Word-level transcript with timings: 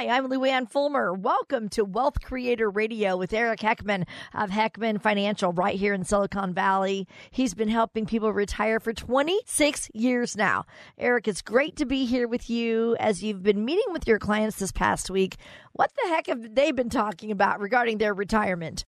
Hi, 0.00 0.16
I'm 0.16 0.30
Luann 0.30 0.66
Fulmer. 0.66 1.12
Welcome 1.12 1.68
to 1.70 1.84
Wealth 1.84 2.22
Creator 2.22 2.70
Radio 2.70 3.18
with 3.18 3.34
Eric 3.34 3.60
Heckman 3.60 4.06
of 4.32 4.48
Heckman 4.48 4.98
Financial 4.98 5.52
right 5.52 5.78
here 5.78 5.92
in 5.92 6.04
Silicon 6.04 6.54
Valley. 6.54 7.06
He's 7.30 7.52
been 7.52 7.68
helping 7.68 8.06
people 8.06 8.32
retire 8.32 8.80
for 8.80 8.94
26 8.94 9.90
years 9.92 10.38
now. 10.38 10.64
Eric, 10.96 11.28
it's 11.28 11.42
great 11.42 11.76
to 11.76 11.84
be 11.84 12.06
here 12.06 12.26
with 12.26 12.48
you 12.48 12.96
as 12.98 13.22
you've 13.22 13.42
been 13.42 13.62
meeting 13.62 13.92
with 13.92 14.08
your 14.08 14.18
clients 14.18 14.58
this 14.58 14.72
past 14.72 15.10
week. 15.10 15.36
What 15.74 15.92
the 16.02 16.08
heck 16.08 16.28
have 16.28 16.54
they 16.54 16.72
been 16.72 16.88
talking 16.88 17.30
about 17.30 17.60
regarding 17.60 17.98
their 17.98 18.14
retirement? 18.14 18.86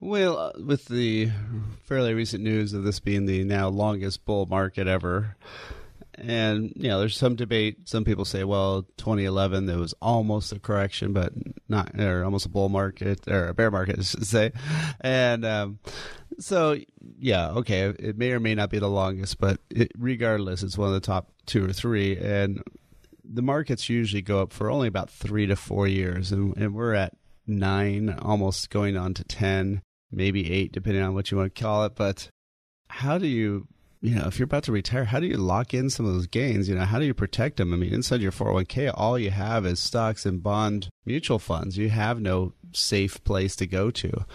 Well, 0.00 0.38
uh, 0.38 0.52
with 0.64 0.86
the 0.86 1.28
fairly 1.82 2.14
recent 2.14 2.42
news 2.42 2.72
of 2.72 2.84
this 2.84 3.00
being 3.00 3.26
the 3.26 3.44
now 3.44 3.68
longest 3.68 4.24
bull 4.24 4.46
market 4.46 4.88
ever, 4.88 5.36
and 6.18 6.72
you 6.76 6.88
know, 6.88 6.98
there's 6.98 7.16
some 7.16 7.36
debate. 7.36 7.88
Some 7.88 8.04
people 8.04 8.24
say, 8.24 8.44
well, 8.44 8.82
2011 8.96 9.66
there 9.66 9.78
was 9.78 9.94
almost 10.00 10.52
a 10.52 10.58
correction, 10.58 11.12
but 11.12 11.32
not, 11.68 11.98
or 11.98 12.24
almost 12.24 12.46
a 12.46 12.50
bull 12.50 12.68
market 12.68 13.26
or 13.28 13.48
a 13.48 13.54
bear 13.54 13.70
market, 13.70 13.98
I 13.98 14.02
should 14.02 14.26
say. 14.26 14.52
And 15.00 15.44
um, 15.44 15.78
so, 16.38 16.76
yeah, 17.18 17.50
okay, 17.50 17.82
it 17.98 18.18
may 18.18 18.32
or 18.32 18.40
may 18.40 18.54
not 18.54 18.70
be 18.70 18.78
the 18.78 18.88
longest, 18.88 19.38
but 19.38 19.60
it, 19.70 19.92
regardless, 19.96 20.62
it's 20.62 20.78
one 20.78 20.88
of 20.88 20.94
the 20.94 21.00
top 21.00 21.30
two 21.46 21.64
or 21.64 21.72
three. 21.72 22.16
And 22.16 22.62
the 23.24 23.42
markets 23.42 23.88
usually 23.88 24.22
go 24.22 24.40
up 24.40 24.52
for 24.52 24.70
only 24.70 24.88
about 24.88 25.10
three 25.10 25.46
to 25.46 25.56
four 25.56 25.86
years, 25.86 26.32
and, 26.32 26.56
and 26.56 26.74
we're 26.74 26.94
at 26.94 27.16
nine, 27.46 28.10
almost 28.10 28.70
going 28.70 28.96
on 28.96 29.14
to 29.14 29.24
ten, 29.24 29.82
maybe 30.10 30.52
eight, 30.52 30.72
depending 30.72 31.02
on 31.02 31.14
what 31.14 31.30
you 31.30 31.38
want 31.38 31.54
to 31.54 31.62
call 31.62 31.84
it. 31.84 31.94
But 31.94 32.28
how 32.88 33.18
do 33.18 33.26
you 33.26 33.66
you 34.04 34.14
know, 34.14 34.26
if 34.26 34.38
you're 34.38 34.44
about 34.44 34.64
to 34.64 34.72
retire, 34.72 35.04
how 35.04 35.18
do 35.18 35.26
you 35.26 35.38
lock 35.38 35.72
in 35.72 35.88
some 35.88 36.04
of 36.04 36.12
those 36.12 36.26
gains? 36.26 36.68
You 36.68 36.74
know, 36.74 36.84
how 36.84 36.98
do 36.98 37.06
you 37.06 37.14
protect 37.14 37.56
them? 37.56 37.72
I 37.72 37.76
mean, 37.78 37.94
inside 37.94 38.20
your 38.20 38.32
401k, 38.32 38.92
all 38.94 39.18
you 39.18 39.30
have 39.30 39.64
is 39.64 39.80
stocks 39.80 40.26
and 40.26 40.42
bond 40.42 40.90
mutual 41.06 41.38
funds. 41.38 41.78
You 41.78 41.88
have 41.88 42.20
no 42.20 42.52
safe 42.72 43.24
place 43.24 43.56
to 43.56 43.66
go 43.66 43.90
to. 43.90 44.26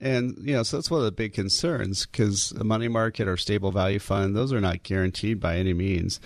And, 0.00 0.38
you 0.40 0.54
know, 0.54 0.62
so 0.62 0.76
that's 0.76 0.90
one 0.90 1.00
of 1.00 1.06
the 1.06 1.12
big 1.12 1.32
concerns 1.32 2.06
because 2.06 2.52
a 2.52 2.62
money 2.62 2.86
market 2.86 3.26
or 3.26 3.36
stable 3.36 3.72
value 3.72 3.98
fund, 3.98 4.36
those 4.36 4.52
are 4.52 4.60
not 4.60 4.84
guaranteed 4.84 5.40
by 5.40 5.56
any 5.56 5.72
means. 5.72 6.20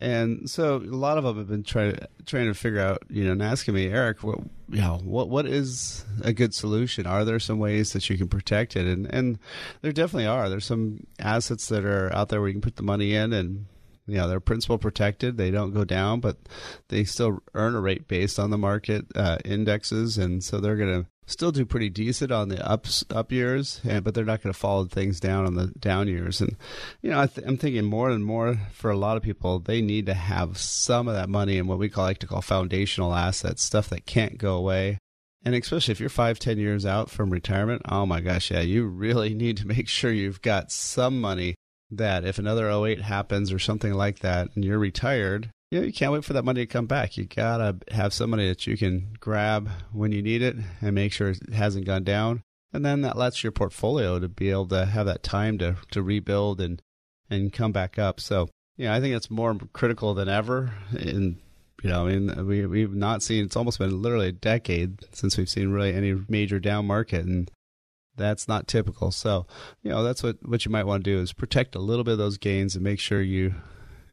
And 0.00 0.48
so 0.48 0.76
a 0.76 0.78
lot 0.78 1.18
of 1.18 1.24
them 1.24 1.36
have 1.38 1.48
been 1.48 1.64
trying 1.64 1.94
to, 1.94 2.08
trying 2.24 2.46
to 2.46 2.54
figure 2.54 2.80
out, 2.80 3.02
you 3.10 3.24
know, 3.24 3.32
and 3.32 3.42
asking 3.42 3.74
me, 3.74 3.88
Eric, 3.88 4.22
what, 4.22 4.38
you 4.68 4.80
know, 4.80 5.00
what, 5.02 5.28
what 5.28 5.46
is 5.46 6.04
a 6.22 6.32
good 6.32 6.54
solution? 6.54 7.04
Are 7.04 7.24
there 7.24 7.40
some 7.40 7.58
ways 7.58 7.92
that 7.94 8.08
you 8.08 8.16
can 8.16 8.28
protect 8.28 8.76
it? 8.76 8.86
And, 8.86 9.12
and 9.12 9.40
there 9.82 9.92
definitely 9.92 10.26
are. 10.26 10.48
There's 10.48 10.66
some 10.66 11.04
assets 11.18 11.68
that 11.68 11.84
are 11.84 12.14
out 12.14 12.28
there 12.28 12.40
where 12.40 12.48
you 12.48 12.54
can 12.54 12.60
put 12.60 12.76
the 12.76 12.82
money 12.84 13.14
in 13.14 13.32
and 13.32 13.66
you 14.06 14.18
know, 14.18 14.28
they're 14.28 14.38
principal 14.38 14.78
protected. 14.78 15.36
They 15.36 15.50
don't 15.50 15.74
go 15.74 15.84
down, 15.84 16.20
but 16.20 16.36
they 16.88 17.02
still 17.02 17.42
earn 17.54 17.74
a 17.74 17.80
rate 17.80 18.06
based 18.06 18.38
on 18.38 18.50
the 18.50 18.58
market 18.58 19.04
uh, 19.16 19.38
indexes, 19.44 20.16
and 20.16 20.44
so 20.44 20.60
they're 20.60 20.76
going 20.76 21.02
to 21.02 21.08
still 21.26 21.52
do 21.52 21.66
pretty 21.66 21.90
decent 21.90 22.30
on 22.30 22.48
the 22.48 22.66
ups 22.66 23.04
up 23.10 23.30
years, 23.32 23.80
and, 23.86 24.04
but 24.04 24.14
they're 24.14 24.24
not 24.24 24.42
going 24.42 24.52
to 24.52 24.58
follow 24.58 24.84
things 24.86 25.20
down 25.20 25.44
on 25.44 25.54
the 25.54 25.66
down 25.78 26.08
years. 26.08 26.40
And 26.40 26.56
you 27.02 27.10
know, 27.10 27.20
I 27.20 27.28
am 27.44 27.58
thinking 27.58 27.84
more 27.84 28.10
and 28.10 28.24
more 28.24 28.58
for 28.72 28.90
a 28.90 28.96
lot 28.96 29.16
of 29.16 29.22
people, 29.22 29.58
they 29.58 29.82
need 29.82 30.06
to 30.06 30.14
have 30.14 30.56
some 30.56 31.08
of 31.08 31.14
that 31.14 31.28
money 31.28 31.58
in 31.58 31.66
what 31.66 31.78
we 31.78 31.88
call 31.88 32.04
like 32.04 32.18
to 32.18 32.26
call 32.26 32.42
foundational 32.42 33.14
assets, 33.14 33.62
stuff 33.62 33.88
that 33.90 34.06
can't 34.06 34.38
go 34.38 34.54
away. 34.54 34.98
And 35.44 35.54
especially 35.54 35.92
if 35.92 36.00
you're 36.00 36.08
five, 36.08 36.38
ten 36.38 36.58
years 36.58 36.86
out 36.86 37.10
from 37.10 37.30
retirement, 37.30 37.82
oh 37.88 38.06
my 38.06 38.20
gosh, 38.20 38.50
yeah, 38.50 38.60
you 38.60 38.86
really 38.86 39.34
need 39.34 39.58
to 39.58 39.66
make 39.66 39.88
sure 39.88 40.10
you've 40.10 40.42
got 40.42 40.70
some 40.70 41.20
money 41.20 41.54
that 41.90 42.24
if 42.24 42.38
another 42.38 42.68
08 42.68 43.00
happens 43.00 43.52
or 43.52 43.60
something 43.60 43.92
like 43.92 44.18
that 44.20 44.48
and 44.54 44.64
you're 44.64 44.78
retired, 44.78 45.50
you, 45.76 45.82
know, 45.82 45.86
you 45.86 45.92
can't 45.92 46.12
wait 46.12 46.24
for 46.24 46.32
that 46.32 46.44
money 46.44 46.62
to 46.62 46.66
come 46.66 46.86
back. 46.86 47.16
You 47.16 47.24
gotta 47.24 47.76
have 47.90 48.12
some 48.12 48.30
money 48.30 48.48
that 48.48 48.66
you 48.66 48.76
can 48.76 49.16
grab 49.20 49.68
when 49.92 50.12
you 50.12 50.22
need 50.22 50.42
it 50.42 50.56
and 50.80 50.94
make 50.94 51.12
sure 51.12 51.30
it 51.30 51.52
hasn't 51.52 51.86
gone 51.86 52.04
down. 52.04 52.42
And 52.72 52.84
then 52.84 53.02
that 53.02 53.16
lets 53.16 53.42
your 53.42 53.52
portfolio 53.52 54.18
to 54.18 54.28
be 54.28 54.50
able 54.50 54.68
to 54.68 54.86
have 54.86 55.06
that 55.06 55.22
time 55.22 55.58
to, 55.58 55.76
to 55.90 56.02
rebuild 56.02 56.60
and, 56.60 56.82
and 57.30 57.52
come 57.52 57.72
back 57.72 57.98
up. 57.98 58.20
So, 58.20 58.48
yeah, 58.76 58.94
I 58.94 59.00
think 59.00 59.14
it's 59.14 59.30
more 59.30 59.54
critical 59.72 60.14
than 60.14 60.28
ever. 60.28 60.72
And, 60.90 61.38
you 61.82 61.90
know, 61.90 62.06
I 62.06 62.16
mean, 62.16 62.46
we, 62.46 62.66
we've 62.66 62.94
not 62.94 63.22
seen, 63.22 63.44
it's 63.44 63.56
almost 63.56 63.78
been 63.78 64.02
literally 64.02 64.28
a 64.28 64.32
decade 64.32 65.04
since 65.14 65.36
we've 65.36 65.48
seen 65.48 65.70
really 65.70 65.94
any 65.94 66.14
major 66.28 66.58
down 66.58 66.86
market. 66.86 67.24
And 67.24 67.50
that's 68.16 68.48
not 68.48 68.66
typical. 68.66 69.10
So, 69.10 69.46
you 69.82 69.90
know, 69.90 70.02
that's 70.02 70.22
what, 70.22 70.36
what 70.46 70.64
you 70.64 70.70
might 70.70 70.86
want 70.86 71.04
to 71.04 71.10
do 71.10 71.20
is 71.20 71.32
protect 71.32 71.74
a 71.74 71.80
little 71.80 72.04
bit 72.04 72.12
of 72.12 72.18
those 72.18 72.38
gains 72.38 72.74
and 72.74 72.84
make 72.84 72.98
sure 72.98 73.22
you, 73.22 73.54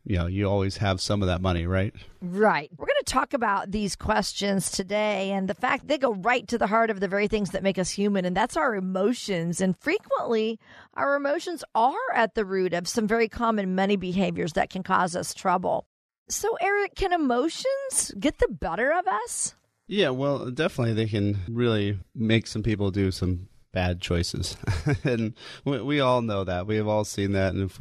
you 0.06 0.18
know, 0.18 0.28
you 0.28 0.50
always 0.50 0.78
have 0.78 1.00
some 1.00 1.22
of 1.22 1.28
that 1.28 1.41
money, 1.41 1.66
right? 1.66 1.94
Right. 2.22 2.69
We're 2.78 2.88
going 2.88 2.96
to 3.06 3.12
talk 3.12 3.34
about 3.34 3.72
these 3.72 3.96
questions 3.96 4.69
today 4.69 5.31
and 5.31 5.47
the 5.47 5.53
fact 5.53 5.88
they 5.88 5.97
go 5.97 6.14
right 6.14 6.47
to 6.50 6.58
the 6.58 6.68
heart 6.68 6.90
of 6.90 7.00
the 7.00 7.08
very 7.08 7.28
things 7.28 7.52
that 7.52 7.64
make 7.64 7.80
us 7.80 7.90
human, 7.90 8.25
and 8.25 8.36
that's 8.36 8.58
our 8.58 8.75
emotions. 8.75 9.62
And 9.62 9.78
frequently, 9.78 10.59
our 10.96 11.16
emotions 11.16 11.63
are 11.74 12.12
at 12.13 12.36
the 12.36 12.46
root 12.46 12.74
of 12.74 12.88
some 12.88 13.08
very 13.08 13.30
common 13.30 13.75
money 13.75 13.96
behaviors 13.96 14.53
that 14.53 14.69
can 14.69 14.84
cause 14.84 15.16
us 15.16 15.34
trouble. 15.34 15.86
So, 16.28 16.58
Eric, 16.59 16.96
can 16.96 17.13
emotions 17.13 18.12
get 18.19 18.40
the 18.40 18.47
better 18.47 18.92
of 18.92 19.08
us? 19.08 19.56
Yeah, 19.88 20.09
well, 20.09 20.50
definitely 20.50 20.94
they 20.94 21.08
can 21.08 21.38
really 21.50 22.00
make 22.16 22.47
some 22.47 22.63
people 22.63 22.92
do 22.92 23.12
some 23.12 23.47
bad 23.74 24.00
choices. 24.00 24.56
and 25.04 25.34
we, 25.66 25.82
we, 25.82 26.00
all 26.00 26.22
know 26.22 26.46
that. 26.46 26.66
We 26.66 26.78
have 26.78 26.88
all 26.88 27.04
seen 27.04 27.34
that. 27.34 27.54
And 27.54 27.70
if, 27.70 27.80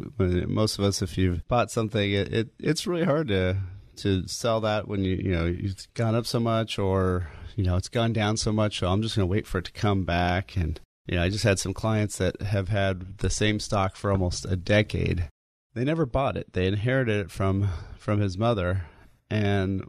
most 0.48 0.78
of 0.78 0.84
us, 0.84 1.02
if 1.02 1.16
you've 1.16 1.46
bought 1.46 1.70
something, 1.70 2.12
it, 2.12 2.32
it, 2.32 2.48
it's 2.58 2.86
really 2.86 3.04
hard 3.04 3.28
to 3.28 3.58
to 3.94 4.26
sell 4.26 4.58
that 4.62 4.88
when 4.88 5.04
you 5.04 5.16
you 5.16 5.30
know 5.30 5.44
it's 5.46 5.84
gone 5.88 6.14
up 6.14 6.24
so 6.24 6.40
much 6.40 6.78
or 6.78 7.28
you 7.56 7.62
know 7.62 7.76
it's 7.76 7.90
gone 7.90 8.12
down 8.12 8.36
so 8.36 8.50
much. 8.50 8.80
So 8.80 8.88
I'm 8.88 9.02
just 9.02 9.14
going 9.14 9.28
to 9.28 9.30
wait 9.30 9.46
for 9.46 9.58
it 9.58 9.66
to 9.66 9.72
come 9.72 10.04
back. 10.04 10.56
And 10.56 10.80
you 11.06 11.16
know, 11.16 11.22
I 11.22 11.28
just 11.28 11.44
had 11.44 11.58
some 11.58 11.74
clients 11.74 12.18
that 12.18 12.40
have 12.42 12.68
had 12.68 13.18
the 13.18 13.30
same 13.30 13.60
stock 13.60 13.94
for 13.94 14.10
almost 14.10 14.44
a 14.44 14.56
decade. 14.56 15.28
They 15.74 15.84
never 15.84 16.06
bought 16.06 16.36
it. 16.36 16.52
They 16.52 16.66
inherited 16.66 17.26
it 17.26 17.30
from 17.30 17.68
from 17.96 18.20
his 18.20 18.36
mother, 18.36 18.86
and 19.30 19.84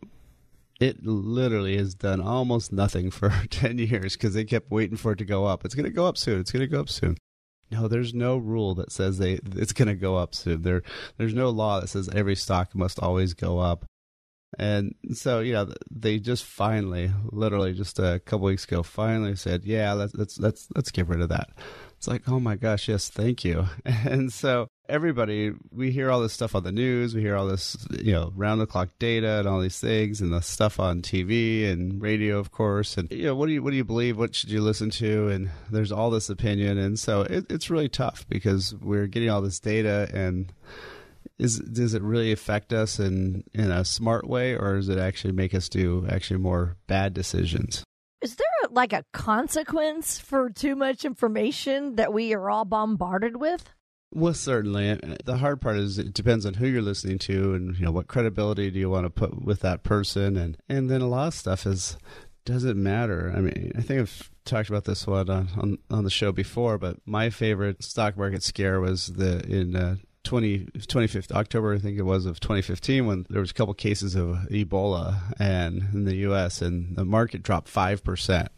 it 0.79 1.05
literally 1.05 1.77
has 1.77 1.95
done 1.95 2.21
almost 2.21 2.71
nothing 2.71 3.11
for 3.11 3.29
10 3.49 3.77
years 3.77 4.13
because 4.13 4.33
they 4.33 4.43
kept 4.43 4.71
waiting 4.71 4.97
for 4.97 5.13
it 5.13 5.17
to 5.17 5.25
go 5.25 5.45
up. 5.45 5.65
It's 5.65 5.75
going 5.75 5.85
to 5.85 5.91
go 5.91 6.05
up 6.05 6.17
soon. 6.17 6.39
It's 6.39 6.51
going 6.51 6.61
to 6.61 6.67
go 6.67 6.81
up 6.81 6.89
soon. 6.89 7.17
No, 7.71 7.87
there's 7.87 8.13
no 8.13 8.37
rule 8.37 8.75
that 8.75 8.91
says 8.91 9.17
they 9.17 9.39
it's 9.55 9.73
going 9.73 9.87
to 9.87 9.95
go 9.95 10.17
up 10.17 10.35
soon. 10.35 10.61
There, 10.61 10.83
there's 11.17 11.33
no 11.33 11.49
law 11.49 11.79
that 11.79 11.87
says 11.87 12.09
every 12.09 12.35
stock 12.35 12.75
must 12.75 12.99
always 12.99 13.33
go 13.33 13.59
up. 13.59 13.85
And 14.59 14.93
so, 15.13 15.39
you 15.39 15.53
know, 15.53 15.73
they 15.89 16.19
just 16.19 16.43
finally, 16.43 17.11
literally 17.31 17.73
just 17.73 17.97
a 17.97 18.21
couple 18.23 18.45
weeks 18.45 18.65
ago, 18.65 18.83
finally 18.83 19.35
said, 19.35 19.65
"Yeah, 19.65 19.93
let's 19.93 20.13
let's 20.13 20.39
let's 20.39 20.67
let's 20.75 20.91
get 20.91 21.07
rid 21.07 21.21
of 21.21 21.29
that." 21.29 21.49
It's 21.97 22.07
like, 22.07 22.27
oh 22.27 22.39
my 22.39 22.55
gosh, 22.55 22.87
yes, 22.87 23.09
thank 23.09 23.43
you. 23.43 23.65
And 23.85 24.31
so 24.31 24.67
everybody, 24.89 25.53
we 25.71 25.91
hear 25.91 26.11
all 26.11 26.21
this 26.21 26.33
stuff 26.33 26.55
on 26.55 26.63
the 26.63 26.71
news, 26.71 27.15
we 27.15 27.21
hear 27.21 27.35
all 27.35 27.47
this, 27.47 27.77
you 27.91 28.11
know, 28.11 28.31
round 28.35 28.59
the 28.59 28.65
clock 28.65 28.89
data 28.99 29.39
and 29.39 29.47
all 29.47 29.59
these 29.59 29.79
things, 29.79 30.21
and 30.21 30.33
the 30.33 30.41
stuff 30.41 30.79
on 30.79 31.01
TV 31.01 31.69
and 31.69 32.01
radio, 32.01 32.37
of 32.39 32.51
course. 32.51 32.97
And 32.97 33.11
you 33.11 33.25
know, 33.25 33.35
what 33.35 33.47
do 33.47 33.53
you 33.53 33.63
what 33.63 33.71
do 33.71 33.77
you 33.77 33.83
believe? 33.83 34.17
What 34.17 34.35
should 34.35 34.51
you 34.51 34.61
listen 34.61 34.89
to? 34.91 35.29
And 35.29 35.49
there's 35.71 35.91
all 35.91 36.09
this 36.09 36.29
opinion, 36.29 36.77
and 36.77 36.99
so 36.99 37.21
it, 37.21 37.45
it's 37.49 37.69
really 37.69 37.89
tough 37.89 38.25
because 38.27 38.75
we're 38.75 39.07
getting 39.07 39.29
all 39.29 39.41
this 39.41 39.59
data 39.59 40.09
and. 40.13 40.51
Is 41.39 41.57
does 41.57 41.95
it 41.95 42.03
really 42.03 42.31
affect 42.31 42.73
us 42.73 42.99
in 42.99 43.43
in 43.53 43.71
a 43.71 43.83
smart 43.83 44.27
way, 44.27 44.55
or 44.55 44.75
does 44.75 44.87
it 44.87 44.99
actually 44.99 45.31
make 45.31 45.55
us 45.55 45.67
do 45.67 46.05
actually 46.07 46.37
more 46.37 46.77
bad 46.85 47.13
decisions? 47.13 47.83
Is 48.21 48.35
there 48.35 48.47
a, 48.65 48.67
like 48.71 48.93
a 48.93 49.03
consequence 49.13 50.19
for 50.19 50.51
too 50.51 50.75
much 50.75 51.05
information 51.05 51.95
that 51.95 52.13
we 52.13 52.33
are 52.33 52.51
all 52.51 52.65
bombarded 52.65 53.37
with? 53.37 53.67
Well, 54.13 54.33
certainly. 54.33 54.99
The 55.25 55.37
hard 55.37 55.59
part 55.59 55.77
is 55.77 55.97
it 55.97 56.13
depends 56.13 56.45
on 56.45 56.55
who 56.55 56.67
you're 56.67 56.81
listening 56.81 57.17
to, 57.19 57.55
and 57.55 57.77
you 57.77 57.85
know 57.85 57.91
what 57.91 58.07
credibility 58.07 58.69
do 58.69 58.79
you 58.79 58.89
want 58.89 59.05
to 59.05 59.09
put 59.09 59.43
with 59.43 59.61
that 59.61 59.83
person, 59.83 60.37
and 60.37 60.57
and 60.69 60.89
then 60.89 61.01
a 61.01 61.07
lot 61.07 61.27
of 61.27 61.33
stuff 61.33 61.65
is 61.65 61.97
doesn't 62.45 62.81
matter. 62.81 63.33
I 63.35 63.39
mean, 63.39 63.71
I 63.75 63.81
think 63.81 64.01
I've 64.01 64.31
talked 64.45 64.69
about 64.69 64.85
this 64.85 65.07
one 65.07 65.29
on 65.29 65.49
on, 65.57 65.77
on 65.89 66.03
the 66.03 66.09
show 66.09 66.31
before, 66.31 66.77
but 66.77 66.97
my 67.05 67.29
favorite 67.29 67.83
stock 67.83 68.15
market 68.15 68.43
scare 68.43 68.79
was 68.79 69.07
the 69.07 69.43
in 69.45 69.75
uh, 69.75 69.95
20, 70.23 70.67
25th 70.77 71.31
October, 71.31 71.73
I 71.73 71.79
think 71.79 71.97
it 71.97 72.03
was 72.03 72.25
of 72.25 72.39
2015, 72.39 73.05
when 73.05 73.25
there 73.29 73.41
was 73.41 73.51
a 73.51 73.53
couple 73.53 73.73
cases 73.73 74.15
of 74.15 74.37
Ebola 74.49 75.33
and 75.37 75.89
in 75.93 76.05
the 76.05 76.15
U.S. 76.17 76.61
and 76.61 76.95
the 76.95 77.03
market 77.03 77.43
dropped 77.43 77.67
five 77.67 78.03
percent 78.03 78.49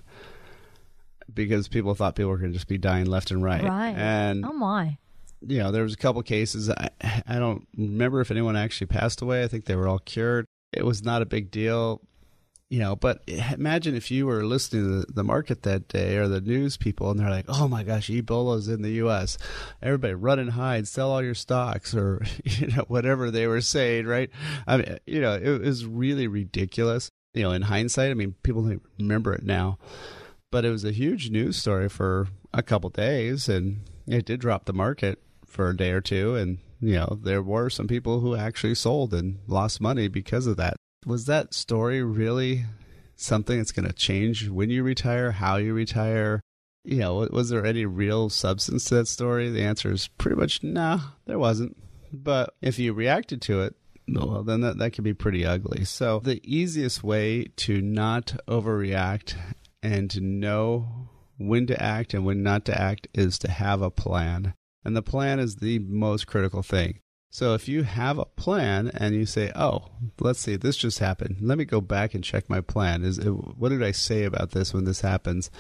because 1.34 1.68
people 1.68 1.96
thought 1.96 2.16
people 2.16 2.30
were 2.30 2.38
going 2.38 2.52
to 2.52 2.58
just 2.58 2.68
be 2.68 2.78
dying 2.78 3.06
left 3.06 3.32
and 3.32 3.44
right. 3.44 3.64
Right. 3.64 3.96
And 3.96 4.46
oh 4.46 4.54
my. 4.54 4.98
You 5.42 5.60
know, 5.60 5.72
there 5.72 5.84
was 5.84 5.94
a 5.94 5.98
couple 5.98 6.22
cases. 6.24 6.70
I, 6.70 6.90
I 7.28 7.40
don't 7.40 7.68
remember 7.78 8.22
if 8.22 8.32
anyone 8.32 8.56
actually 8.56 8.88
passed 8.88 9.22
away. 9.22 9.44
I 9.44 9.48
think 9.48 9.66
they 9.66 9.76
were 9.76 9.88
all 9.88 10.00
cured. 10.00 10.46
It 10.74 10.86
was 10.86 11.04
not 11.04 11.22
a 11.22 11.26
big 11.26 11.52
deal, 11.52 12.02
you 12.70 12.80
know. 12.80 12.96
But 12.96 13.22
imagine 13.28 13.96
if 13.96 14.12
you 14.12 14.26
were 14.26 14.44
listening 14.44 15.04
to 15.04 15.12
the 15.12 15.24
market 15.24 15.64
that 15.64 15.88
day 15.88 16.18
or 16.18 16.28
the 16.28 16.42
news 16.42 16.78
people, 16.78 17.12
and 17.12 17.20
they're 17.20 17.30
like, 17.30 17.46
"Oh 17.48 17.68
my 17.68 17.84
gosh, 17.84 18.10
Ebola's 18.10 18.68
in 18.68 18.82
the 18.82 18.92
U.S. 18.92 19.38
Everybody 19.82 20.14
run 20.14 20.40
and 20.40 20.52
hide, 20.52 20.88
sell 20.88 21.12
all 21.12 21.24
your 21.24 21.36
stocks, 21.36 21.94
or 21.94 22.24
you 22.44 22.68
know 22.68 22.86
whatever 22.88 23.32
they 23.32 23.48
were 23.48 23.62
saying." 23.62 24.06
Right? 24.06 24.30
I 24.68 24.78
mean, 24.78 25.00
you 25.06 25.22
know, 25.22 25.36
it 25.36 25.62
was 25.62 25.86
really 25.86 26.28
ridiculous. 26.28 27.10
You 27.34 27.44
know, 27.44 27.52
in 27.52 27.64
hindsight, 27.64 28.12
I 28.12 28.14
mean, 28.14 28.36
people 28.44 28.64
don't 28.64 28.82
remember 28.98 29.34
it 29.34 29.44
now, 29.44 29.78
but 30.52 30.64
it 30.64 30.70
was 30.70 30.86
a 30.86 30.92
huge 30.92 31.30
news 31.30 31.58
story 31.58 31.90
for 31.90 32.28
a 32.54 32.64
couple 32.64 32.90
days, 32.90 33.50
and 33.50 33.82
it 34.08 34.26
did 34.26 34.40
drop 34.40 34.66
the 34.66 34.74
market 34.74 35.20
for 35.46 35.70
a 35.70 35.78
day 35.78 35.92
or 35.92 36.02
two 36.02 36.36
and 36.36 36.58
you 36.82 36.96
know 36.96 37.18
there 37.22 37.42
were 37.42 37.70
some 37.70 37.88
people 37.88 38.20
who 38.20 38.36
actually 38.36 38.76
sold 38.76 39.14
and 39.14 39.40
lost 39.48 39.82
money 39.82 40.08
because 40.08 40.48
of 40.48 40.58
that. 40.58 40.76
Was 41.06 41.26
that 41.26 41.54
story 41.54 42.04
really 42.04 42.66
something 43.16 43.58
that's 43.58 43.72
going 43.72 43.88
to 43.88 43.94
change 43.94 44.50
when 44.50 44.70
you 44.70 44.84
retire 44.84 45.32
how 45.32 45.58
you 45.58 45.74
retire? 45.74 46.42
You 46.84 47.00
know 47.00 47.28
was 47.32 47.50
there 47.50 47.66
any 47.66 47.86
real 47.86 48.30
substance 48.30 48.86
to 48.86 48.96
that 48.96 49.08
story? 49.08 49.50
The 49.50 49.64
answer 49.64 49.92
is 49.92 50.08
pretty 50.08 50.36
much 50.38 50.64
no 50.64 51.00
there 51.26 51.40
wasn't. 51.40 51.78
But 52.12 52.54
if 52.62 52.80
you 52.80 52.94
reacted 52.94 53.42
to 53.44 53.62
it 53.62 53.76
well 54.08 54.44
then 54.44 54.62
that, 54.62 54.78
that 54.78 54.94
can 54.94 55.04
be 55.04 55.14
pretty 55.14 55.46
ugly. 55.46 55.86
So 55.86 56.20
the 56.20 56.42
easiest 56.44 57.04
way 57.04 57.46
to 57.58 57.82
not 57.82 58.36
overreact 58.48 59.36
and 59.82 60.10
to 60.12 60.20
know 60.22 61.10
when 61.38 61.68
to 61.68 61.82
act 61.82 62.14
and 62.14 62.26
when 62.26 62.44
not 62.44 62.66
to 62.66 62.80
act 62.80 63.08
is 63.14 63.38
to 63.40 63.52
have 63.52 63.82
a 63.82 63.92
plan 63.92 64.54
and 64.86 64.96
the 64.96 65.02
plan 65.02 65.40
is 65.40 65.58
the 65.58 65.80
most 65.80 66.28
critical 66.28 66.62
thing. 66.62 67.00
So 67.32 67.54
if 67.54 67.68
you 67.68 67.84
have 67.84 68.18
a 68.18 68.26
plan 68.26 68.90
and 68.94 69.14
you 69.14 69.26
say, 69.26 69.52
"Oh, 69.56 69.90
let's 70.22 70.40
see, 70.40 70.56
this 70.56 70.78
just 70.78 71.00
happened. 71.00 71.38
Let 71.42 71.58
me 71.58 71.66
go 71.66 71.82
back 71.82 72.14
and 72.14 72.24
check 72.24 72.50
my 72.50 72.62
plan. 72.62 73.04
Is 73.04 73.18
it, 73.18 73.30
what 73.30 73.70
did 73.70 73.84
I 73.84 73.92
say 73.92 74.24
about 74.24 74.52
this 74.52 74.74
when 74.74 74.86
this 74.86 75.02
happens?" 75.02 75.52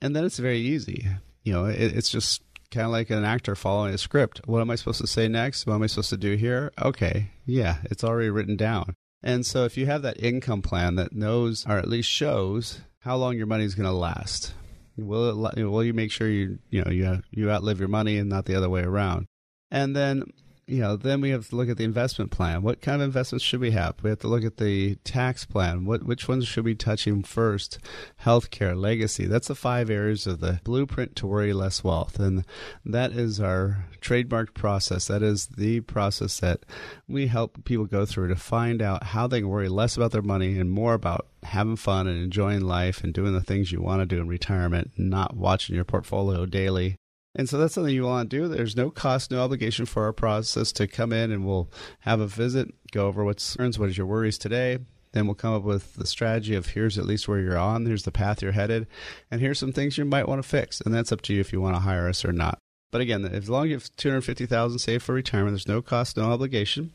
And 0.00 0.16
then 0.16 0.24
it's 0.24 0.38
very 0.38 0.58
easy. 0.58 1.06
You 1.44 1.52
know, 1.52 1.66
it, 1.66 1.96
it's 1.96 2.08
just 2.08 2.42
kind 2.72 2.86
of 2.86 2.90
like 2.90 3.10
an 3.10 3.24
actor 3.24 3.54
following 3.54 3.94
a 3.94 3.98
script. 3.98 4.40
What 4.46 4.60
am 4.60 4.70
I 4.70 4.74
supposed 4.74 5.00
to 5.00 5.06
say 5.06 5.28
next? 5.28 5.66
What 5.66 5.74
am 5.74 5.82
I 5.82 5.86
supposed 5.86 6.10
to 6.10 6.16
do 6.16 6.34
here? 6.34 6.72
Okay, 6.82 7.30
yeah, 7.44 7.76
it's 7.84 8.02
already 8.02 8.30
written 8.30 8.56
down. 8.56 8.94
And 9.22 9.46
so 9.46 9.64
if 9.64 9.76
you 9.76 9.86
have 9.86 10.02
that 10.02 10.20
income 10.20 10.62
plan 10.62 10.96
that 10.96 11.12
knows 11.12 11.64
or 11.66 11.78
at 11.78 11.88
least 11.88 12.08
shows 12.08 12.80
how 13.00 13.16
long 13.16 13.36
your 13.36 13.46
money 13.46 13.64
is 13.64 13.76
going 13.76 13.88
to 13.88 13.92
last, 13.92 14.54
Will 14.96 15.46
it, 15.46 15.62
will 15.62 15.84
you 15.84 15.94
make 15.94 16.10
sure 16.10 16.28
you 16.28 16.58
you 16.70 16.82
know 16.84 16.90
you 16.90 17.22
you 17.30 17.50
outlive 17.50 17.78
your 17.78 17.88
money 17.88 18.18
and 18.18 18.28
not 18.28 18.46
the 18.46 18.54
other 18.54 18.70
way 18.70 18.82
around? 18.82 19.26
And 19.70 19.94
then 19.94 20.24
you 20.66 20.80
know 20.80 20.96
then 20.96 21.20
we 21.20 21.30
have 21.30 21.48
to 21.48 21.56
look 21.56 21.68
at 21.68 21.76
the 21.76 21.84
investment 21.84 22.30
plan. 22.30 22.62
What 22.62 22.80
kind 22.80 23.00
of 23.00 23.06
investments 23.06 23.44
should 23.44 23.60
we 23.60 23.70
have? 23.70 23.94
We 24.02 24.10
have 24.10 24.18
to 24.20 24.28
look 24.28 24.44
at 24.44 24.56
the 24.56 24.96
tax 24.96 25.44
plan. 25.44 25.84
What 25.84 26.02
which 26.04 26.28
ones 26.28 26.46
should 26.48 26.64
we 26.64 26.74
touch 26.74 26.96
touching 26.96 27.22
first? 27.22 27.78
Healthcare, 28.24 28.76
legacy. 28.76 29.26
That's 29.26 29.48
the 29.48 29.54
five 29.54 29.90
areas 29.90 30.26
of 30.26 30.40
the 30.40 30.60
blueprint 30.64 31.14
to 31.16 31.26
worry 31.26 31.52
less 31.52 31.84
wealth, 31.84 32.18
and 32.18 32.44
that 32.84 33.12
is 33.12 33.40
our 33.40 33.86
trademarked 34.00 34.54
process. 34.54 35.06
That 35.06 35.22
is 35.22 35.46
the 35.46 35.80
process 35.80 36.40
that 36.40 36.60
we 37.06 37.26
help 37.26 37.64
people 37.64 37.86
go 37.86 38.06
through 38.06 38.28
to 38.28 38.36
find 38.36 38.80
out 38.80 39.04
how 39.04 39.26
they 39.26 39.40
can 39.40 39.48
worry 39.48 39.68
less 39.68 39.96
about 39.96 40.12
their 40.12 40.22
money 40.22 40.58
and 40.58 40.70
more 40.70 40.94
about 40.94 41.26
having 41.42 41.76
fun 41.76 42.06
and 42.06 42.22
enjoying 42.22 42.62
life 42.62 43.04
and 43.04 43.12
doing 43.12 43.34
the 43.34 43.40
things 43.40 43.70
you 43.70 43.80
want 43.80 44.00
to 44.00 44.06
do 44.06 44.20
in 44.20 44.26
retirement, 44.26 44.92
not 44.96 45.36
watching 45.36 45.76
your 45.76 45.84
portfolio 45.84 46.46
daily. 46.46 46.96
And 47.36 47.48
so 47.48 47.58
that's 47.58 47.74
something 47.74 47.94
you 47.94 48.04
want 48.04 48.30
to 48.30 48.36
do. 48.36 48.48
There's 48.48 48.76
no 48.76 48.90
cost, 48.90 49.30
no 49.30 49.44
obligation 49.44 49.84
for 49.84 50.04
our 50.04 50.12
process 50.12 50.72
to 50.72 50.88
come 50.88 51.12
in 51.12 51.30
and 51.30 51.46
we'll 51.46 51.70
have 52.00 52.18
a 52.18 52.26
visit, 52.26 52.74
go 52.92 53.06
over 53.06 53.24
what's 53.24 53.56
what 53.58 53.88
is 53.88 53.98
your 53.98 54.06
worries 54.06 54.38
today. 54.38 54.78
Then 55.12 55.26
we'll 55.26 55.34
come 55.34 55.54
up 55.54 55.62
with 55.62 55.94
the 55.94 56.06
strategy 56.06 56.54
of 56.54 56.68
here's 56.68 56.98
at 56.98 57.06
least 57.06 57.28
where 57.28 57.38
you're 57.38 57.58
on, 57.58 57.86
here's 57.86 58.02
the 58.02 58.10
path 58.10 58.42
you're 58.42 58.52
headed, 58.52 58.86
and 59.30 59.40
here's 59.40 59.58
some 59.58 59.72
things 59.72 59.96
you 59.96 60.04
might 60.04 60.28
want 60.28 60.42
to 60.42 60.48
fix. 60.48 60.80
And 60.80 60.94
that's 60.94 61.12
up 61.12 61.20
to 61.22 61.34
you 61.34 61.40
if 61.40 61.52
you 61.52 61.60
want 61.60 61.76
to 61.76 61.80
hire 61.80 62.08
us 62.08 62.24
or 62.24 62.32
not. 62.32 62.58
But 62.90 63.00
again, 63.00 63.24
as 63.24 63.50
long 63.50 63.64
as 63.64 63.68
you 63.68 63.74
have 63.76 63.96
250000 63.96 64.78
saved 64.78 65.02
for 65.02 65.14
retirement, 65.14 65.52
there's 65.52 65.68
no 65.68 65.82
cost, 65.82 66.16
no 66.16 66.30
obligation. 66.30 66.92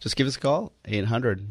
Just 0.00 0.16
give 0.16 0.26
us 0.26 0.36
a 0.36 0.40
call, 0.40 0.72
800 0.84 1.48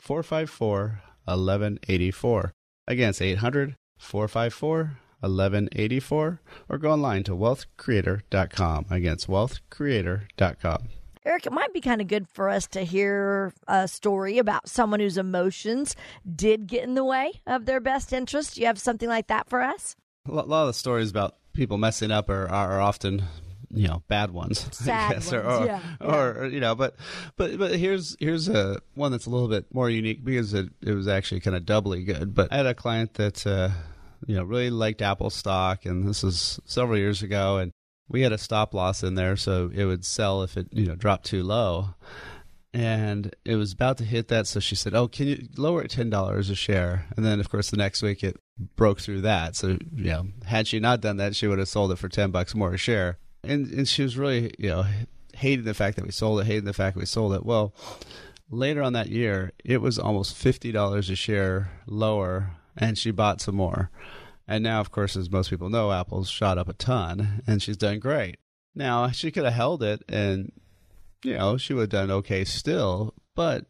454 0.00 1.02
1184. 1.24 2.52
Again, 2.86 3.10
it's 3.10 3.20
800 3.20 3.76
454 3.98 4.98
1184 5.20 6.40
or 6.68 6.78
go 6.78 6.90
online 6.90 7.22
to 7.24 7.32
wealthcreator.com. 7.32 8.86
Again, 8.90 9.12
it's 9.12 9.26
wealthcreator.com. 9.26 10.88
Eric, 11.24 11.46
it 11.46 11.52
might 11.52 11.74
be 11.74 11.82
kind 11.82 12.00
of 12.00 12.08
good 12.08 12.26
for 12.26 12.48
us 12.48 12.66
to 12.68 12.80
hear 12.84 13.52
a 13.66 13.86
story 13.86 14.38
about 14.38 14.66
someone 14.66 15.00
whose 15.00 15.18
emotions 15.18 15.94
did 16.34 16.66
get 16.66 16.84
in 16.84 16.94
the 16.94 17.04
way 17.04 17.42
of 17.46 17.66
their 17.66 17.80
best 17.80 18.14
interest. 18.14 18.54
Do 18.54 18.62
you 18.62 18.66
have 18.66 18.78
something 18.78 19.08
like 19.08 19.26
that 19.26 19.48
for 19.48 19.60
us? 19.60 19.94
A 20.26 20.32
lot 20.32 20.62
of 20.62 20.68
the 20.68 20.72
stories 20.72 21.10
about 21.10 21.36
people 21.52 21.76
messing 21.76 22.10
up 22.10 22.30
are, 22.30 22.48
are 22.48 22.80
often 22.80 23.24
you 23.70 23.86
know 23.86 24.02
bad 24.08 24.30
ones 24.30 24.66
Sad 24.72 25.10
I 25.10 25.14
guess, 25.14 25.30
ones, 25.30 25.44
or, 25.44 25.50
or, 25.50 25.66
yeah, 25.66 25.80
or, 26.00 26.46
you 26.46 26.60
know 26.60 26.74
but 26.74 26.96
but 27.36 27.58
but 27.58 27.76
here's 27.76 28.16
here's 28.18 28.48
a 28.48 28.80
one 28.94 29.12
that's 29.12 29.26
a 29.26 29.30
little 29.30 29.48
bit 29.48 29.66
more 29.74 29.90
unique 29.90 30.24
because 30.24 30.54
it, 30.54 30.70
it 30.80 30.94
was 30.94 31.06
actually 31.06 31.40
kind 31.40 31.54
of 31.54 31.66
doubly 31.66 32.02
good 32.02 32.34
but 32.34 32.50
i 32.50 32.56
had 32.56 32.66
a 32.66 32.74
client 32.74 33.14
that 33.14 33.46
uh 33.46 33.68
you 34.28 34.36
know 34.36 34.44
really 34.44 34.70
liked 34.70 35.02
apple 35.02 35.30
stock 35.30 35.84
and 35.84 36.06
this 36.06 36.22
is 36.22 36.60
several 36.64 36.96
years 36.96 37.22
ago 37.22 37.56
and 37.56 37.72
we 38.08 38.22
had 38.22 38.32
a 38.32 38.38
stop 38.38 38.74
loss 38.74 39.02
in 39.02 39.14
there 39.14 39.36
so 39.36 39.70
it 39.74 39.84
would 39.84 40.04
sell 40.04 40.42
if 40.42 40.56
it 40.56 40.68
you 40.72 40.86
know 40.86 40.94
dropped 40.94 41.26
too 41.26 41.42
low. 41.42 41.94
And 42.74 43.34
it 43.46 43.56
was 43.56 43.72
about 43.72 43.96
to 43.98 44.04
hit 44.04 44.28
that 44.28 44.46
so 44.46 44.60
she 44.60 44.74
said 44.74 44.94
oh 44.94 45.08
can 45.08 45.26
you 45.26 45.48
lower 45.56 45.82
it 45.82 45.90
$10 45.90 46.38
a 46.50 46.54
share? 46.54 47.06
And 47.16 47.24
then 47.24 47.40
of 47.40 47.48
course 47.48 47.70
the 47.70 47.76
next 47.76 48.02
week 48.02 48.22
it 48.22 48.36
broke 48.76 49.00
through 49.00 49.22
that. 49.22 49.56
So 49.56 49.78
you 49.94 50.04
know 50.04 50.26
had 50.44 50.66
she 50.66 50.80
not 50.80 51.00
done 51.00 51.16
that 51.18 51.36
she 51.36 51.46
would 51.46 51.58
have 51.58 51.68
sold 51.68 51.92
it 51.92 51.96
for 51.96 52.08
10 52.08 52.30
bucks 52.30 52.54
more 52.54 52.74
a 52.74 52.78
share. 52.78 53.18
And 53.42 53.70
and 53.72 53.88
she 53.88 54.02
was 54.02 54.16
really 54.16 54.52
you 54.58 54.70
know 54.70 54.84
hating 55.34 55.64
the 55.64 55.74
fact 55.74 55.96
that 55.96 56.04
we 56.04 56.12
sold 56.12 56.40
it, 56.40 56.46
hating 56.46 56.64
the 56.64 56.72
fact 56.72 56.94
that 56.94 57.00
we 57.00 57.06
sold 57.06 57.32
it. 57.32 57.44
Well, 57.44 57.72
later 58.50 58.82
on 58.82 58.92
that 58.94 59.08
year, 59.08 59.52
it 59.64 59.80
was 59.80 59.98
almost 59.98 60.36
fifty 60.36 60.72
dollars 60.72 61.08
a 61.10 61.16
share 61.16 61.70
lower, 61.86 62.50
and 62.78 62.96
she 62.96 63.10
bought 63.10 63.40
some 63.40 63.56
more. 63.56 63.90
And 64.46 64.64
now, 64.64 64.80
of 64.80 64.90
course, 64.90 65.16
as 65.16 65.30
most 65.30 65.50
people 65.50 65.68
know, 65.68 65.92
Apple's 65.92 66.30
shot 66.30 66.56
up 66.56 66.68
a 66.68 66.72
ton, 66.72 67.42
and 67.46 67.62
she's 67.62 67.76
done 67.76 67.98
great. 67.98 68.38
Now 68.74 69.10
she 69.10 69.30
could 69.30 69.44
have 69.44 69.52
held 69.52 69.82
it, 69.82 70.02
and 70.08 70.52
you 71.22 71.34
know 71.34 71.56
she 71.58 71.74
would 71.74 71.92
have 71.92 72.08
done 72.08 72.10
okay 72.10 72.44
still, 72.44 73.14
but 73.34 73.66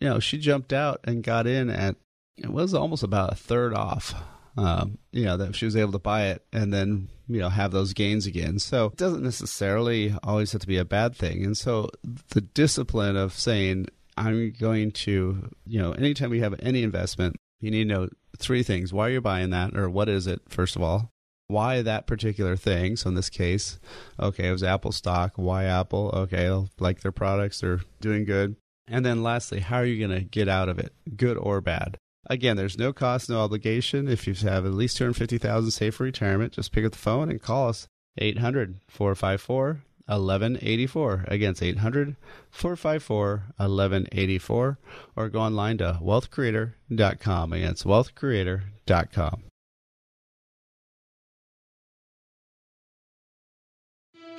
you 0.00 0.08
know 0.08 0.20
she 0.20 0.38
jumped 0.38 0.72
out 0.72 1.00
and 1.04 1.24
got 1.24 1.46
in 1.46 1.70
at 1.70 1.96
it 2.36 2.52
was 2.52 2.72
almost 2.72 3.02
about 3.02 3.32
a 3.32 3.36
third 3.36 3.74
off 3.74 4.14
um, 4.56 4.98
you 5.12 5.24
know, 5.24 5.36
that 5.36 5.54
she 5.54 5.64
was 5.64 5.76
able 5.76 5.92
to 5.92 5.98
buy 5.98 6.28
it 6.28 6.44
and 6.52 6.72
then, 6.72 7.08
you 7.28 7.40
know, 7.40 7.48
have 7.48 7.70
those 7.70 7.92
gains 7.92 8.26
again. 8.26 8.58
So 8.58 8.86
it 8.86 8.96
doesn't 8.96 9.22
necessarily 9.22 10.14
always 10.22 10.52
have 10.52 10.60
to 10.62 10.66
be 10.66 10.78
a 10.78 10.84
bad 10.84 11.16
thing. 11.16 11.44
And 11.44 11.56
so 11.56 11.88
the 12.30 12.40
discipline 12.40 13.16
of 13.16 13.32
saying, 13.32 13.86
I'm 14.16 14.52
going 14.58 14.90
to, 14.92 15.50
you 15.66 15.80
know, 15.80 15.92
anytime 15.92 16.30
we 16.30 16.40
have 16.40 16.54
any 16.60 16.82
investment, 16.82 17.36
you 17.60 17.70
need 17.70 17.88
to 17.88 17.94
know 17.94 18.08
three 18.36 18.62
things. 18.62 18.92
Why 18.92 19.08
are 19.08 19.12
you 19.12 19.20
buying 19.20 19.50
that? 19.50 19.76
Or 19.76 19.88
what 19.88 20.08
is 20.08 20.26
it, 20.26 20.40
first 20.48 20.76
of 20.76 20.82
all? 20.82 21.12
Why 21.46 21.82
that 21.82 22.06
particular 22.06 22.56
thing? 22.56 22.96
So 22.96 23.08
in 23.08 23.14
this 23.14 23.30
case, 23.30 23.80
okay, 24.18 24.48
it 24.48 24.52
was 24.52 24.62
Apple 24.62 24.92
stock. 24.92 25.32
Why 25.34 25.64
Apple? 25.64 26.10
Okay, 26.14 26.48
I 26.48 26.64
like 26.78 27.00
their 27.00 27.12
products. 27.12 27.60
They're 27.60 27.80
doing 28.00 28.24
good. 28.24 28.56
And 28.86 29.04
then 29.04 29.22
lastly, 29.22 29.60
how 29.60 29.78
are 29.78 29.84
you 29.84 30.04
going 30.04 30.18
to 30.18 30.24
get 30.24 30.48
out 30.48 30.68
of 30.68 30.78
it, 30.78 30.92
good 31.16 31.36
or 31.36 31.60
bad? 31.60 31.98
Again, 32.28 32.56
there's 32.56 32.78
no 32.78 32.92
cost, 32.92 33.28
no 33.28 33.40
obligation. 33.40 34.08
If 34.08 34.26
you 34.26 34.34
have 34.34 34.64
at 34.64 34.74
least 34.74 34.96
250000 34.98 35.70
saved 35.70 35.96
for 35.96 36.04
retirement, 36.04 36.52
just 36.52 36.72
pick 36.72 36.84
up 36.84 36.92
the 36.92 36.98
phone 36.98 37.30
and 37.30 37.42
call 37.42 37.68
us 37.68 37.88
800 38.18 38.78
454 38.88 39.82
1184. 40.10 41.24
Again, 41.28 41.50
it's 41.50 41.62
800 41.62 42.16
454 42.50 43.30
1184. 43.56 44.78
Or 45.16 45.28
go 45.28 45.40
online 45.40 45.78
to 45.78 45.98
wealthcreator.com. 46.02 47.52
Again, 47.52 47.70
it's 47.70 47.84
wealthcreator.com. 47.84 49.49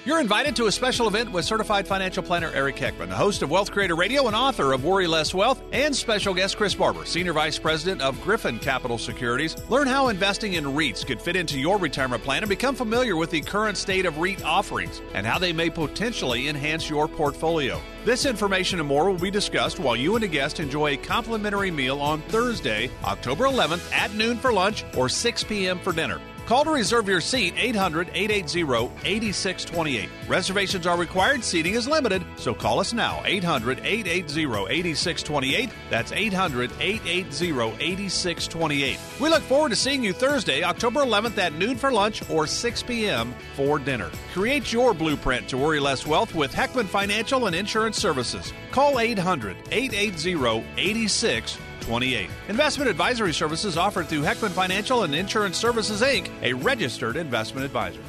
You're 0.04 0.20
invited 0.20 0.56
to 0.56 0.66
a 0.66 0.72
special 0.72 1.08
event 1.08 1.32
with 1.32 1.46
certified 1.46 1.88
financial 1.88 2.24
planner 2.24 2.50
Eric 2.56 2.78
Heckman, 2.78 3.10
the 3.10 3.16
host 3.16 3.44
of 3.44 3.52
Wealth 3.52 3.70
Creator 3.70 3.96
Radio 3.96 4.26
and 4.26 4.36
author 4.36 4.74
of 4.74 4.84
Worry 4.84 5.06
Less 5.06 5.32
Wealth, 5.32 5.62
and 5.72 5.96
special 5.96 6.34
guest 6.34 6.58
Chris 6.58 6.74
Barber, 6.74 7.06
Senior 7.06 7.34
Vice 7.34 7.60
President 7.60 8.02
of 8.02 8.20
Griffin 8.24 8.58
Capital 8.58 8.98
Securities. 8.98 9.56
Learn 9.70 9.88
how 9.88 10.08
investing 10.08 10.54
in 10.54 10.64
REITs 10.64 11.06
could 11.06 11.22
fit 11.22 11.36
into 11.36 11.60
your 11.60 11.78
retirement 11.78 12.24
plan 12.24 12.42
and 12.42 12.50
become 12.50 12.74
familiar 12.74 13.16
with 13.16 13.30
the 13.30 13.42
current 13.42 13.78
state 13.78 14.08
of 14.08 14.18
REIT 14.18 14.44
offerings 14.44 15.04
and 15.14 15.24
how 15.28 15.38
they 15.38 15.54
may 15.54 15.70
potentially 15.70 16.48
enhance 16.48 16.90
your 16.90 17.08
portfolio. 17.08 17.80
This 18.04 18.26
information 18.26 18.80
and 18.80 18.90
more 18.90 19.08
will 19.08 19.20
be 19.20 19.30
discussed 19.30 19.80
while 19.80 19.96
you 19.96 20.16
and 20.16 20.24
a 20.24 20.28
guest 20.28 20.60
enjoy 20.60 20.94
a 20.94 20.98
complimentary 20.98 21.70
meal 21.70 22.02
on 22.02 22.22
Thursday, 22.24 22.90
October 23.04 23.44
11th 23.44 23.94
at 23.94 24.12
noon 24.16 24.38
for 24.38 24.52
lunch 24.52 24.84
or 24.98 25.10
6 25.10 25.44
p.m. 25.44 25.78
for 25.78 25.94
dinner. 25.94 26.20
Call 26.52 26.66
to 26.66 26.72
reserve 26.72 27.08
your 27.08 27.22
seat 27.22 27.54
800 27.56 28.10
880 28.14 28.92
8628. 29.06 30.10
Reservations 30.28 30.86
are 30.86 30.98
required, 30.98 31.46
seating 31.46 31.76
is 31.76 31.88
limited, 31.88 32.26
so 32.36 32.54
call 32.54 32.82
us 32.82 32.92
now 32.92 33.22
800 33.24 33.80
880 33.80 34.66
8628. 34.70 35.70
That's 35.90 36.12
800 36.12 36.72
880 36.78 37.76
8628. 37.80 39.00
We 39.22 39.30
look 39.30 39.44
forward 39.44 39.70
to 39.70 39.78
seeing 39.78 40.04
you 40.04 40.12
Thursday, 40.12 40.62
October 40.62 41.00
11th 41.06 41.38
at 41.38 41.54
noon 41.54 41.78
for 41.78 41.90
lunch 41.90 42.30
or 42.30 42.46
6 42.46 42.84
p.m. 42.84 43.34
for 43.56 43.80
dinner. 43.80 44.12
Create 44.34 44.74
your 44.74 44.94
blueprint 44.94 45.48
to 45.48 45.58
worry 45.58 45.80
less 45.80 46.06
wealth 46.06 46.36
with 46.36 46.52
Heckman 46.54 46.88
Financial 46.88 47.48
and 47.48 47.56
Insurance 47.56 47.96
Services. 47.96 48.52
Call 48.72 49.00
800 49.00 49.56
880 49.72 50.66
8628. 50.76 51.71
28. 51.82 52.30
Investment 52.50 52.90
advisory 52.90 53.34
services 53.34 53.78
offered 53.78 54.08
through 54.08 54.22
Heckman 54.22 54.52
Financial 54.52 55.04
and 55.04 55.14
Insurance 55.14 55.58
Services, 55.58 56.02
Inc., 56.02 56.30
a 56.42 56.54
registered 56.54 57.18
investment 57.18 57.66
advisor. 57.66 58.02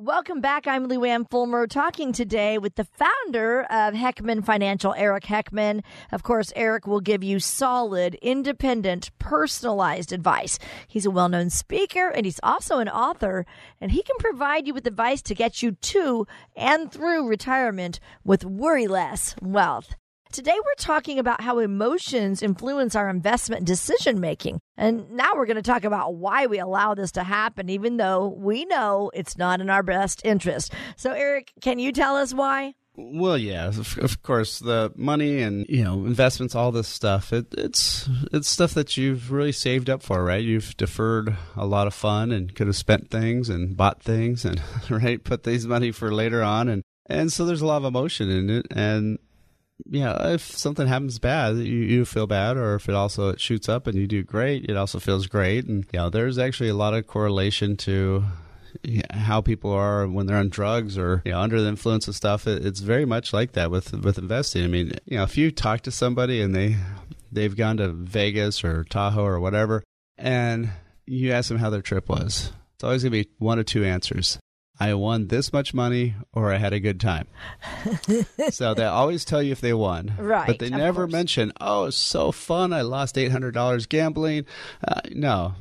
Welcome 0.00 0.40
back. 0.40 0.68
I'm 0.68 0.86
Lou 0.86 1.02
Ann 1.04 1.24
Fulmer 1.24 1.66
talking 1.66 2.12
today 2.12 2.56
with 2.56 2.76
the 2.76 2.84
founder 2.84 3.62
of 3.62 3.94
Heckman 3.94 4.44
Financial, 4.44 4.94
Eric 4.96 5.24
Heckman. 5.24 5.82
Of 6.12 6.22
course, 6.22 6.52
Eric 6.54 6.86
will 6.86 7.00
give 7.00 7.24
you 7.24 7.40
solid, 7.40 8.14
independent, 8.22 9.10
personalized 9.18 10.12
advice. 10.12 10.60
He's 10.86 11.04
a 11.04 11.10
well 11.10 11.28
known 11.28 11.50
speaker 11.50 12.10
and 12.10 12.24
he's 12.24 12.38
also 12.44 12.78
an 12.78 12.88
author, 12.88 13.44
and 13.80 13.90
he 13.90 14.04
can 14.04 14.14
provide 14.20 14.68
you 14.68 14.72
with 14.72 14.86
advice 14.86 15.20
to 15.22 15.34
get 15.34 15.64
you 15.64 15.72
to 15.72 16.28
and 16.54 16.92
through 16.92 17.26
retirement 17.26 17.98
with 18.22 18.44
worry 18.44 18.86
less 18.86 19.34
wealth. 19.42 19.96
Today, 20.30 20.54
we're 20.54 20.74
talking 20.76 21.18
about 21.18 21.40
how 21.40 21.58
emotions 21.58 22.42
influence 22.42 22.94
our 22.94 23.08
investment 23.08 23.64
decision 23.64 24.20
making. 24.20 24.60
And 24.76 25.10
now 25.12 25.34
we're 25.34 25.46
going 25.46 25.56
to 25.56 25.62
talk 25.62 25.84
about 25.84 26.16
why 26.16 26.46
we 26.46 26.58
allow 26.58 26.94
this 26.94 27.12
to 27.12 27.24
happen, 27.24 27.70
even 27.70 27.96
though 27.96 28.28
we 28.28 28.66
know 28.66 29.10
it's 29.14 29.38
not 29.38 29.62
in 29.62 29.70
our 29.70 29.82
best 29.82 30.20
interest. 30.26 30.74
So, 30.96 31.12
Eric, 31.12 31.52
can 31.62 31.78
you 31.78 31.92
tell 31.92 32.14
us 32.14 32.34
why? 32.34 32.74
Well, 32.94 33.38
yeah, 33.38 33.68
of, 33.68 34.22
course, 34.22 34.58
the 34.58 34.92
money 34.96 35.40
and 35.40 35.64
you 35.68 35.84
know 35.84 36.04
investments, 36.04 36.56
all 36.56 36.72
this 36.72 36.88
stuff. 36.88 37.32
It, 37.32 37.46
it's 37.56 38.08
it's 38.32 38.48
stuff 38.48 38.74
that 38.74 38.96
you've 38.96 39.30
really 39.30 39.52
saved 39.52 39.88
up 39.88 40.02
for, 40.02 40.24
right? 40.24 40.42
You've 40.42 40.76
deferred 40.76 41.36
a 41.56 41.64
lot 41.64 41.86
of 41.86 41.94
fun 41.94 42.32
and 42.32 42.52
could 42.54 42.66
have 42.66 42.74
spent 42.74 43.08
things 43.08 43.48
and 43.48 43.76
bought 43.76 44.02
things 44.02 44.44
and 44.44 44.60
right 44.90 45.22
put 45.22 45.44
these 45.44 45.64
money 45.64 45.92
for 45.92 46.12
later 46.12 46.42
on, 46.42 46.68
and 46.68 46.82
and 47.06 47.32
so 47.32 47.46
there's 47.46 47.62
a 47.62 47.66
lot 47.66 47.76
of 47.76 47.84
emotion 47.84 48.28
in 48.30 48.50
it, 48.50 48.66
and 48.72 49.20
yeah, 49.86 50.32
if 50.32 50.42
something 50.42 50.86
happens 50.86 51.18
bad, 51.18 51.56
you, 51.56 51.62
you 51.62 52.04
feel 52.04 52.26
bad, 52.26 52.56
or 52.56 52.74
if 52.74 52.88
it 52.88 52.94
also 52.94 53.30
it 53.30 53.40
shoots 53.40 53.68
up 53.68 53.86
and 53.86 53.96
you 53.96 54.06
do 54.06 54.22
great, 54.22 54.68
it 54.68 54.76
also 54.76 54.98
feels 54.98 55.26
great. 55.26 55.66
And 55.66 55.86
you 55.92 55.98
know, 55.98 56.10
there's 56.10 56.38
actually 56.38 56.68
a 56.68 56.74
lot 56.74 56.94
of 56.94 57.06
correlation 57.06 57.76
to 57.78 58.24
how 59.10 59.40
people 59.40 59.72
are 59.72 60.06
when 60.06 60.26
they're 60.26 60.36
on 60.36 60.48
drugs 60.48 60.98
or 60.98 61.22
you 61.24 61.32
know, 61.32 61.40
under 61.40 61.60
the 61.60 61.68
influence 61.68 62.08
of 62.08 62.16
stuff. 62.16 62.46
It, 62.46 62.64
it's 62.64 62.80
very 62.80 63.04
much 63.04 63.32
like 63.32 63.52
that 63.52 63.70
with 63.70 63.92
with 63.92 64.18
investing. 64.18 64.64
I 64.64 64.68
mean, 64.68 64.92
you 65.06 65.18
know, 65.18 65.24
if 65.24 65.36
you 65.36 65.50
talk 65.50 65.82
to 65.82 65.90
somebody 65.90 66.40
and 66.40 66.54
they 66.54 66.76
they've 67.30 67.56
gone 67.56 67.78
to 67.78 67.88
Vegas 67.88 68.64
or 68.64 68.84
Tahoe 68.84 69.24
or 69.24 69.40
whatever, 69.40 69.84
and 70.16 70.70
you 71.06 71.32
ask 71.32 71.48
them 71.48 71.58
how 71.58 71.70
their 71.70 71.82
trip 71.82 72.08
was, 72.08 72.52
it's 72.74 72.84
always 72.84 73.02
gonna 73.02 73.12
be 73.12 73.28
one 73.38 73.58
or 73.58 73.64
two 73.64 73.84
answers. 73.84 74.38
I 74.80 74.94
won 74.94 75.28
this 75.28 75.52
much 75.52 75.74
money 75.74 76.14
or 76.32 76.52
I 76.52 76.58
had 76.58 76.72
a 76.72 76.80
good 76.80 77.00
time. 77.00 77.26
so 78.50 78.74
they 78.74 78.84
always 78.84 79.24
tell 79.24 79.42
you 79.42 79.52
if 79.52 79.60
they 79.60 79.74
won. 79.74 80.14
Right. 80.18 80.46
But 80.46 80.58
they 80.60 80.70
never 80.70 81.02
course. 81.02 81.12
mention, 81.12 81.52
oh, 81.60 81.86
it's 81.86 81.96
so 81.96 82.30
fun. 82.32 82.72
I 82.72 82.82
lost 82.82 83.16
$800 83.16 83.88
gambling. 83.88 84.46
Uh, 84.86 85.00
no. 85.10 85.54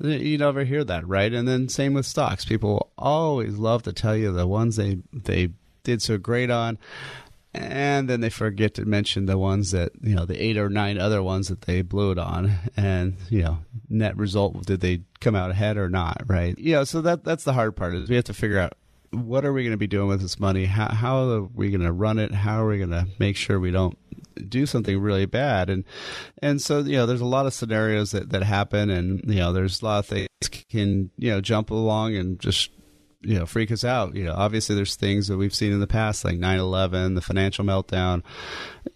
You 0.00 0.38
never 0.38 0.64
hear 0.64 0.84
that, 0.84 1.06
right? 1.06 1.32
And 1.32 1.46
then 1.46 1.68
same 1.68 1.94
with 1.94 2.06
stocks. 2.06 2.44
People 2.44 2.90
always 2.96 3.56
love 3.58 3.82
to 3.84 3.92
tell 3.92 4.16
you 4.16 4.32
the 4.32 4.46
ones 4.46 4.76
they 4.76 4.98
they 5.12 5.50
did 5.82 6.00
so 6.00 6.18
great 6.18 6.50
on 6.50 6.78
and 7.54 8.08
then 8.08 8.20
they 8.20 8.30
forget 8.30 8.74
to 8.74 8.84
mention 8.84 9.26
the 9.26 9.38
ones 9.38 9.70
that 9.70 9.92
you 10.02 10.14
know 10.14 10.24
the 10.24 10.42
eight 10.42 10.56
or 10.56 10.68
nine 10.68 10.98
other 10.98 11.22
ones 11.22 11.48
that 11.48 11.62
they 11.62 11.82
blew 11.82 12.12
it 12.12 12.18
on. 12.18 12.52
And 12.76 13.16
you 13.30 13.42
know 13.42 13.58
net 13.88 14.16
result 14.16 14.66
did 14.66 14.80
they 14.80 15.02
come 15.20 15.34
out 15.34 15.50
ahead 15.50 15.76
or 15.76 15.88
not 15.88 16.22
right? 16.26 16.56
Yeah 16.58 16.84
so 16.84 17.00
that 17.02 17.24
that's 17.24 17.44
the 17.44 17.52
hard 17.52 17.76
part 17.76 17.94
is 17.94 18.08
we 18.08 18.16
have 18.16 18.24
to 18.26 18.34
figure 18.34 18.58
out 18.58 18.74
what 19.10 19.44
are 19.44 19.52
we 19.52 19.62
going 19.62 19.72
to 19.72 19.78
be 19.78 19.86
doing 19.86 20.08
with 20.08 20.20
this 20.20 20.38
money? 20.38 20.66
How, 20.66 20.88
how 20.88 21.30
are 21.30 21.42
we 21.42 21.70
going 21.70 21.80
to 21.80 21.92
run 21.92 22.18
it? 22.18 22.32
How 22.34 22.62
are 22.62 22.68
we 22.68 22.76
going 22.78 22.90
to 22.90 23.06
make 23.18 23.36
sure 23.36 23.58
we 23.58 23.70
don't 23.70 23.96
do 24.48 24.66
something 24.66 24.98
really 25.00 25.26
bad? 25.26 25.70
And 25.70 25.84
and 26.42 26.60
so 26.60 26.80
you 26.80 26.96
know 26.96 27.06
there's 27.06 27.20
a 27.20 27.26
lot 27.26 27.46
of 27.46 27.54
scenarios 27.54 28.10
that 28.12 28.30
that 28.30 28.42
happen 28.42 28.90
and 28.90 29.22
you 29.26 29.40
know 29.40 29.52
there's 29.52 29.82
a 29.82 29.84
lot 29.84 29.98
of 30.00 30.06
things 30.06 30.28
can 30.68 31.10
you 31.16 31.30
know 31.30 31.40
jump 31.40 31.70
along 31.70 32.14
and 32.16 32.38
just 32.38 32.70
you 33.20 33.38
know 33.38 33.46
freak 33.46 33.70
us 33.70 33.84
out. 33.84 34.14
You 34.14 34.24
know 34.24 34.34
obviously 34.34 34.76
there's 34.76 34.96
things 34.96 35.28
that 35.28 35.36
we've 35.36 35.54
seen 35.54 35.72
in 35.72 35.80
the 35.80 35.86
past 35.86 36.24
like 36.24 36.36
9-11 36.36 37.14
the 37.14 37.20
financial 37.20 37.64
meltdown. 37.64 38.22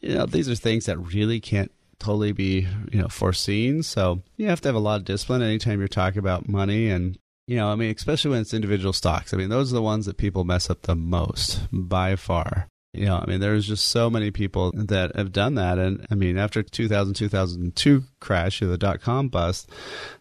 You 0.00 0.14
know 0.14 0.26
these 0.26 0.48
are 0.48 0.54
things 0.54 0.86
that 0.86 0.98
really 0.98 1.40
can't 1.40 1.72
totally 1.98 2.32
be 2.32 2.66
you 2.90 3.00
know 3.00 3.08
foreseen. 3.08 3.82
So 3.82 4.22
you 4.36 4.48
have 4.48 4.60
to 4.62 4.68
have 4.68 4.76
a 4.76 4.80
lot 4.80 4.96
of 5.00 5.04
discipline 5.04 5.42
anytime 5.42 5.78
you're 5.78 5.88
talking 5.88 6.18
about 6.18 6.48
money 6.48 6.88
and 6.88 7.18
you 7.46 7.56
know 7.56 7.68
i 7.68 7.74
mean 7.74 7.92
especially 7.94 8.30
when 8.30 8.40
it's 8.40 8.54
individual 8.54 8.92
stocks. 8.92 9.34
I 9.34 9.36
mean 9.36 9.48
those 9.48 9.72
are 9.72 9.76
the 9.76 9.82
ones 9.82 10.06
that 10.06 10.16
people 10.16 10.44
mess 10.44 10.70
up 10.70 10.82
the 10.82 10.96
most 10.96 11.60
by 11.72 12.16
far 12.16 12.68
you 12.94 13.06
know, 13.06 13.16
I 13.16 13.24
mean, 13.26 13.40
there's 13.40 13.66
just 13.66 13.88
so 13.88 14.10
many 14.10 14.30
people 14.30 14.70
that 14.74 15.16
have 15.16 15.32
done 15.32 15.54
that. 15.54 15.78
And 15.78 16.06
I 16.10 16.14
mean, 16.14 16.36
after 16.36 16.62
2000, 16.62 17.14
2002 17.14 18.04
crash, 18.20 18.60
the 18.60 18.76
dot 18.76 19.00
com 19.00 19.28
bust, 19.28 19.70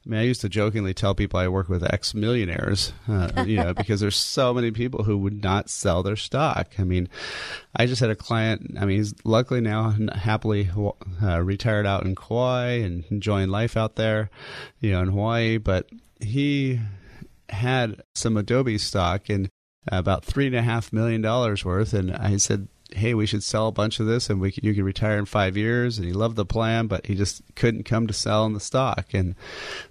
I 0.05 0.09
mean, 0.09 0.19
I 0.21 0.23
used 0.23 0.39
to 0.41 0.49
jokingly 0.49 0.93
tell 0.93 1.13
people 1.13 1.37
I 1.37 1.49
work 1.49 1.67
with 1.67 1.83
ex 1.83 2.13
millionaires, 2.13 2.93
uh, 3.09 3.43
you 3.45 3.57
know, 3.57 3.73
because 3.73 3.99
there's 3.99 4.15
so 4.15 4.53
many 4.53 4.71
people 4.71 5.03
who 5.03 5.17
would 5.17 5.43
not 5.43 5.69
sell 5.69 6.01
their 6.01 6.15
stock. 6.15 6.71
I 6.79 6.85
mean, 6.85 7.09
I 7.75 7.87
just 7.87 7.99
had 7.99 8.09
a 8.09 8.15
client, 8.15 8.77
I 8.79 8.85
mean, 8.85 8.99
he's 8.99 9.13
luckily 9.25 9.59
now 9.59 9.93
happily 10.15 10.69
uh, 11.21 11.41
retired 11.41 11.85
out 11.85 12.05
in 12.05 12.15
Kauai 12.15 12.79
and 12.83 13.03
enjoying 13.11 13.49
life 13.49 13.75
out 13.75 13.97
there, 13.97 14.29
you 14.79 14.91
know, 14.91 15.01
in 15.01 15.09
Hawaii, 15.09 15.57
but 15.57 15.89
he 16.21 16.79
had 17.49 18.01
some 18.15 18.37
Adobe 18.37 18.77
stock 18.77 19.29
and 19.29 19.49
about 19.87 20.25
three 20.25 20.47
and 20.47 20.55
a 20.55 20.61
half 20.61 20.93
million 20.93 21.21
dollars 21.21 21.65
worth, 21.65 21.93
and 21.93 22.11
I 22.11 22.37
said, 22.37 22.67
"Hey, 22.91 23.13
we 23.13 23.25
should 23.25 23.43
sell 23.43 23.67
a 23.67 23.71
bunch 23.71 23.99
of 23.99 24.05
this, 24.05 24.29
and 24.29 24.39
we 24.39 24.53
you 24.61 24.73
can 24.73 24.83
retire 24.83 25.17
in 25.17 25.25
five 25.25 25.57
years." 25.57 25.97
And 25.97 26.07
he 26.07 26.13
loved 26.13 26.35
the 26.35 26.45
plan, 26.45 26.87
but 26.87 27.05
he 27.07 27.15
just 27.15 27.41
couldn't 27.55 27.83
come 27.83 28.07
to 28.07 28.13
sell 28.13 28.45
in 28.45 28.53
the 28.53 28.59
stock, 28.59 29.13
and 29.13 29.35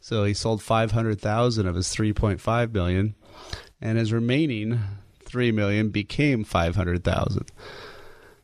so 0.00 0.24
he 0.24 0.34
sold 0.34 0.62
five 0.62 0.92
hundred 0.92 1.20
thousand 1.20 1.66
of 1.66 1.74
his 1.74 1.88
three 1.88 2.12
point 2.12 2.40
five 2.40 2.72
million, 2.72 3.14
and 3.80 3.98
his 3.98 4.12
remaining 4.12 4.80
three 5.24 5.52
million 5.52 5.90
became 5.90 6.44
five 6.44 6.76
hundred 6.76 7.04
thousand. 7.04 7.50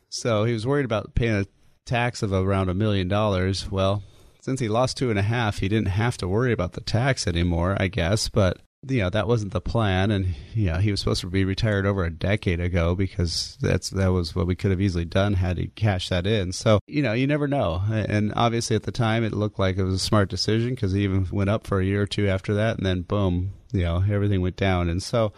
So 0.09 0.45
he 0.45 0.53
was 0.53 0.67
worried 0.67 0.85
about 0.85 1.15
paying 1.15 1.35
a 1.35 1.47
tax 1.85 2.23
of 2.23 2.33
around 2.33 2.69
a 2.69 2.75
million 2.75 3.09
dollars. 3.09 3.71
Well, 3.71 4.03
since 4.41 4.61
he 4.61 4.69
lost 4.69 4.97
two 4.97 5.11
and 5.11 5.19
a 5.19 5.23
half, 5.23 5.59
he 5.59 5.69
didn't 5.69 5.89
have 5.89 6.17
to 6.19 6.29
worry 6.29 6.53
about 6.53 6.73
the 6.73 6.81
tax 6.81 7.27
anymore, 7.27 7.77
I 7.79 7.89
guess. 7.89 8.29
But 8.29 8.59
you 8.89 9.01
know 9.01 9.11
that 9.11 9.29
wasn't 9.29 9.53
the 9.53 9.61
plan 9.61 10.11
and 10.11 10.35
you 10.55 10.67
know 10.67 10.77
he 10.77 10.91
was 10.91 11.01
supposed 11.01 11.21
to 11.21 11.27
be 11.29 11.45
retired 11.45 11.87
over 11.87 12.05
a 12.05 12.11
decade 12.11 12.61
ago 12.61 12.95
because 12.95 13.57
that's 13.61 13.91
that 13.91 14.09
was 14.09 14.35
what 14.35 14.47
we 14.47 14.55
could 14.55 14.71
have 14.71 14.81
easily 14.81 15.05
done 15.05 15.35
had 15.35 15.59
he 15.59 15.69
cashed 15.69 16.11
that 16.11 16.27
in. 16.27 16.53
So 16.53 16.81
you 16.87 17.03
know 17.03 17.13
you 17.13 17.27
never 17.27 17.49
know. 17.49 17.83
And 17.91 18.33
obviously 18.37 18.77
at 18.77 18.85
the 18.85 18.93
time 18.93 19.25
it 19.25 19.33
looked 19.33 19.59
like 19.59 19.77
it 19.77 19.85
was 19.85 19.95
a 19.95 19.99
smart 19.99 20.29
decision 20.29 20.71
because 20.71 20.93
he 20.93 21.05
even 21.05 21.27
went 21.31 21.51
up 21.51 21.67
for 21.67 21.81
a 21.81 21.85
year 21.85 22.03
or 22.03 22.07
two 22.07 22.29
after 22.29 22.55
that 22.55 22.77
and 22.77 22.87
then 22.87 23.03
boom 23.03 23.53
you 23.73 23.83
know 23.83 24.05
everything 24.09 24.41
went 24.41 24.57
down. 24.57 24.89
And 24.89 25.03
so 25.03 25.33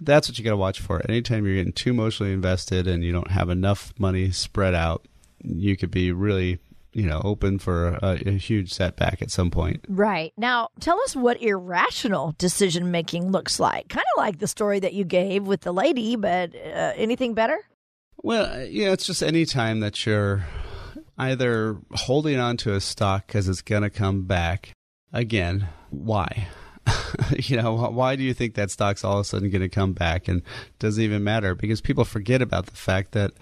that's 0.00 0.28
what 0.28 0.38
you 0.38 0.44
got 0.44 0.50
to 0.50 0.56
watch 0.56 0.80
for. 0.80 1.02
Anytime 1.08 1.46
you're 1.46 1.56
getting 1.56 1.72
too 1.72 1.90
emotionally 1.90 2.32
invested 2.32 2.86
and 2.86 3.04
you 3.04 3.12
don't 3.12 3.30
have 3.30 3.50
enough 3.50 3.92
money 3.98 4.30
spread 4.30 4.74
out 4.74 5.06
you 5.44 5.76
could 5.76 5.90
be 5.90 6.10
really 6.10 6.58
you 6.94 7.06
know 7.06 7.20
open 7.24 7.58
for 7.58 7.98
a, 8.02 8.20
a, 8.26 8.30
huge 8.32 8.72
setback 8.72 9.20
at 9.20 9.30
some 9.30 9.50
point. 9.50 9.84
Right 9.88 10.32
now, 10.36 10.68
tell 10.80 11.00
us 11.02 11.14
what 11.14 11.42
irrational 11.42 12.34
decision 12.38 12.90
making 12.90 13.30
looks 13.30 13.60
like. 13.60 13.88
Kind 13.88 14.06
of 14.16 14.18
like 14.18 14.38
the 14.38 14.46
story 14.46 14.80
that 14.80 14.94
you 14.94 15.04
gave 15.04 15.46
with 15.46 15.62
the 15.62 15.72
lady, 15.72 16.16
but 16.16 16.54
uh, 16.54 16.92
anything 16.96 17.34
better? 17.34 17.58
Well, 18.22 18.46
uh, 18.46 18.64
yeah, 18.64 18.92
it's 18.92 19.06
just 19.06 19.22
any 19.22 19.44
time 19.44 19.80
that 19.80 20.06
you're 20.06 20.46
either 21.18 21.78
holding 21.92 22.38
on 22.38 22.56
to 22.58 22.74
a 22.74 22.80
stock 22.80 23.26
because 23.26 23.48
it's 23.48 23.62
going 23.62 23.82
to 23.82 23.90
come 23.90 24.24
back. 24.24 24.72
Again, 25.12 25.68
why? 25.90 26.48
you 27.36 27.56
know, 27.56 27.74
why 27.74 28.16
do 28.16 28.22
you 28.22 28.34
think 28.34 28.54
that 28.54 28.70
stock's 28.70 29.04
all 29.04 29.14
of 29.14 29.20
a 29.20 29.24
sudden 29.24 29.50
going 29.50 29.62
to 29.62 29.68
come 29.68 29.92
back 29.92 30.28
and 30.28 30.42
doesn't 30.78 31.02
even 31.02 31.22
matter? 31.24 31.54
Because 31.54 31.80
people 31.80 32.04
forget 32.04 32.42
about 32.42 32.66
the 32.66 32.76
fact 32.76 33.12
that 33.12 33.32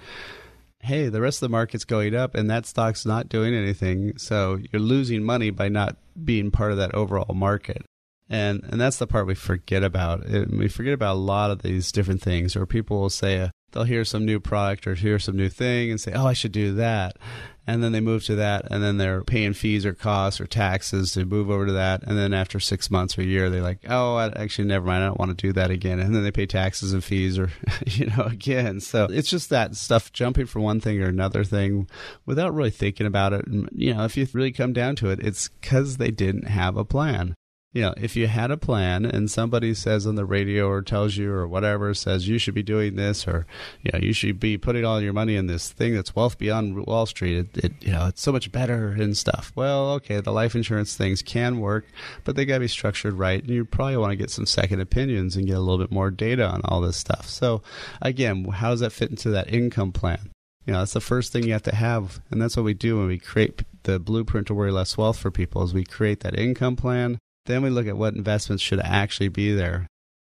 hey, 0.83 1.09
the 1.09 1.21
rest 1.21 1.39
of 1.39 1.49
the 1.49 1.53
market's 1.53 1.85
going 1.85 2.15
up 2.15 2.35
and 2.35 2.51
that 2.51 2.67
stock's 2.67 3.07
not 3.07 3.29
doing 3.29 3.55
anything. 3.55 4.19
So 4.19 4.59
you're 4.71 4.83
losing 4.83 5.23
money 5.23 5.51
by 5.51 5.69
not 5.69 5.97
being 6.23 6.51
part 6.51 6.73
of 6.73 6.79
that 6.79 6.95
overall 6.95 7.35
market. 7.35 7.83
And 8.29 8.63
and 8.65 8.81
that's 8.81 8.97
the 8.97 9.07
part 9.07 9.27
we 9.27 9.35
forget 9.35 9.85
about. 9.85 10.27
We 10.27 10.69
forget 10.69 10.95
about 10.95 11.15
a 11.15 11.19
lot 11.19 11.51
of 11.51 11.63
these 11.63 11.93
different 11.93 12.23
things, 12.23 12.57
or 12.57 12.65
people 12.67 12.99
will 13.01 13.11
say 13.11 13.41
uh, 13.41 13.49
they'll 13.73 13.85
hear 13.85 14.05
some 14.05 14.25
new 14.25 14.41
product 14.41 14.87
or 14.87 14.95
hear 14.95 15.19
some 15.19 15.37
new 15.37 15.51
thing 15.51 15.91
and 15.91 16.01
say, 16.01 16.13
"Oh, 16.13 16.27
I 16.27 16.33
should 16.33 16.53
do 16.53 16.73
that," 16.75 17.19
and 17.67 17.83
then 17.83 17.93
they 17.93 18.01
move 18.01 18.25
to 18.25 18.37
that, 18.37 18.67
and 18.71 18.83
then 18.83 18.99
they're 18.99 19.23
paying 19.23 19.53
fees 19.53 19.87
or 19.87 19.93
costs 19.93 20.41
or 20.41 20.47
taxes 20.47 21.13
to 21.13 21.25
move 21.25 21.51
over 21.51 21.67
to 21.67 21.73
that, 21.73 22.03
and 22.03 22.19
then 22.19 22.35
after 22.35 22.59
six 22.59 22.91
months 22.91 23.17
or 23.17 23.23
a 23.23 23.25
year, 23.25 23.51
they're 23.51 23.63
like, 23.63 23.81
"Oh, 23.89 24.17
I, 24.17 24.27
actually, 24.37 24.69
never 24.69 24.87
mind, 24.87 25.05
I 25.05 25.07
don't 25.09 25.19
want 25.19 25.37
to 25.37 25.47
do 25.47 25.53
that 25.53 25.71
again," 25.71 25.99
and 26.01 26.15
then 26.15 26.23
they 26.23 26.31
pay 26.31 26.47
taxes 26.47 26.93
and 26.93 27.03
fees 27.03 27.39
or 27.39 27.51
you 27.87 28.07
know 28.07 28.25
again. 28.25 28.81
So 28.81 29.07
it's 29.11 29.31
just 29.31 29.51
that 29.51 29.77
stuff 29.77 30.13
jumping 30.13 30.47
from 30.47 30.63
one 30.63 30.81
thing 30.81 31.01
or 31.03 31.07
another 31.07 31.45
thing 31.45 31.89
without 32.27 32.55
really 32.55 32.71
thinking 32.71 33.07
about 33.07 33.33
it. 33.33 33.47
And, 33.47 33.69
you 33.73 33.95
know, 33.95 34.05
if 34.05 34.17
you 34.17 34.27
really 34.33 34.53
come 34.53 34.73
down 34.73 34.97
to 34.97 35.11
it, 35.11 35.21
it's 35.21 35.49
because 35.49 35.97
they 35.97 36.11
didn't 36.11 36.49
have 36.49 36.77
a 36.77 36.85
plan 36.85 37.35
you 37.73 37.81
know, 37.81 37.95
if 37.97 38.17
you 38.17 38.27
had 38.27 38.51
a 38.51 38.59
plan 38.59 39.07
and 39.07 39.31
somebody 39.31 39.73
says 39.73 40.07
on 40.07 40.15
the 40.15 40.27
radio 40.27 40.69
or 40.69 40.83
tells 40.83 41.17
you 41.17 41.33
or 41.33 41.49
whatever 41.49 41.95
says 41.95 42.29
you 42.29 42.37
should 42.37 42.55
be 42.55 42.63
doing 42.63 42.97
this 42.97 43.27
or 43.27 43.47
you 43.83 43.91
know 43.93 43.99
you 43.99 44.13
should 44.13 44.39
be 44.39 44.59
putting 44.59 44.85
all 44.85 45.01
your 45.01 45.15
money 45.15 45.37
in 45.37 45.47
this 45.47 45.73
thing 45.73 45.95
that's 45.95 46.15
wealth 46.15 46.37
beyond 46.37 46.87
Wall 46.87 47.07
Street, 47.07 47.39
it, 47.39 47.65
it 47.65 47.73
you 47.81 47.93
know 47.93 48.07
it's 48.07 48.21
so 48.21 48.31
much 48.31 48.53
better 48.53 48.89
and 48.89 49.17
stuff. 49.17 49.53
Well, 49.55 49.93
okay, 49.93 50.21
the 50.21 50.33
life 50.33 50.55
insurance 50.55 50.97
things 50.97 51.23
can 51.23 51.61
work, 51.61 51.87
but 52.25 52.37
they 52.37 52.45
got 52.45 52.55
to 52.55 52.61
be 52.61 52.69
structured 52.69 53.15
right, 53.15 53.41
and 53.41 53.51
you 53.51 53.65
probably 53.65 53.97
want 53.97 54.11
to 54.11 54.17
get 54.17 54.31
some 54.31 54.47
second 54.47 54.81
opinions 54.81 55.35
and 55.35 55.47
get 55.47 55.57
a 55.57 55.61
little 55.61 55.79
bit 55.79 55.91
more 55.91 56.11
data 56.11 56.47
on 56.47 56.61
all 56.67 56.83
this 56.83 56.99
stuff. 56.99 57.27
So, 57.29 57.63
again, 58.03 58.45
how 58.45 58.71
does 58.71 58.81
that 58.81 58.93
fit 58.93 59.11
into 59.11 59.31
that 59.31 59.53
income 59.53 59.93
plan? 59.93 60.31
You 60.67 60.75
know, 60.75 60.81
that's 60.81 60.93
the 60.93 61.01
first 61.01 61.33
thing 61.33 61.45
you 61.45 61.53
have 61.53 61.63
to 61.63 61.75
have, 61.75 62.21
and 62.31 62.41
that's 62.41 62.57
what 62.57 62.65
we 62.65 62.75
do 62.75 62.99
when 62.99 63.09
we 63.09 63.19
create 63.19 63.63
the 63.85 63.99
blueprint 63.99 64.47
to 64.49 64.55
worry 64.55 64.71
less 64.71 64.99
wealth 64.99 65.19
for 65.19 65.31
people. 65.31 65.63
Is 65.63 65.73
we 65.73 65.85
create 65.85 66.21
that 66.21 66.39
income 66.39 66.77
plan 66.77 67.19
then 67.47 67.63
we 67.63 67.71
look 67.71 67.87
at 67.87 67.97
what 67.97 68.15
investments 68.15 68.63
should 68.63 68.81
actually 68.81 69.29
be 69.29 69.55
there. 69.55 69.87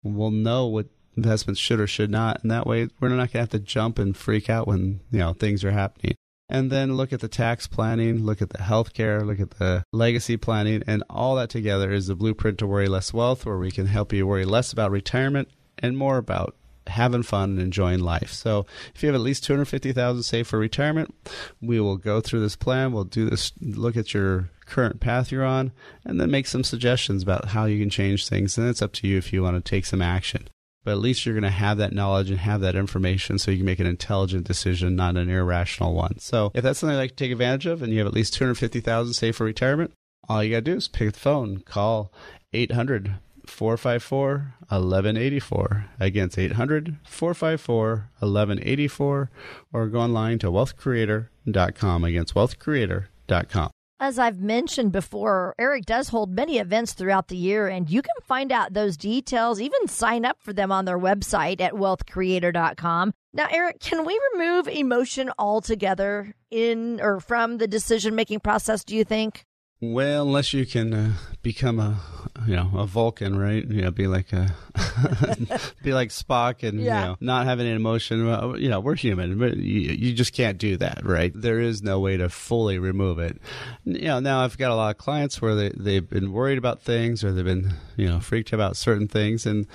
We'll 0.04 0.32
know 0.32 0.68
what 0.68 0.88
investments 1.16 1.60
should 1.60 1.80
or 1.80 1.88
should 1.88 2.10
not, 2.10 2.42
and 2.42 2.52
that 2.52 2.68
way 2.68 2.90
we're 3.00 3.10
not 3.10 3.16
going 3.16 3.30
to 3.30 3.38
have 3.40 3.50
to 3.50 3.60
jump 3.60 4.00
and 4.00 4.16
freak 4.16 4.50
out 4.50 4.68
when 4.68 5.02
you 5.12 5.20
know 5.20 5.34
things 5.34 5.64
are 5.64 5.72
happening. 5.72 6.16
And 6.52 6.72
then 6.72 6.98
look 6.98 7.14
at 7.14 7.20
the 7.20 7.28
tax 7.28 7.68
planning, 7.68 8.26
look 8.26 8.42
at 8.42 8.50
the 8.50 8.58
healthcare, 8.58 9.24
look 9.24 9.40
at 9.40 9.52
the 9.52 9.84
legacy 9.94 10.36
planning, 10.36 10.82
and 10.88 11.04
all 11.10 11.36
that 11.36 11.50
together 11.50 11.92
is 11.92 12.08
the 12.08 12.16
blueprint 12.16 12.58
to 12.60 12.68
worry 12.68 12.88
less 12.88 13.14
wealth, 13.14 13.46
where 13.46 13.58
we 13.58 13.70
can 13.70 13.86
help 13.86 14.12
you 14.12 14.26
worry 14.26 14.46
less 14.46 14.74
about 14.74 14.90
retirement 14.90 15.50
and 15.78 15.98
more 15.98 16.18
about 16.18 16.56
having 16.90 17.24
fun 17.24 17.52
and 17.52 17.60
enjoying 17.60 18.00
life. 18.00 18.32
So 18.32 18.66
if 18.94 19.02
you 19.02 19.08
have 19.08 19.16
at 19.16 19.22
least 19.22 19.44
250,000 19.44 20.24
saved 20.24 20.48
for 20.48 20.60
retirement, 20.60 21.14
we 21.62 21.80
will 21.80 21.98
go 21.98 22.22
through 22.22 22.42
this 22.42 22.56
plan. 22.56 22.92
We'll 22.92 23.04
do 23.04 23.30
this 23.30 23.52
look 23.62 23.96
at 23.96 24.14
your 24.14 24.50
current 24.66 25.00
path 25.00 25.32
you're 25.32 25.46
on, 25.46 25.72
and 26.06 26.22
then 26.22 26.32
make 26.32 26.48
some 26.48 26.64
suggestions 26.64 27.24
about 27.24 27.50
how 27.50 27.66
you 27.66 27.80
can 27.80 27.90
change 27.90 28.28
things. 28.28 28.58
And 28.58 28.68
it's 28.68 28.82
up 28.82 28.94
to 28.94 29.08
you 29.08 29.18
if 29.18 29.34
you 29.34 29.42
want 29.44 29.64
to 29.64 29.70
take 29.70 29.86
some 29.86 30.02
action. 30.02 30.48
But 30.84 30.92
at 30.92 31.00
least 31.00 31.26
you're 31.26 31.36
going 31.36 31.44
to 31.44 31.50
have 31.50 31.78
that 31.78 31.94
knowledge 31.94 32.30
and 32.30 32.40
have 32.40 32.62
that 32.62 32.76
information 32.76 33.38
so 33.38 33.52
you 33.52 33.58
can 33.58 33.66
make 33.66 33.80
an 33.80 33.86
intelligent 33.86 34.48
decision, 34.48 34.96
not 34.96 35.18
an 35.18 35.30
irrational 35.30 35.94
one. 35.94 36.20
So 36.20 36.52
if 36.54 36.64
that's 36.64 36.80
something 36.80 36.96
you'd 36.96 37.02
like 37.02 37.12
to 37.12 37.16
take 37.18 37.32
advantage 37.32 37.66
of 37.66 37.82
and 37.82 37.92
you 37.92 38.00
have 38.00 38.08
at 38.08 38.14
least 38.14 38.34
250000 38.36 39.14
saved 39.14 39.38
for 39.38 39.44
retirement, 39.44 39.92
all 40.30 40.44
you 40.44 40.52
got 40.52 40.58
to 40.58 40.72
do 40.72 40.78
is 40.78 40.88
pick 40.88 41.14
the 41.14 41.20
phone, 41.20 41.60
call 41.60 42.14
800 42.54 43.16
454 43.50 44.54
1184. 44.70 45.86
Again, 46.00 46.26
it's 46.26 46.38
800 46.38 46.98
454 47.04 48.10
1184 48.20 49.32
or 49.74 49.88
go 49.88 50.00
online 50.00 50.40
to 50.40 50.52
wealthcreator.com. 50.52 52.04
Again, 52.04 52.22
it's 52.22 52.34
wealthcreator.com. 52.34 53.72
As 54.02 54.18
I've 54.18 54.40
mentioned 54.40 54.94
before, 54.94 55.56
Eric 55.60 55.86
does 55.86 56.08
hold 56.08 56.32
many 56.32 56.58
events 56.58 56.94
throughout 56.94 57.28
the 57.28 57.36
year, 57.36 57.68
and 57.68 57.90
you 57.90 58.02
can 58.02 58.16
find 58.24 58.50
out 58.50 58.72
those 58.72 58.96
details, 58.96 59.60
even 59.60 59.90
sign 59.90 60.24
up 60.24 60.38
for 60.40 60.54
them 60.54 60.72
on 60.72 60.86
their 60.86 60.98
website 60.98 61.60
at 61.60 61.74
wealthcreator.com. 61.74 63.14
Now, 63.34 63.48
Eric, 63.52 63.82
can 63.82 64.06
we 64.06 64.18
remove 64.34 64.70
emotion 64.70 65.32
altogether 65.38 66.34
in 66.50 67.02
or 67.02 67.20
from 67.20 67.58
the 67.58 67.68
decision 67.68 68.16
making 68.16 68.40
process, 68.40 68.86
do 68.86 68.96
you 68.96 69.04
think? 69.04 69.46
Well, 69.82 70.24
unless 70.24 70.52
you 70.52 70.66
can 70.66 70.94
uh, 70.94 71.14
become 71.42 71.80
a, 71.80 72.02
you 72.46 72.54
know, 72.54 72.70
a 72.76 72.86
Vulcan, 72.86 73.40
right? 73.40 73.66
You 73.66 73.84
know, 73.84 73.92
be 73.92 74.08
like 74.08 74.34
a, 74.34 74.54
be 75.84 75.94
like 75.94 76.10
Spock, 76.10 76.68
and 76.68 76.82
yeah. 76.82 77.00
you 77.00 77.08
know, 77.08 77.18
not 77.22 77.46
have 77.46 77.62
any 77.62 77.72
emotion. 77.72 78.28
Well, 78.28 78.60
you 78.60 78.68
know, 78.68 78.82
we're 78.82 78.96
human, 78.96 79.40
but 79.40 79.56
you, 79.56 79.80
you, 79.80 80.14
just 80.14 80.34
can't 80.34 80.58
do 80.58 80.76
that, 80.78 81.06
right? 81.06 81.32
There 81.34 81.62
is 81.62 81.82
no 81.82 82.02
way 82.02 82.18
to 82.18 82.28
fully 82.28 82.78
remove 82.78 83.20
it. 83.20 83.42
You 83.86 84.02
know, 84.02 84.20
now 84.20 84.44
I've 84.44 84.58
got 84.58 84.72
a 84.72 84.76
lot 84.76 84.90
of 84.90 84.98
clients 84.98 85.42
where 85.42 85.56
they 85.56 85.70
they've 85.70 86.10
been 86.10 86.34
worried 86.34 86.58
about 86.58 86.82
things, 86.82 87.24
or 87.24 87.32
they've 87.32 87.46
been, 87.46 87.72
you 87.96 88.08
know, 88.08 88.20
freaked 88.20 88.52
about 88.52 88.76
certain 88.76 89.08
things, 89.08 89.46
and 89.46 89.66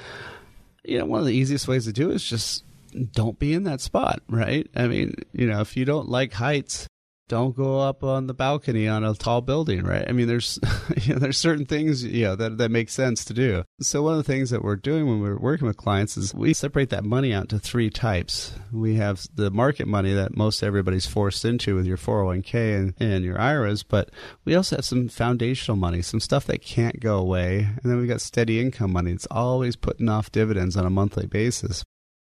you 0.84 0.98
know, 0.98 1.06
one 1.06 1.20
of 1.20 1.26
the 1.26 1.34
easiest 1.34 1.66
ways 1.66 1.86
to 1.86 1.94
do 1.94 2.10
it 2.10 2.16
is 2.16 2.24
just 2.28 2.62
don't 3.12 3.38
be 3.38 3.54
in 3.54 3.64
that 3.64 3.80
spot, 3.80 4.20
right? 4.28 4.68
I 4.76 4.86
mean, 4.86 5.14
you 5.32 5.46
know, 5.46 5.62
if 5.62 5.78
you 5.78 5.86
don't 5.86 6.10
like 6.10 6.34
heights 6.34 6.88
don't 7.28 7.56
go 7.56 7.80
up 7.80 8.04
on 8.04 8.26
the 8.26 8.34
balcony 8.34 8.86
on 8.86 9.02
a 9.02 9.14
tall 9.14 9.40
building, 9.40 9.82
right? 9.84 10.04
I 10.06 10.12
mean, 10.12 10.28
there's 10.28 10.58
you 11.02 11.14
know, 11.14 11.18
there's 11.18 11.38
certain 11.38 11.66
things 11.66 12.04
you 12.04 12.24
know 12.24 12.36
that 12.36 12.58
that 12.58 12.70
make 12.70 12.90
sense 12.90 13.24
to 13.26 13.34
do. 13.34 13.64
So 13.80 14.02
one 14.02 14.12
of 14.12 14.18
the 14.18 14.32
things 14.32 14.50
that 14.50 14.62
we're 14.62 14.76
doing 14.76 15.06
when 15.06 15.20
we're 15.20 15.38
working 15.38 15.66
with 15.66 15.76
clients 15.76 16.16
is 16.16 16.34
we 16.34 16.52
separate 16.52 16.90
that 16.90 17.04
money 17.04 17.32
out 17.32 17.48
to 17.50 17.58
three 17.58 17.90
types. 17.90 18.52
We 18.72 18.96
have 18.96 19.26
the 19.34 19.50
market 19.50 19.86
money 19.86 20.12
that 20.12 20.36
most 20.36 20.62
everybody's 20.62 21.06
forced 21.06 21.44
into 21.44 21.74
with 21.76 21.86
your 21.86 21.96
401k 21.96 22.76
and, 22.76 22.94
and 22.98 23.24
your 23.24 23.40
IRAs, 23.40 23.82
but 23.82 24.10
we 24.44 24.54
also 24.54 24.76
have 24.76 24.84
some 24.84 25.08
foundational 25.08 25.76
money, 25.76 26.02
some 26.02 26.20
stuff 26.20 26.44
that 26.46 26.62
can't 26.62 27.00
go 27.00 27.18
away, 27.18 27.60
and 27.60 27.90
then 27.90 27.98
we've 27.98 28.08
got 28.08 28.20
steady 28.20 28.60
income 28.60 28.92
money. 28.92 29.12
It's 29.12 29.26
always 29.30 29.76
putting 29.76 30.08
off 30.08 30.32
dividends 30.32 30.76
on 30.76 30.86
a 30.86 30.90
monthly 30.90 31.26
basis. 31.26 31.84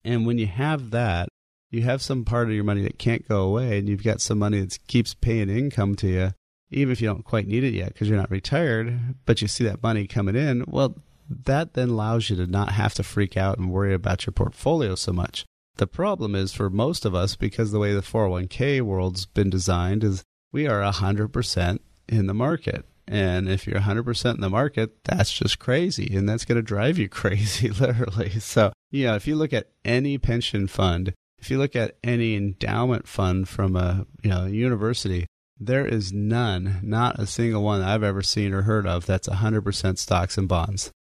And 0.04 0.26
when 0.26 0.38
you 0.38 0.46
have 0.48 0.90
that, 0.90 1.28
you 1.72 1.82
have 1.82 2.02
some 2.02 2.24
part 2.24 2.48
of 2.48 2.54
your 2.54 2.64
money 2.64 2.82
that 2.82 2.98
can't 2.98 3.26
go 3.26 3.42
away, 3.42 3.78
and 3.78 3.88
you've 3.88 4.04
got 4.04 4.20
some 4.20 4.38
money 4.38 4.60
that 4.60 4.78
keeps 4.86 5.14
paying 5.14 5.48
income 5.48 5.96
to 5.96 6.06
you, 6.06 6.32
even 6.70 6.92
if 6.92 7.00
you 7.00 7.08
don't 7.08 7.24
quite 7.24 7.48
need 7.48 7.64
it 7.64 7.74
yet 7.74 7.94
because 7.94 8.08
you're 8.08 8.18
not 8.18 8.30
retired, 8.30 9.16
but 9.24 9.40
you 9.40 9.48
see 9.48 9.64
that 9.64 9.82
money 9.82 10.06
coming 10.06 10.36
in. 10.36 10.64
Well, 10.68 10.96
that 11.28 11.72
then 11.72 11.88
allows 11.88 12.28
you 12.28 12.36
to 12.36 12.46
not 12.46 12.72
have 12.72 12.92
to 12.94 13.02
freak 13.02 13.38
out 13.38 13.58
and 13.58 13.70
worry 13.70 13.94
about 13.94 14.26
your 14.26 14.32
portfolio 14.32 14.94
so 14.94 15.12
much. 15.12 15.46
The 15.76 15.86
problem 15.86 16.34
is 16.34 16.52
for 16.52 16.68
most 16.68 17.06
of 17.06 17.14
us, 17.14 17.36
because 17.36 17.72
the 17.72 17.78
way 17.78 17.94
the 17.94 18.02
401k 18.02 18.82
world's 18.82 19.24
been 19.24 19.48
designed, 19.48 20.04
is 20.04 20.22
we 20.52 20.66
are 20.66 20.82
100% 20.82 21.78
in 22.08 22.26
the 22.26 22.34
market. 22.34 22.84
And 23.08 23.48
if 23.48 23.66
you're 23.66 23.80
100% 23.80 24.34
in 24.34 24.40
the 24.42 24.50
market, 24.50 25.02
that's 25.04 25.32
just 25.32 25.58
crazy. 25.58 26.14
And 26.14 26.28
that's 26.28 26.44
going 26.44 26.56
to 26.56 26.62
drive 26.62 26.98
you 26.98 27.08
crazy, 27.08 27.70
literally. 27.70 28.38
So, 28.40 28.72
you 28.90 29.06
know, 29.06 29.14
if 29.14 29.26
you 29.26 29.36
look 29.36 29.54
at 29.54 29.70
any 29.86 30.18
pension 30.18 30.66
fund, 30.66 31.14
if 31.42 31.50
you 31.50 31.58
look 31.58 31.74
at 31.74 31.96
any 32.04 32.36
endowment 32.36 33.08
fund 33.08 33.48
from 33.48 33.74
a 33.74 34.06
you 34.22 34.30
know 34.30 34.46
university, 34.46 35.26
there 35.58 35.84
is 35.84 36.12
none, 36.12 36.78
not 36.82 37.18
a 37.18 37.26
single 37.26 37.64
one 37.64 37.82
I've 37.82 38.04
ever 38.04 38.22
seen 38.22 38.54
or 38.54 38.62
heard 38.62 38.86
of 38.86 39.06
that's 39.06 39.28
100% 39.28 39.98
stocks 39.98 40.38
and 40.38 40.48
bonds. 40.48 40.92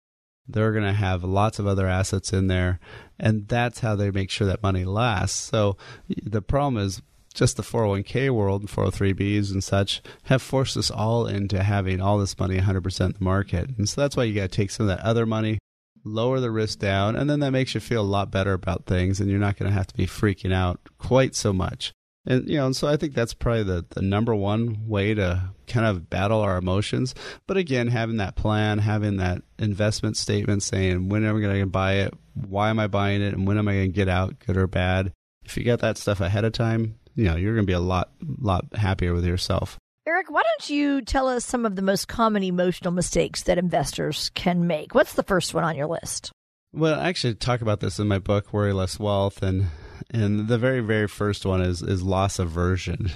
They're 0.47 0.71
going 0.71 0.83
to 0.83 0.93
have 0.93 1.23
lots 1.23 1.59
of 1.59 1.67
other 1.67 1.87
assets 1.87 2.33
in 2.33 2.47
there, 2.47 2.79
and 3.19 3.47
that's 3.47 3.79
how 3.79 3.95
they 3.95 4.09
make 4.09 4.31
sure 4.31 4.47
that 4.47 4.63
money 4.63 4.83
lasts. 4.83 5.39
So 5.39 5.77
the 6.07 6.41
problem 6.41 6.83
is 6.83 7.03
just 7.33 7.55
the 7.55 7.63
401k 7.63 8.31
world 8.31 8.61
and 8.61 8.69
403bs 8.69 9.51
and 9.51 9.63
such 9.63 10.01
have 10.23 10.41
forced 10.41 10.75
us 10.75 10.89
all 10.89 11.27
into 11.27 11.61
having 11.63 12.01
all 12.01 12.17
this 12.17 12.37
money 12.37 12.57
100% 12.57 13.01
in 13.05 13.11
the 13.11 13.23
market. 13.23 13.69
And 13.77 13.87
so 13.87 14.01
that's 14.01 14.17
why 14.17 14.23
you 14.23 14.33
got 14.33 14.41
to 14.41 14.47
take 14.49 14.71
some 14.71 14.89
of 14.89 14.97
that 14.97 15.05
other 15.05 15.25
money, 15.27 15.59
lower 16.03 16.39
the 16.39 16.51
risk 16.51 16.79
down, 16.79 17.15
and 17.15 17.29
then 17.29 17.39
that 17.41 17.51
makes 17.51 17.73
you 17.73 17.79
feel 17.79 18.01
a 18.01 18.03
lot 18.03 18.31
better 18.31 18.53
about 18.53 18.85
things, 18.85 19.19
and 19.19 19.29
you're 19.29 19.39
not 19.39 19.57
going 19.57 19.69
to 19.69 19.77
have 19.77 19.87
to 19.87 19.95
be 19.95 20.07
freaking 20.07 20.53
out 20.53 20.79
quite 20.97 21.35
so 21.35 21.53
much. 21.53 21.93
And 22.25 22.47
you 22.47 22.57
know, 22.57 22.67
and 22.67 22.75
so 22.75 22.87
I 22.87 22.97
think 22.97 23.13
that's 23.13 23.33
probably 23.33 23.63
the, 23.63 23.85
the 23.89 24.01
number 24.01 24.35
one 24.35 24.87
way 24.87 25.13
to 25.15 25.49
kind 25.67 25.85
of 25.85 26.09
battle 26.09 26.41
our 26.41 26.57
emotions. 26.57 27.15
But 27.47 27.57
again, 27.57 27.87
having 27.87 28.17
that 28.17 28.35
plan, 28.35 28.77
having 28.77 29.17
that 29.17 29.41
investment 29.57 30.17
statement 30.17 30.61
saying 30.61 31.09
when 31.09 31.25
am 31.25 31.37
I 31.37 31.41
going 31.41 31.59
to 31.61 31.65
buy 31.65 31.93
it, 31.93 32.13
why 32.33 32.69
am 32.69 32.79
I 32.79 32.87
buying 32.87 33.21
it, 33.21 33.33
and 33.33 33.47
when 33.47 33.57
am 33.57 33.67
I 33.67 33.73
going 33.73 33.91
to 33.91 33.95
get 33.95 34.09
out, 34.09 34.37
good 34.39 34.57
or 34.57 34.67
bad. 34.67 35.11
If 35.43 35.57
you 35.57 35.63
get 35.63 35.79
that 35.79 35.97
stuff 35.97 36.21
ahead 36.21 36.45
of 36.45 36.53
time, 36.53 36.99
you 37.15 37.25
know, 37.25 37.35
you're 37.35 37.55
going 37.55 37.65
to 37.65 37.71
be 37.71 37.73
a 37.73 37.79
lot 37.79 38.11
lot 38.39 38.65
happier 38.73 39.13
with 39.13 39.25
yourself. 39.25 39.77
Eric, 40.07 40.31
why 40.31 40.41
don't 40.41 40.69
you 40.69 41.01
tell 41.03 41.27
us 41.27 41.45
some 41.45 41.63
of 41.63 41.75
the 41.75 41.83
most 41.83 42.07
common 42.07 42.41
emotional 42.41 42.91
mistakes 42.91 43.43
that 43.43 43.59
investors 43.59 44.31
can 44.33 44.65
make? 44.65 44.95
What's 44.95 45.13
the 45.13 45.21
first 45.21 45.53
one 45.53 45.63
on 45.63 45.75
your 45.75 45.85
list? 45.85 46.31
Well, 46.73 46.99
I 46.99 47.07
actually 47.07 47.35
talk 47.35 47.61
about 47.61 47.81
this 47.81 47.99
in 47.99 48.07
my 48.07 48.17
book, 48.17 48.51
Worry 48.51 48.73
Less 48.73 48.99
Wealth, 48.99 49.43
and 49.43 49.67
and 50.09 50.47
the 50.47 50.57
very 50.57 50.79
very 50.79 51.07
first 51.07 51.45
one 51.45 51.61
is 51.61 51.83
is 51.83 52.01
loss 52.01 52.39
aversion. 52.39 53.11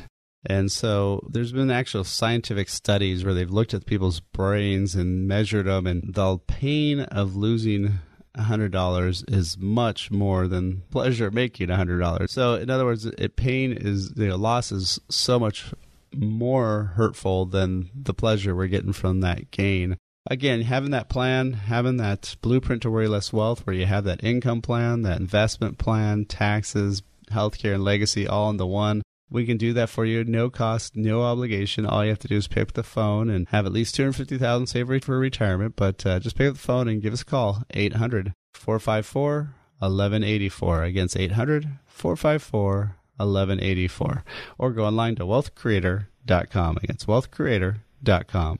And 0.47 0.71
so 0.71 1.27
there's 1.27 1.51
been 1.51 1.71
actual 1.71 2.03
scientific 2.03 2.69
studies 2.69 3.25
where 3.25 3.33
they've 3.33 3.49
looked 3.49 3.73
at 3.73 3.87
people's 3.87 4.19
brains 4.19 4.93
and 4.93 5.27
measured 5.27 5.65
them, 5.65 5.87
and 5.87 6.13
the 6.13 6.37
pain 6.37 6.99
of 6.99 7.35
losing 7.35 7.97
$100 8.37 9.33
is 9.33 9.57
much 9.57 10.11
more 10.11 10.47
than 10.47 10.83
pleasure 10.91 11.31
making 11.31 11.69
$100. 11.69 12.29
So, 12.29 12.55
in 12.55 12.69
other 12.69 12.85
words, 12.85 13.05
it, 13.05 13.35
pain 13.37 13.73
is, 13.73 14.13
you 14.15 14.27
know, 14.27 14.35
loss 14.35 14.71
is 14.71 14.99
so 15.09 15.39
much 15.39 15.73
more 16.17 16.93
hurtful 16.95 17.45
than 17.45 17.89
the 17.95 18.13
pleasure 18.13 18.55
we're 18.55 18.67
getting 18.67 18.93
from 18.93 19.21
that 19.21 19.51
gain. 19.51 19.97
Again, 20.27 20.61
having 20.61 20.91
that 20.91 21.09
plan, 21.09 21.53
having 21.53 21.97
that 21.97 22.35
blueprint 22.41 22.81
to 22.81 22.89
worry 22.89 23.07
less 23.07 23.31
wealth, 23.31 23.65
where 23.65 23.75
you 23.75 23.85
have 23.85 24.05
that 24.05 24.23
income 24.23 24.61
plan, 24.61 25.03
that 25.03 25.19
investment 25.19 25.77
plan, 25.77 26.25
taxes, 26.25 27.03
healthcare, 27.31 27.75
and 27.75 27.83
legacy 27.83 28.27
all 28.27 28.49
in 28.49 28.57
the 28.57 28.65
one. 28.65 29.01
We 29.29 29.45
can 29.45 29.57
do 29.57 29.73
that 29.73 29.89
for 29.89 30.05
you, 30.05 30.23
no 30.23 30.49
cost, 30.49 30.95
no 30.95 31.23
obligation. 31.23 31.85
All 31.85 32.03
you 32.03 32.09
have 32.09 32.19
to 32.19 32.27
do 32.27 32.37
is 32.37 32.47
pick 32.47 32.61
up 32.61 32.73
the 32.73 32.83
phone 32.83 33.29
and 33.29 33.47
have 33.49 33.65
at 33.65 33.71
least 33.71 33.95
250000 33.95 34.67
saved 34.67 35.03
for 35.03 35.19
retirement. 35.19 35.75
But 35.75 36.05
uh, 36.05 36.19
just 36.19 36.35
pick 36.35 36.47
up 36.47 36.55
the 36.55 36.59
phone 36.59 36.87
and 36.87 37.01
give 37.01 37.13
us 37.13 37.21
a 37.21 37.25
call, 37.25 37.63
800 37.71 38.33
454 38.53 39.55
1184. 39.79 40.83
Against 40.83 41.17
800 41.17 41.69
454 41.87 42.95
1184. 43.17 44.23
Or 44.57 44.71
go 44.71 44.85
online 44.85 45.15
to 45.15 45.25
wealthcreator.com. 45.25 46.77
Against 46.77 47.07
wealthcreator.com. 47.07 48.59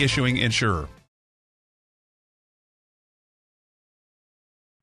issuing 0.00 0.36
insurer. 0.36 0.88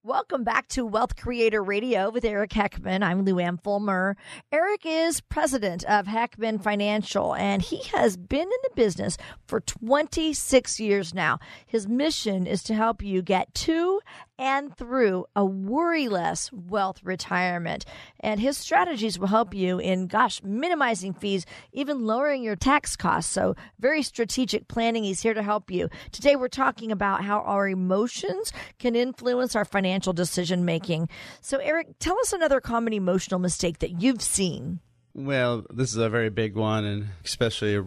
Welcome 0.05 0.43
back 0.43 0.67
to 0.67 0.85
Wealth 0.85 1.15
Creator 1.15 1.63
Radio 1.63 2.11
with 2.11 2.25
Eric 2.25 2.51
Heckman. 2.51 3.01
I'm 3.01 3.25
Lou 3.25 3.39
Ann 3.39 3.57
Fulmer. 3.57 4.15
Eric 4.51 4.81
is 4.85 5.19
president 5.19 5.83
of 5.85 6.05
Heckman 6.05 6.61
Financial, 6.61 7.33
and 7.33 7.59
he 7.59 7.81
has 7.91 8.15
been 8.15 8.43
in 8.43 8.47
the 8.47 8.69
business 8.75 9.17
for 9.47 9.61
26 9.61 10.79
years 10.79 11.15
now. 11.15 11.39
His 11.65 11.87
mission 11.87 12.45
is 12.45 12.61
to 12.65 12.75
help 12.75 13.01
you 13.01 13.23
get 13.23 13.51
to 13.55 13.99
and 14.37 14.75
through 14.75 15.25
a 15.35 15.41
worryless 15.41 16.51
wealth 16.51 16.99
retirement. 17.03 17.85
And 18.19 18.39
his 18.39 18.57
strategies 18.57 19.17
will 19.17 19.27
help 19.27 19.53
you 19.53 19.79
in, 19.79 20.07
gosh, 20.07 20.43
minimizing 20.43 21.13
fees, 21.13 21.45
even 21.71 22.05
lowering 22.05 22.43
your 22.43 22.55
tax 22.55 22.95
costs. 22.95 23.31
So, 23.31 23.55
very 23.79 24.03
strategic 24.03 24.67
planning. 24.67 25.03
He's 25.03 25.21
here 25.21 25.33
to 25.33 25.41
help 25.41 25.71
you. 25.71 25.89
Today, 26.11 26.35
we're 26.35 26.47
talking 26.47 26.91
about 26.91 27.23
how 27.23 27.39
our 27.39 27.67
emotions 27.67 28.51
can 28.77 28.95
influence 28.95 29.55
our 29.55 29.65
financial 29.65 29.94
decision 30.13 30.65
making. 30.65 31.09
So, 31.41 31.57
Eric, 31.57 31.99
tell 31.99 32.19
us 32.19 32.33
another 32.33 32.59
common 32.59 32.93
emotional 32.93 33.39
mistake 33.39 33.79
that 33.79 34.01
you've 34.01 34.21
seen. 34.21 34.79
Well, 35.13 35.65
this 35.69 35.91
is 35.91 35.97
a 35.97 36.09
very 36.09 36.29
big 36.29 36.55
one, 36.55 36.83
and 36.83 37.07
especially 37.23 37.81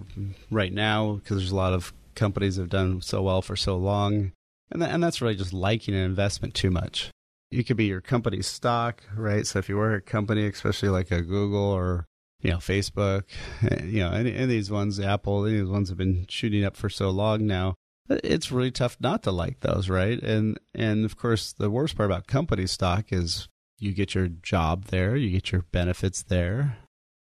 right 0.50 0.72
now 0.72 1.14
because 1.14 1.38
there's 1.38 1.52
a 1.52 1.56
lot 1.56 1.74
of 1.74 1.92
companies 2.14 2.56
that 2.56 2.62
have 2.62 2.70
done 2.70 3.00
so 3.00 3.22
well 3.22 3.42
for 3.42 3.54
so 3.54 3.76
long 3.76 4.32
and, 4.70 4.82
and 4.82 5.02
that's 5.02 5.20
really 5.20 5.34
just 5.34 5.52
liking 5.52 5.94
an 5.94 6.02
investment 6.02 6.54
too 6.54 6.70
much. 6.70 7.10
You 7.50 7.64
could 7.64 7.76
be 7.76 7.86
your 7.86 8.00
company's 8.00 8.46
stock, 8.46 9.02
right? 9.16 9.46
So 9.46 9.58
if 9.58 9.68
you 9.68 9.76
work 9.76 10.02
at 10.02 10.08
a 10.08 10.10
company, 10.10 10.46
especially 10.46 10.90
like 10.90 11.10
a 11.10 11.22
Google 11.22 11.60
or 11.60 12.06
you 12.42 12.50
know 12.50 12.58
Facebook, 12.58 13.22
eh, 13.70 13.84
you 13.84 14.00
know 14.00 14.10
any, 14.10 14.34
any 14.34 14.42
of 14.42 14.48
these 14.48 14.70
ones, 14.70 15.00
Apple, 15.00 15.46
any 15.46 15.58
of 15.58 15.66
these 15.66 15.72
ones 15.72 15.88
have 15.88 15.98
been 15.98 16.26
shooting 16.28 16.64
up 16.64 16.76
for 16.76 16.88
so 16.88 17.10
long 17.10 17.46
now. 17.46 17.74
It's 18.08 18.50
really 18.50 18.70
tough 18.70 18.96
not 19.00 19.22
to 19.24 19.30
like 19.30 19.60
those, 19.60 19.88
right? 19.88 20.20
And 20.22 20.58
and 20.74 21.04
of 21.04 21.16
course, 21.16 21.52
the 21.52 21.70
worst 21.70 21.96
part 21.96 22.10
about 22.10 22.26
company 22.26 22.66
stock 22.66 23.12
is 23.12 23.48
you 23.78 23.92
get 23.92 24.14
your 24.14 24.28
job 24.28 24.86
there, 24.86 25.16
you 25.16 25.30
get 25.30 25.52
your 25.52 25.62
benefits 25.70 26.22
there, 26.22 26.78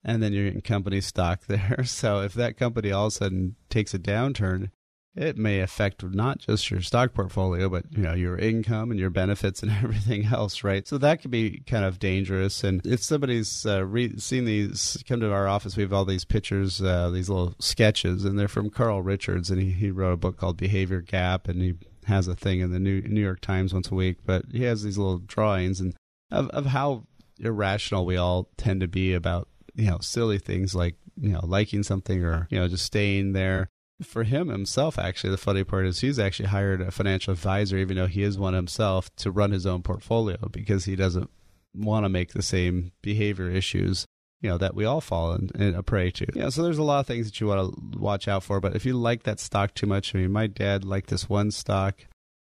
and 0.05 0.23
then 0.23 0.33
you're 0.33 0.49
in 0.49 0.61
company 0.61 1.01
stock 1.01 1.43
there. 1.47 1.85
So 1.85 2.21
if 2.21 2.35
that 2.35 2.57
company 2.57 2.93
all 2.93 3.07
of 3.07 3.13
a 3.13 3.17
sudden 3.17 3.57
takes 3.69 3.95
a 3.95 3.99
downturn, 3.99 4.71
it 5.15 5.37
may 5.37 5.61
affect 5.61 6.03
not 6.03 6.39
just 6.39 6.71
your 6.71 6.81
stock 6.81 7.13
portfolio, 7.13 7.69
but 7.69 7.85
you 7.91 8.03
know 8.03 8.15
your 8.15 8.39
income 8.39 8.91
and 8.91 8.99
your 8.99 9.11
benefits 9.11 9.63
and 9.63 9.71
everything 9.83 10.27
else, 10.27 10.65
right? 10.65 10.87
So 10.89 10.99
that 10.99 11.21
could 11.21 11.31
be 11.31 11.63
kind 11.67 11.85
of 11.85 11.99
dangerous. 11.99 12.65
And 12.65 12.85
if 12.87 13.03
somebody's 13.03 13.67
uh, 13.67 13.85
re- 13.85 14.19
seen 14.19 14.45
these, 14.45 15.03
come 15.07 15.21
to 15.21 15.33
our 15.33 15.47
office, 15.47 15.77
we 15.77 15.83
have 15.83 15.93
all 15.93 16.05
these 16.05 16.25
pictures, 16.25 16.81
uh, 16.81 17.11
these 17.11 17.29
little 17.29 17.55
sketches, 17.59 18.25
and 18.25 18.39
they're 18.39 18.49
from 18.49 18.71
Carl 18.71 19.03
Richards, 19.03 19.51
and 19.51 19.61
he, 19.61 19.71
he 19.71 19.91
wrote 19.91 20.13
a 20.13 20.17
book 20.17 20.39
called 20.39 20.57
Behavior 20.57 21.03
Gap, 21.03 21.47
and 21.47 21.61
he 21.61 21.75
has 22.07 22.27
a 22.27 22.35
thing 22.35 22.61
in 22.61 22.73
the 22.73 22.81
New 22.81 23.03
New 23.03 23.21
York 23.21 23.41
Times 23.41 23.75
once 23.75 23.91
a 23.91 23.95
week. 23.95 24.19
But 24.25 24.47
he 24.51 24.65
has 24.65 24.83
these 24.83 24.99
little 24.99 25.19
drawings 25.19 25.79
and 25.81 25.95
of 26.31 26.49
of 26.51 26.67
how 26.67 27.05
irrational 27.39 28.07
we 28.07 28.17
all 28.17 28.49
tend 28.57 28.81
to 28.81 28.89
be 28.89 29.13
about 29.13 29.49
you 29.75 29.91
know 29.91 29.99
silly 30.01 30.39
things 30.39 30.75
like 30.75 30.97
you 31.21 31.31
know 31.31 31.41
liking 31.45 31.83
something 31.83 32.25
or 32.25 32.47
you 32.51 32.59
know 32.59 32.69
just 32.69 32.87
staying 32.87 33.33
there 33.33 33.69
for 34.07 34.25
him 34.25 34.49
himself 34.49 34.99
actually 34.99 35.31
the 35.31 35.37
funny 35.37 35.65
part 35.65 35.87
is 35.87 36.01
he's 36.01 36.19
actually 36.19 36.49
hired 36.49 36.81
a 36.81 36.91
financial 36.91 37.33
advisor 37.33 37.77
even 37.77 37.97
though 37.97 38.07
he 38.07 38.23
is 38.23 38.39
one 38.39 38.55
himself 38.55 39.15
to 39.17 39.31
run 39.31 39.51
his 39.51 39.67
own 39.67 39.83
portfolio 39.83 40.37
because 40.51 40.85
he 40.85 40.97
doesn't 40.97 41.31
want 41.75 42.05
to 42.05 42.09
make 42.09 42.33
the 42.33 42.43
same 42.43 42.93
behavior 43.03 43.49
issues 43.51 44.07
you 44.41 44.51
know 44.51 44.59
that 44.59 44.75
we 44.75 44.85
all 44.85 45.01
fall 45.01 45.35
in, 45.35 45.51
in 45.55 45.75
a 45.75 45.83
prey 45.83 46.11
to. 46.11 46.27
Yeah 46.35 46.49
so 46.49 46.63
there's 46.63 46.79
a 46.79 46.83
lot 46.83 47.01
of 47.01 47.07
things 47.07 47.27
that 47.27 47.41
you 47.41 47.47
want 47.47 47.75
to 47.75 47.99
watch 47.99 48.29
out 48.29 48.43
for 48.43 48.61
but 48.61 48.75
if 48.77 48.85
you 48.85 48.95
like 48.95 49.23
that 49.23 49.41
stock 49.41 49.75
too 49.75 49.87
much 49.87 50.15
i 50.15 50.19
mean 50.19 50.33
my 50.33 50.47
dad 50.47 50.85
liked 50.85 51.11
this 51.11 51.29
one 51.29 51.51
stock. 51.51 51.95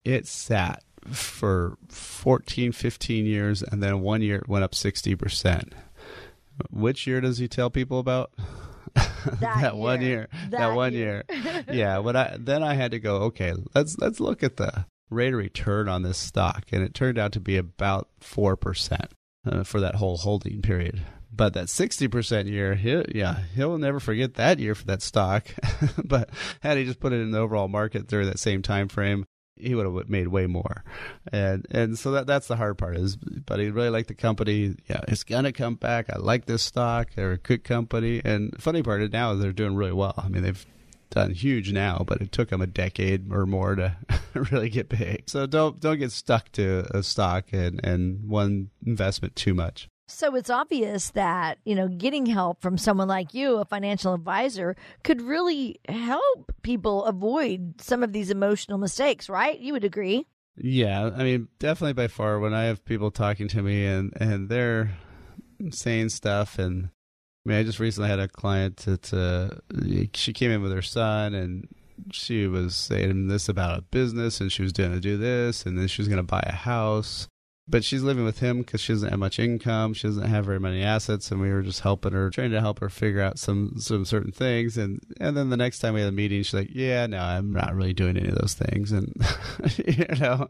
It 0.04 0.28
sat 0.28 0.84
for 1.12 1.78
14 1.90 2.72
15 2.72 3.26
years 3.26 3.64
and 3.64 3.82
then 3.82 4.02
one 4.02 4.22
year 4.22 4.38
it 4.38 4.48
went 4.48 4.64
up 4.64 4.74
60% 4.74 5.72
which 6.70 7.08
year 7.08 7.22
does 7.22 7.38
he 7.38 7.48
tell 7.48 7.70
people 7.70 8.00
about 8.00 8.32
that, 9.40 9.40
that 9.62 9.76
one 9.78 10.02
year. 10.02 10.28
That, 10.50 10.52
That 10.52 10.76
one 10.76 10.94
year. 10.94 11.24
year. 11.30 11.66
yeah. 11.72 12.02
But 12.02 12.16
I 12.16 12.38
then 12.40 12.64
I 12.64 12.74
had 12.74 12.92
to 12.92 13.00
go. 13.00 13.16
Okay, 13.24 13.54
let's 13.74 13.98
let's 13.98 14.20
look 14.20 14.44
at 14.44 14.58
the 14.58 14.86
rate 15.10 15.34
of 15.34 15.40
return 15.40 15.88
on 15.90 16.04
this 16.04 16.18
stock, 16.18 16.66
and 16.72 16.84
it 16.84 16.94
turned 16.94 17.18
out 17.18 17.32
to 17.34 17.40
be 17.40 17.58
about 17.58 18.10
four 18.20 18.56
percent 18.56 19.12
uh, 19.46 19.64
for 19.64 19.80
that 19.82 19.96
whole 19.96 20.18
holding 20.18 20.62
period. 20.62 21.02
But 21.32 21.54
that 21.54 21.70
sixty 21.70 22.08
percent 22.08 22.48
year, 22.48 22.76
he, 22.76 23.04
yeah, 23.14 23.40
he'll 23.56 23.78
never 23.78 24.00
forget 24.00 24.36
that 24.36 24.60
year 24.60 24.74
for 24.74 24.86
that 24.86 25.02
stock. 25.02 25.48
but 26.04 26.30
had 26.62 26.78
he 26.78 26.86
just 26.86 27.00
put 27.02 27.12
it 27.12 27.20
in 27.20 27.32
the 27.32 27.40
overall 27.40 27.68
market 27.68 28.08
during 28.08 28.28
that 28.28 28.40
same 28.40 28.62
time 28.62 28.88
frame, 28.88 29.26
he 29.58 29.76
would 29.76 29.86
have 29.86 30.10
made 30.10 30.28
way 30.28 30.48
more. 30.48 30.84
And 31.32 31.66
and 31.72 31.98
so 31.98 32.12
that 32.12 32.28
that's 32.28 32.48
the 32.48 32.56
hard 32.56 32.78
part 32.78 32.98
is 32.98 33.16
but 33.16 33.60
he 33.60 33.70
really 33.70 33.90
liked 33.90 34.08
the 34.08 34.16
company. 34.16 34.76
Yeah, 34.90 35.02
it's 35.08 35.24
gonna 35.24 35.52
come 35.52 35.76
back. 35.76 36.08
I 36.12 36.18
like 36.18 36.46
this 36.46 36.64
stock. 36.64 37.10
They're 37.16 37.34
a 37.34 37.38
good 37.38 37.64
company. 37.64 38.22
And 38.24 38.56
funny 38.62 38.84
part 38.84 39.02
is 39.02 39.12
now 39.12 39.34
they're 39.34 39.52
doing 39.52 39.76
really 39.76 39.94
well. 39.94 40.14
I 40.18 40.28
mean 40.28 40.44
they've 40.44 40.66
done 41.10 41.32
huge 41.32 41.72
now, 41.72 42.04
but 42.06 42.22
it 42.22 42.32
took 42.32 42.50
them 42.50 42.62
a 42.62 42.68
decade 42.68 43.32
or 43.32 43.46
more 43.46 43.76
to 43.76 43.96
really 44.52 44.70
get 44.70 44.90
big. 44.90 45.24
So 45.28 45.46
don't 45.46 45.80
don't 45.80 46.00
get 46.00 46.12
stuck 46.12 46.52
to 46.54 46.86
a 46.92 47.02
stock 47.04 47.46
and, 47.54 47.84
and 47.84 48.28
one 48.28 48.70
investment 48.86 49.36
too 49.36 49.54
much. 49.54 49.88
So 50.08 50.36
it's 50.36 50.50
obvious 50.52 51.10
that, 51.12 51.58
you 51.66 51.74
know, 51.74 51.88
getting 51.88 52.28
help 52.28 52.62
from 52.62 52.78
someone 52.78 53.08
like 53.08 53.34
you, 53.34 53.58
a 53.58 53.66
financial 53.66 54.14
advisor, 54.14 54.76
could 55.04 55.22
really 55.22 55.80
help 55.90 56.54
people 56.62 57.06
avoid 57.06 57.82
some 57.82 58.04
of 58.04 58.14
these 58.14 58.30
emotional 58.30 58.78
mistakes, 58.78 59.30
right? 59.30 59.60
You 59.60 59.74
would 59.74 59.84
agree. 59.84 60.28
Yeah, 60.58 61.10
I 61.16 61.24
mean, 61.24 61.48
definitely 61.60 61.94
by 61.94 62.08
far 62.08 62.40
when 62.40 62.54
I 62.54 62.66
have 62.66 62.86
people 62.86 63.12
talking 63.12 63.48
to 63.50 63.62
me 63.62 63.86
and 63.86 64.14
and 64.20 64.48
they're 64.48 64.96
saying 65.72 66.10
stuff 66.10 66.60
and 66.60 66.90
I 67.46 67.50
mean, 67.50 67.58
I 67.60 67.64
just 67.64 67.80
recently 67.80 68.10
had 68.10 68.20
a 68.20 68.28
client 68.28 68.78
that 68.78 69.14
uh, 69.14 69.60
she 70.14 70.34
came 70.34 70.50
in 70.50 70.64
with 70.64 70.72
her 70.72 70.82
son 70.82 71.34
and 71.36 71.68
she 72.12 72.48
was 72.48 72.76
saying 72.76 73.28
this 73.28 73.48
about 73.50 73.78
a 73.78 73.82
business 73.84 74.42
and 74.42 74.52
she 74.52 74.64
was 74.64 74.72
going 74.72 74.92
to 74.92 75.00
do 75.00 75.18
this 75.18 75.66
and 75.66 75.78
then 75.78 75.88
she 75.88 76.02
was 76.02 76.08
going 76.08 76.18
to 76.18 76.24
buy 76.24 76.44
a 76.46 76.54
house 76.54 77.28
but 77.68 77.84
she's 77.84 78.04
living 78.04 78.26
with 78.26 78.40
him 78.40 78.60
because 78.60 78.80
she 78.80 78.94
doesn't 78.94 79.10
have 79.10 79.20
much 79.20 79.40
income. 79.40 79.94
She 79.94 80.08
doesn't 80.08 80.28
have 80.28 80.46
very 80.46 80.60
many 80.60 80.84
assets, 80.84 81.32
and 81.32 81.42
we 81.42 81.50
were 81.50 81.64
just 81.64 81.80
helping 81.80 82.14
her, 82.14 82.30
trying 82.30 82.52
to 82.52 82.62
help 82.62 82.80
her 82.80 82.90
figure 82.90 83.22
out 83.22 83.40
some 83.40 83.74
some 83.80 84.06
certain 84.06 84.32
things. 84.32 84.78
And 84.78 85.00
and 85.20 85.36
then 85.36 85.50
the 85.50 85.58
next 85.58 85.80
time 85.80 85.96
we 85.96 86.02
had 86.02 86.10
a 86.10 86.12
meeting, 86.12 86.44
she's 86.44 86.54
like, 86.54 86.70
"Yeah, 86.72 87.08
no, 87.08 87.18
I'm 87.18 87.52
not 87.52 87.74
really 87.74 87.94
doing 87.94 88.18
any 88.18 88.30
of 88.30 88.36
those 88.36 88.54
things." 88.54 88.92
And 88.92 89.12
you 89.78 90.06
know, 90.20 90.48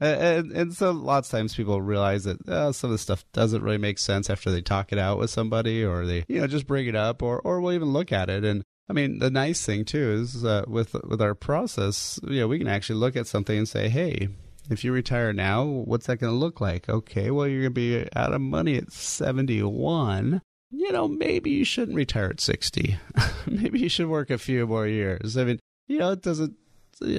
and 0.00 0.50
and 0.50 0.74
so 0.74 0.90
lots 0.90 1.28
of 1.28 1.38
times 1.38 1.54
people 1.54 1.80
realize 1.80 2.24
that 2.24 2.38
oh, 2.48 2.72
some 2.72 2.90
of 2.90 2.94
the 2.94 2.98
stuff 2.98 3.24
doesn't 3.32 3.62
really 3.62 3.78
make 3.78 3.98
sense 3.98 4.28
after 4.28 4.50
they 4.50 4.62
talk 4.62 4.92
it 4.92 4.98
out 4.98 5.18
with 5.18 5.30
somebody, 5.30 5.84
or 5.84 6.04
they 6.04 6.24
you 6.28 6.40
know 6.40 6.48
just 6.48 6.66
bring 6.66 6.86
it 6.86 6.96
up, 6.96 7.22
or 7.22 7.40
or 7.40 7.60
we'll 7.60 7.74
even 7.74 7.92
look 7.92 8.12
at 8.12 8.30
it 8.30 8.44
and. 8.44 8.64
I 8.88 8.92
mean, 8.92 9.18
the 9.18 9.32
nice 9.32 9.66
thing 9.66 9.84
too 9.84 10.12
is 10.12 10.44
uh, 10.44 10.62
with 10.68 10.94
with 11.02 11.20
our 11.20 11.34
process, 11.34 12.20
you 12.22 12.38
know, 12.38 12.46
we 12.46 12.58
can 12.58 12.68
actually 12.68 13.00
look 13.00 13.16
at 13.16 13.26
something 13.26 13.58
and 13.58 13.68
say, 13.68 13.88
"Hey, 13.88 14.28
if 14.70 14.84
you 14.84 14.92
retire 14.92 15.32
now, 15.32 15.64
what's 15.64 16.06
that 16.06 16.18
going 16.18 16.32
to 16.32 16.38
look 16.38 16.60
like? 16.60 16.88
Okay, 16.88 17.30
well, 17.30 17.46
you're 17.46 17.62
going 17.62 17.74
to 17.74 18.04
be 18.04 18.08
out 18.16 18.32
of 18.32 18.40
money 18.40 18.76
at 18.76 18.92
71. 18.92 20.40
You 20.70 20.92
know, 20.92 21.08
maybe 21.08 21.50
you 21.50 21.64
shouldn't 21.64 21.96
retire 21.96 22.30
at 22.30 22.40
60. 22.40 22.98
maybe 23.46 23.80
you 23.80 23.88
should 23.88 24.08
work 24.08 24.30
a 24.30 24.38
few 24.38 24.66
more 24.66 24.86
years. 24.86 25.36
I 25.36 25.44
mean, 25.44 25.60
you 25.86 25.98
know, 25.98 26.12
it 26.12 26.22
doesn't. 26.22 26.54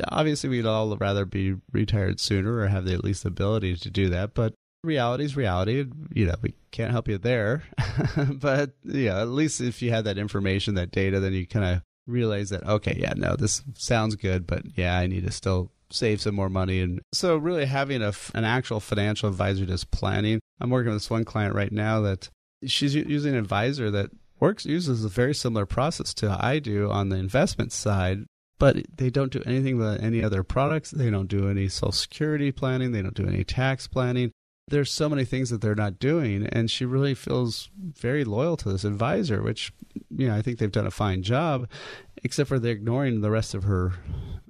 Obviously, 0.10 0.50
we'd 0.50 0.66
all 0.66 0.98
rather 0.98 1.26
be 1.26 1.56
retired 1.72 2.20
sooner 2.20 2.58
or 2.58 2.68
have 2.68 2.86
the 2.86 2.94
at 2.94 3.04
least 3.04 3.26
ability 3.26 3.76
to 3.78 3.90
do 3.90 4.10
that. 4.10 4.34
But 4.34 4.54
reality 4.84 5.24
is 5.24 5.38
reality. 5.38 5.86
You 6.14 6.26
know, 6.26 6.36
we 6.42 6.56
can't 6.72 6.92
help 6.92 7.08
you 7.08 7.18
there. 7.18 7.64
but, 8.28 8.72
yeah, 8.84 9.22
at 9.22 9.30
least 9.30 9.62
if 9.62 9.82
you 9.82 9.92
had 9.92 10.06
that 10.06 10.18
information, 10.18 10.76
that 10.76 10.92
data, 10.92 11.20
then 11.20 11.34
you 11.34 11.46
kind 11.46 11.66
of 11.66 11.82
realize 12.08 12.50
that, 12.50 12.66
okay, 12.66 12.98
yeah, 13.00 13.14
no, 13.16 13.36
this 13.36 13.62
sounds 13.76 14.16
good, 14.16 14.48
but 14.48 14.64
yeah, 14.76 14.98
I 14.98 15.08
need 15.08 15.26
to 15.26 15.32
still 15.32 15.72
save 15.92 16.22
some 16.22 16.36
more 16.36 16.50
money. 16.50 16.82
And 16.82 17.02
so, 17.14 17.38
really 17.38 17.66
having 17.66 18.02
a, 18.02 18.14
an 18.34 18.44
actual 18.44 18.80
financial 18.80 19.30
advisor 19.30 19.66
just 19.66 19.92
planning. 19.92 20.40
I'm 20.60 20.70
working 20.70 20.92
with 20.92 21.02
this 21.02 21.10
one 21.10 21.26
client 21.26 21.56
right 21.56 21.72
now 21.72 22.02
that 22.02 22.30
she's 22.66 22.96
using 22.96 23.34
an 23.34 23.40
advisor 23.40 23.92
that 23.92 24.10
works 24.40 24.66
uses 24.66 25.04
a 25.04 25.10
very 25.10 25.34
similar 25.34 25.66
process 25.66 26.14
to 26.16 26.38
I 26.40 26.60
do 26.60 26.90
on 26.90 27.10
the 27.10 27.18
investment 27.18 27.72
side, 27.72 28.26
but 28.60 28.78
they 28.96 29.10
don't 29.10 29.32
do 29.32 29.44
anything 29.46 29.78
with 29.78 30.02
any 30.02 30.24
other 30.24 30.44
products. 30.44 30.92
They 30.92 31.10
don't 31.10 31.28
do 31.28 31.50
any 31.50 31.68
social 31.68 31.92
security 31.92 32.52
planning. 32.52 32.92
They 32.92 33.02
don't 33.02 33.16
do 33.16 33.28
any 33.28 33.44
tax 33.44 33.88
planning. 33.88 34.32
There's 34.70 34.92
so 34.92 35.08
many 35.08 35.24
things 35.24 35.50
that 35.50 35.62
they're 35.62 35.76
not 35.76 35.98
doing, 35.98 36.46
and 36.48 36.70
she 36.70 36.84
really 36.86 37.14
feels 37.14 37.70
very 37.78 38.26
loyal 38.26 38.58
to 38.58 38.70
this 38.70 38.84
advisor, 38.84 39.42
which 39.42 39.72
you 40.10 40.28
know 40.28 40.36
I 40.36 40.42
think 40.42 40.60
they've 40.60 40.72
done 40.72 40.88
a 40.88 40.92
fine 40.92 41.24
job, 41.24 41.70
except 42.24 42.50
for 42.50 42.60
they're 42.60 42.74
ignoring 42.74 43.22
the 43.22 43.32
rest 43.32 43.54
of 43.54 43.64
her 43.64 43.94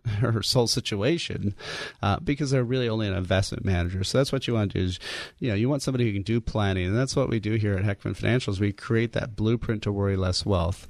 her 0.07 0.41
sole 0.41 0.67
situation 0.67 1.53
uh, 2.01 2.19
because 2.19 2.51
they're 2.51 2.63
really 2.63 2.89
only 2.89 3.07
an 3.07 3.13
investment 3.13 3.65
manager. 3.65 4.03
So 4.03 4.17
that's 4.17 4.31
what 4.31 4.47
you 4.47 4.53
want 4.53 4.71
to 4.71 4.79
do 4.79 4.85
is, 4.85 4.99
you 5.39 5.49
know, 5.49 5.55
you 5.55 5.69
want 5.69 5.81
somebody 5.81 6.05
who 6.05 6.13
can 6.13 6.23
do 6.23 6.41
planning, 6.41 6.87
and 6.87 6.97
that's 6.97 7.15
what 7.15 7.29
we 7.29 7.39
do 7.39 7.55
here 7.55 7.75
at 7.75 7.83
Heckman 7.83 8.17
Financials. 8.17 8.59
We 8.59 8.71
create 8.71 9.13
that 9.13 9.35
blueprint 9.35 9.83
to 9.83 9.91
worry 9.91 10.15
less 10.15 10.45
wealth. 10.45 10.87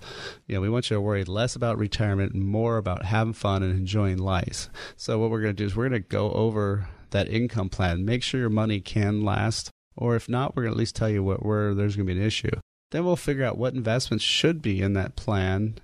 You 0.47 0.55
know, 0.55 0.61
we 0.61 0.69
want 0.69 0.89
you 0.89 0.95
to 0.95 1.01
worry 1.01 1.23
less 1.23 1.55
about 1.55 1.77
retirement 1.77 2.33
and 2.33 2.45
more 2.45 2.77
about 2.77 3.05
having 3.05 3.33
fun 3.33 3.63
and 3.63 3.73
enjoying 3.73 4.17
life. 4.17 4.69
So 4.95 5.19
what 5.19 5.29
we're 5.29 5.41
going 5.41 5.55
to 5.55 5.63
do 5.63 5.65
is 5.65 5.75
we're 5.75 5.89
going 5.89 6.01
to 6.01 6.07
go 6.07 6.31
over 6.31 6.87
that 7.11 7.29
income 7.29 7.69
plan, 7.69 8.05
make 8.05 8.23
sure 8.23 8.39
your 8.39 8.49
money 8.49 8.79
can 8.79 9.21
last, 9.21 9.69
or 9.95 10.15
if 10.15 10.29
not, 10.29 10.55
we're 10.55 10.63
going 10.63 10.73
to 10.73 10.75
at 10.75 10.79
least 10.79 10.95
tell 10.95 11.09
you 11.09 11.23
what 11.23 11.45
where 11.45 11.73
there's 11.73 11.95
going 11.95 12.07
to 12.07 12.13
be 12.13 12.19
an 12.19 12.25
issue. 12.25 12.51
Then 12.91 13.03
we'll 13.03 13.15
figure 13.15 13.43
out 13.43 13.57
what 13.57 13.73
investments 13.73 14.23
should 14.23 14.61
be 14.61 14.81
in 14.81 14.93
that 14.93 15.15
plan 15.15 15.79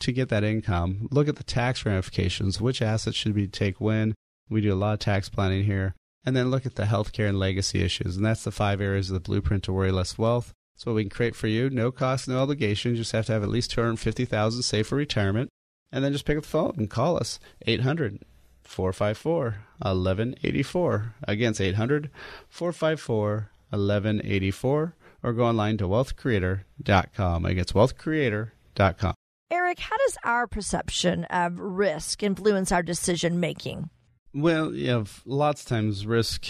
to 0.00 0.12
get 0.12 0.28
that 0.28 0.44
income, 0.44 1.08
look 1.10 1.28
at 1.28 1.36
the 1.36 1.44
tax 1.44 1.84
ramifications, 1.86 2.60
which 2.60 2.82
assets 2.82 3.16
should 3.16 3.34
we 3.34 3.46
take 3.46 3.80
when. 3.80 4.14
We 4.48 4.60
do 4.60 4.72
a 4.72 4.76
lot 4.76 4.92
of 4.92 4.98
tax 4.98 5.28
planning 5.28 5.64
here. 5.64 5.94
And 6.26 6.34
then 6.34 6.50
look 6.50 6.64
at 6.64 6.74
the 6.74 6.84
healthcare 6.84 7.28
and 7.28 7.38
legacy 7.38 7.82
issues. 7.82 8.16
And 8.16 8.24
that's 8.24 8.44
the 8.44 8.50
five 8.50 8.80
areas 8.80 9.10
of 9.10 9.14
the 9.14 9.20
blueprint 9.20 9.62
to 9.64 9.72
worry 9.72 9.92
less 9.92 10.16
wealth. 10.16 10.52
That's 10.74 10.86
what 10.86 10.94
we 10.94 11.04
can 11.04 11.10
create 11.10 11.36
for 11.36 11.48
you. 11.48 11.68
No 11.70 11.90
cost, 11.90 12.28
no 12.28 12.40
obligation. 12.40 12.92
You 12.92 12.98
just 12.98 13.12
have 13.12 13.26
to 13.26 13.32
have 13.32 13.42
at 13.42 13.50
least 13.50 13.70
250000 13.72 14.62
saved 14.62 14.88
for 14.88 14.96
retirement. 14.96 15.50
And 15.92 16.02
then 16.02 16.12
just 16.12 16.24
pick 16.24 16.38
up 16.38 16.44
the 16.44 16.48
phone 16.48 16.74
and 16.76 16.90
call 16.90 17.16
us. 17.16 17.38
800 17.66 18.22
454 18.64 19.44
1184. 19.78 21.14
Again, 21.26 21.50
it's 21.50 21.60
800 21.60 22.10
454 22.48 23.50
1184. 23.70 24.94
Or 25.22 25.32
go 25.32 25.44
online 25.46 25.78
to 25.78 25.88
wealthcreator.com. 25.88 27.46
Again, 27.46 27.58
it's 27.58 27.72
wealthcreator.com. 27.72 29.14
Eric, 29.50 29.78
how 29.78 29.96
does 29.96 30.18
our 30.22 30.46
perception 30.46 31.24
of 31.24 31.58
risk 31.58 32.22
influence 32.22 32.70
our 32.70 32.82
decision 32.82 33.40
making? 33.40 33.88
Well, 34.34 34.74
you 34.74 34.88
know, 34.88 35.04
lots 35.24 35.62
of 35.62 35.68
times 35.68 36.06
risk 36.06 36.48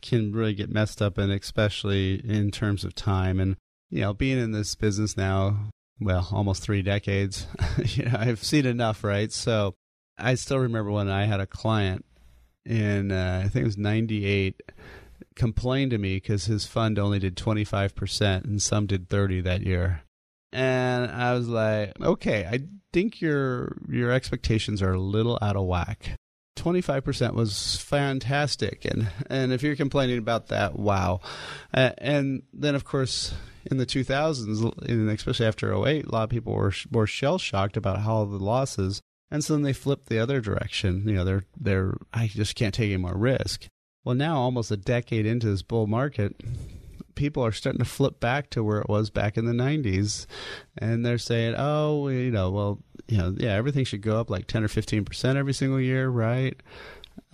can 0.00 0.32
really 0.32 0.54
get 0.54 0.70
messed 0.70 1.02
up, 1.02 1.18
and 1.18 1.32
especially 1.32 2.14
in 2.14 2.50
terms 2.50 2.84
of 2.84 2.94
time. 2.94 3.40
And 3.40 3.56
you 3.90 4.00
know, 4.00 4.14
being 4.14 4.38
in 4.38 4.52
this 4.52 4.74
business 4.74 5.16
now, 5.16 5.70
well, 6.00 6.28
almost 6.32 6.62
three 6.62 6.82
decades, 6.82 7.46
you 7.84 8.04
know, 8.04 8.16
I've 8.18 8.42
seen 8.42 8.66
enough, 8.66 9.02
right? 9.04 9.32
So 9.32 9.74
I 10.18 10.34
still 10.34 10.58
remember 10.58 10.90
when 10.90 11.08
I 11.08 11.24
had 11.24 11.40
a 11.40 11.46
client 11.46 12.04
in, 12.64 13.12
uh, 13.12 13.42
I 13.44 13.48
think 13.48 13.62
it 13.62 13.66
was 13.66 13.78
'98, 13.78 14.62
complained 15.34 15.90
to 15.92 15.98
me 15.98 16.16
because 16.16 16.46
his 16.46 16.66
fund 16.66 16.98
only 16.98 17.18
did 17.18 17.36
25% 17.36 18.44
and 18.44 18.60
some 18.60 18.86
did 18.86 19.08
30 19.08 19.42
that 19.42 19.62
year. 19.62 20.02
And 20.52 21.10
I 21.10 21.34
was 21.34 21.48
like, 21.48 21.92
okay, 22.00 22.48
I 22.50 22.60
think 22.92 23.20
your 23.20 23.76
your 23.88 24.10
expectations 24.10 24.80
are 24.80 24.94
a 24.94 25.00
little 25.00 25.38
out 25.42 25.56
of 25.56 25.66
whack. 25.66 26.16
25% 26.56 27.34
was 27.34 27.76
fantastic. 27.76 28.84
And 28.84 29.08
and 29.28 29.52
if 29.52 29.62
you're 29.62 29.76
complaining 29.76 30.18
about 30.18 30.48
that 30.48 30.78
wow. 30.78 31.20
Uh, 31.74 31.90
and 31.98 32.42
then 32.52 32.74
of 32.74 32.84
course 32.84 33.34
in 33.70 33.78
the 33.78 33.86
2000s 33.86 34.88
and 34.88 35.10
especially 35.10 35.44
after 35.44 35.74
08 35.74 36.06
a 36.06 36.12
lot 36.12 36.22
of 36.22 36.30
people 36.30 36.54
were 36.54 36.72
more 36.90 37.06
shell 37.06 37.36
shocked 37.36 37.76
about 37.76 37.98
how 37.98 38.24
the 38.24 38.38
losses 38.38 39.02
and 39.30 39.44
so 39.44 39.54
then 39.54 39.62
they 39.62 39.72
flip 39.72 40.06
the 40.06 40.18
other 40.18 40.40
direction. 40.40 41.08
You 41.08 41.14
know 41.16 41.24
they're 41.24 41.44
they're 41.58 41.94
I 42.12 42.28
just 42.28 42.54
can't 42.54 42.74
take 42.74 42.90
any 42.90 42.96
more 42.96 43.16
risk. 43.16 43.66
Well 44.04 44.14
now 44.14 44.36
almost 44.36 44.70
a 44.70 44.76
decade 44.76 45.26
into 45.26 45.48
this 45.48 45.62
bull 45.62 45.86
market 45.86 46.36
people 47.16 47.44
are 47.44 47.50
starting 47.50 47.80
to 47.80 47.84
flip 47.84 48.20
back 48.20 48.50
to 48.50 48.62
where 48.62 48.78
it 48.78 48.88
was 48.88 49.10
back 49.10 49.36
in 49.36 49.46
the 49.46 49.52
90s 49.52 50.26
and 50.78 51.04
they're 51.04 51.18
saying 51.18 51.54
oh 51.58 52.08
you 52.08 52.30
know 52.30 52.50
well 52.50 52.78
you 53.08 53.18
know 53.18 53.34
yeah 53.38 53.54
everything 53.54 53.84
should 53.84 54.02
go 54.02 54.20
up 54.20 54.30
like 54.30 54.46
10 54.46 54.62
or 54.62 54.68
15% 54.68 55.36
every 55.36 55.54
single 55.54 55.80
year 55.80 56.08
right? 56.08 56.62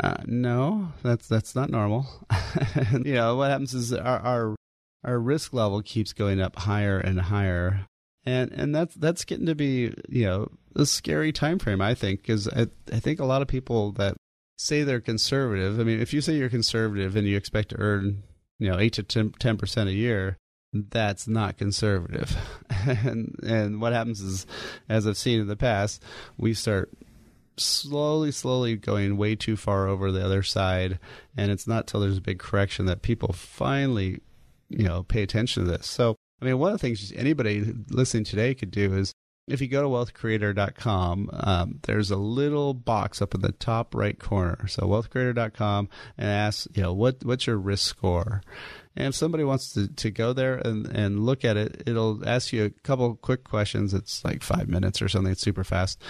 Uh, 0.00 0.16
no 0.24 0.92
that's 1.02 1.28
that's 1.28 1.55
not 1.55 1.68
normal. 1.68 2.07
You 3.05 3.14
know 3.14 3.37
what 3.37 3.50
happens 3.50 3.74
is 3.74 3.92
our, 3.92 4.18
our 4.20 4.57
our 5.05 5.18
risk 5.18 5.52
level 5.52 5.83
keeps 5.83 6.12
going 6.12 6.40
up 6.40 6.57
higher 6.57 6.98
and 6.98 7.20
higher. 7.20 7.87
And 8.24 8.52
and 8.52 8.74
that's 8.74 8.94
that's 8.94 9.24
getting 9.24 9.46
to 9.46 9.55
be 9.55 9.92
you 10.09 10.24
know 10.24 10.48
a 10.76 10.87
scary 10.87 11.32
time 11.32 11.58
frame 11.58 11.80
i 11.80 11.94
think 11.94 12.22
because 12.22 12.48
I, 12.48 12.66
I 12.92 13.00
think 13.00 13.20
a 13.20 13.24
lot 13.24 13.42
of 13.42 13.48
people 13.48 13.92
that 13.92 14.16
say 14.58 14.82
they're 14.82 15.00
conservative 15.00 15.78
i 15.80 15.82
mean 15.85 16.00
if 16.00 16.12
you 16.12 16.20
say 16.20 16.35
you're 16.35 16.48
conservative 16.48 17.16
and 17.16 17.26
you 17.26 17.37
expect 17.37 17.70
to 17.70 17.78
earn 17.78 18.22
you 18.62 18.70
know 18.70 18.78
eight 18.78 18.92
to 18.92 19.02
ten 19.02 19.56
percent 19.56 19.88
a 19.88 19.92
year, 19.92 20.38
that's 20.72 21.26
not 21.26 21.58
conservative. 21.58 22.37
and 22.87 23.35
and 23.42 23.80
what 23.80 23.92
happens 23.92 24.20
is, 24.20 24.46
as 24.88 25.04
I've 25.04 25.16
seen 25.16 25.40
in 25.40 25.48
the 25.48 25.56
past, 25.56 26.00
we 26.38 26.54
start 26.54 26.92
slowly, 27.56 28.30
slowly 28.30 28.76
going 28.76 29.16
way 29.16 29.35
too 29.35 29.56
far 29.56 29.88
over 29.88 30.12
the 30.12 30.24
other 30.24 30.44
side, 30.44 31.00
and 31.37 31.50
it's 31.50 31.66
not 31.66 31.88
till 31.88 31.98
there's 31.98 32.18
a 32.18 32.22
big 32.22 32.38
correction 32.38 32.87
that 32.87 33.02
people 33.02 33.32
finally, 33.32 34.20
you 34.68 34.85
know, 34.85 35.02
pay 35.02 35.22
attention 35.22 35.64
to 35.64 35.70
this. 35.70 35.87
So. 35.87 36.16
I 36.40 36.44
mean, 36.44 36.58
one 36.58 36.72
of 36.72 36.80
the 36.80 36.85
things 36.85 37.12
anybody 37.14 37.72
listening 37.88 38.24
today 38.24 38.52
could 38.52 38.72
do 38.72 38.92
is 38.96 39.12
if 39.48 39.61
you 39.61 39.68
go 39.68 39.83
to 39.83 39.88
wealthcreator.com, 39.88 41.31
um, 41.33 41.81
there's 41.83 42.11
a 42.11 42.16
little 42.16 42.74
box 42.74 43.20
up 43.20 43.35
in 43.35 43.40
the 43.40 43.52
top 43.52 43.94
right 43.94 44.18
corner. 44.18 44.66
So 44.68 44.83
wealthcreator.com 44.83 45.88
and 46.16 46.28
ask, 46.28 46.66
you 46.74 46.83
know, 46.83 46.92
what 46.92 47.24
what's 47.24 47.46
your 47.46 47.57
risk 47.57 47.88
score? 47.88 48.42
And 48.94 49.09
if 49.09 49.14
somebody 49.14 49.42
wants 49.42 49.72
to, 49.72 49.88
to 49.88 50.11
go 50.11 50.33
there 50.33 50.57
and, 50.57 50.87
and 50.87 51.24
look 51.24 51.44
at 51.44 51.57
it, 51.57 51.83
it'll 51.87 52.28
ask 52.28 52.52
you 52.52 52.66
a 52.66 52.70
couple 52.70 53.14
quick 53.16 53.42
questions. 53.42 53.94
It's 53.94 54.22
like 54.24 54.42
five 54.42 54.68
minutes 54.68 55.00
or 55.00 55.09
something. 55.09 55.33
It's 55.33 55.40
super 55.40 55.64
fast. 55.64 56.00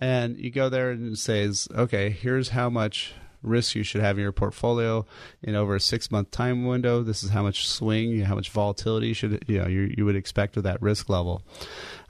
And 0.00 0.36
you 0.36 0.50
go 0.50 0.68
there 0.68 0.90
and 0.90 1.12
it 1.12 1.18
says, 1.18 1.68
okay, 1.72 2.10
here's 2.10 2.48
how 2.48 2.68
much 2.68 3.14
risk 3.42 3.74
you 3.74 3.82
should 3.82 4.00
have 4.00 4.16
in 4.18 4.22
your 4.22 4.32
portfolio 4.32 5.04
in 5.42 5.54
over 5.54 5.74
a 5.74 5.80
six 5.80 6.10
month 6.10 6.30
time 6.30 6.64
window. 6.64 7.02
This 7.02 7.22
is 7.22 7.30
how 7.30 7.42
much 7.42 7.68
swing, 7.68 8.20
how 8.20 8.34
much 8.34 8.50
volatility 8.50 9.08
you 9.08 9.14
should 9.14 9.44
you 9.46 9.58
know 9.58 9.66
you, 9.66 9.94
you 9.96 10.04
would 10.04 10.16
expect 10.16 10.56
with 10.56 10.64
that 10.64 10.80
risk 10.82 11.08
level. 11.08 11.42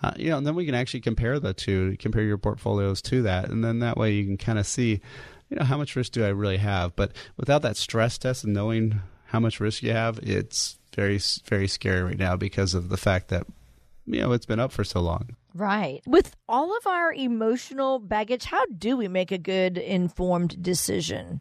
Uh, 0.02 0.12
you 0.16 0.30
know, 0.30 0.38
and 0.38 0.46
then 0.46 0.54
we 0.54 0.66
can 0.66 0.74
actually 0.74 1.00
compare 1.00 1.38
the 1.38 1.54
two, 1.54 1.96
compare 1.98 2.22
your 2.22 2.38
portfolios 2.38 3.00
to 3.02 3.22
that, 3.22 3.48
and 3.50 3.64
then 3.64 3.78
that 3.78 3.96
way 3.96 4.12
you 4.12 4.24
can 4.24 4.36
kind 4.36 4.58
of 4.58 4.66
see 4.66 5.00
you 5.52 5.58
know, 5.58 5.64
how 5.64 5.76
much 5.76 5.96
risk 5.96 6.12
do 6.12 6.24
I 6.24 6.28
really 6.28 6.56
have? 6.56 6.96
But 6.96 7.12
without 7.36 7.60
that 7.60 7.76
stress 7.76 8.16
test 8.16 8.42
and 8.42 8.54
knowing 8.54 9.02
how 9.26 9.38
much 9.38 9.60
risk 9.60 9.82
you 9.82 9.92
have, 9.92 10.18
it's 10.22 10.78
very, 10.94 11.20
very 11.44 11.68
scary 11.68 12.02
right 12.02 12.18
now 12.18 12.36
because 12.36 12.72
of 12.72 12.88
the 12.88 12.96
fact 12.96 13.28
that, 13.28 13.46
you 14.06 14.22
know, 14.22 14.32
it's 14.32 14.46
been 14.46 14.60
up 14.60 14.72
for 14.72 14.82
so 14.82 15.00
long. 15.00 15.36
Right. 15.54 16.00
With 16.06 16.36
all 16.48 16.76
of 16.76 16.86
our 16.86 17.12
emotional 17.12 17.98
baggage, 17.98 18.44
how 18.44 18.64
do 18.66 18.96
we 18.96 19.08
make 19.08 19.32
a 19.32 19.38
good 19.38 19.78
informed 19.78 20.62
decision? 20.62 21.40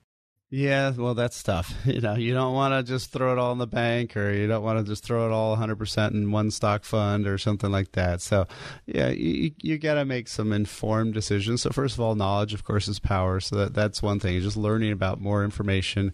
Yeah, 0.54 0.91
well, 0.91 1.13
that's 1.13 1.41
tough. 1.41 1.74
You 1.86 2.02
know, 2.02 2.15
you 2.15 2.34
don't 2.34 2.54
want 2.54 2.74
to 2.74 2.84
just 2.84 3.12
throw 3.12 3.32
it 3.32 3.39
all 3.39 3.54
in 3.54 3.58
the 3.58 3.67
bank, 3.67 4.17
or 4.17 4.34
you 4.34 4.47
don't 4.47 4.63
want 4.63 4.80
to 4.80 4.89
just 4.89 5.04
throw 5.04 5.26
it 5.26 5.32
all 5.32 5.56
100% 5.56 6.12
in 6.12 6.32
one 6.32 6.52
stock 6.52 6.84
fund 6.84 7.26
or 7.26 7.38
something 7.38 7.71
like 7.71 7.93
that. 7.93 8.21
So, 8.21 8.47
yeah, 8.86 9.10
you, 9.10 9.52
you 9.62 9.78
got 9.78 9.93
to 9.95 10.04
make 10.04 10.28
some 10.28 10.52
informed 10.52 11.13
decisions. 11.13 11.62
So, 11.62 11.69
first 11.69 11.95
of 11.95 12.02
all, 12.02 12.15
knowledge, 12.15 12.54
of 12.54 12.65
course, 12.65 12.89
is 12.89 13.00
power. 13.00 13.39
So 13.39 13.56
that 13.56 13.74
that's 13.74 14.02
one 14.02 14.19
thing. 14.19 14.39
Just 14.41 14.58
learning 14.58 14.91
about 14.91 15.21
more 15.21 15.45
information. 15.45 16.13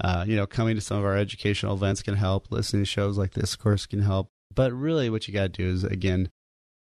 Uh, 0.00 0.24
you 0.26 0.34
know, 0.34 0.46
coming 0.46 0.74
to 0.74 0.80
some 0.80 0.98
of 0.98 1.04
our 1.04 1.16
educational 1.16 1.74
events 1.74 2.02
can 2.02 2.16
help. 2.16 2.50
Listening 2.50 2.82
to 2.82 2.86
shows 2.86 3.16
like 3.16 3.34
this, 3.34 3.54
of 3.54 3.60
course, 3.60 3.86
can 3.86 4.00
help. 4.00 4.30
But 4.54 4.72
really, 4.72 5.10
what 5.10 5.28
you 5.28 5.34
got 5.34 5.52
to 5.52 5.62
do 5.62 5.68
is 5.68 5.84
again 5.84 6.30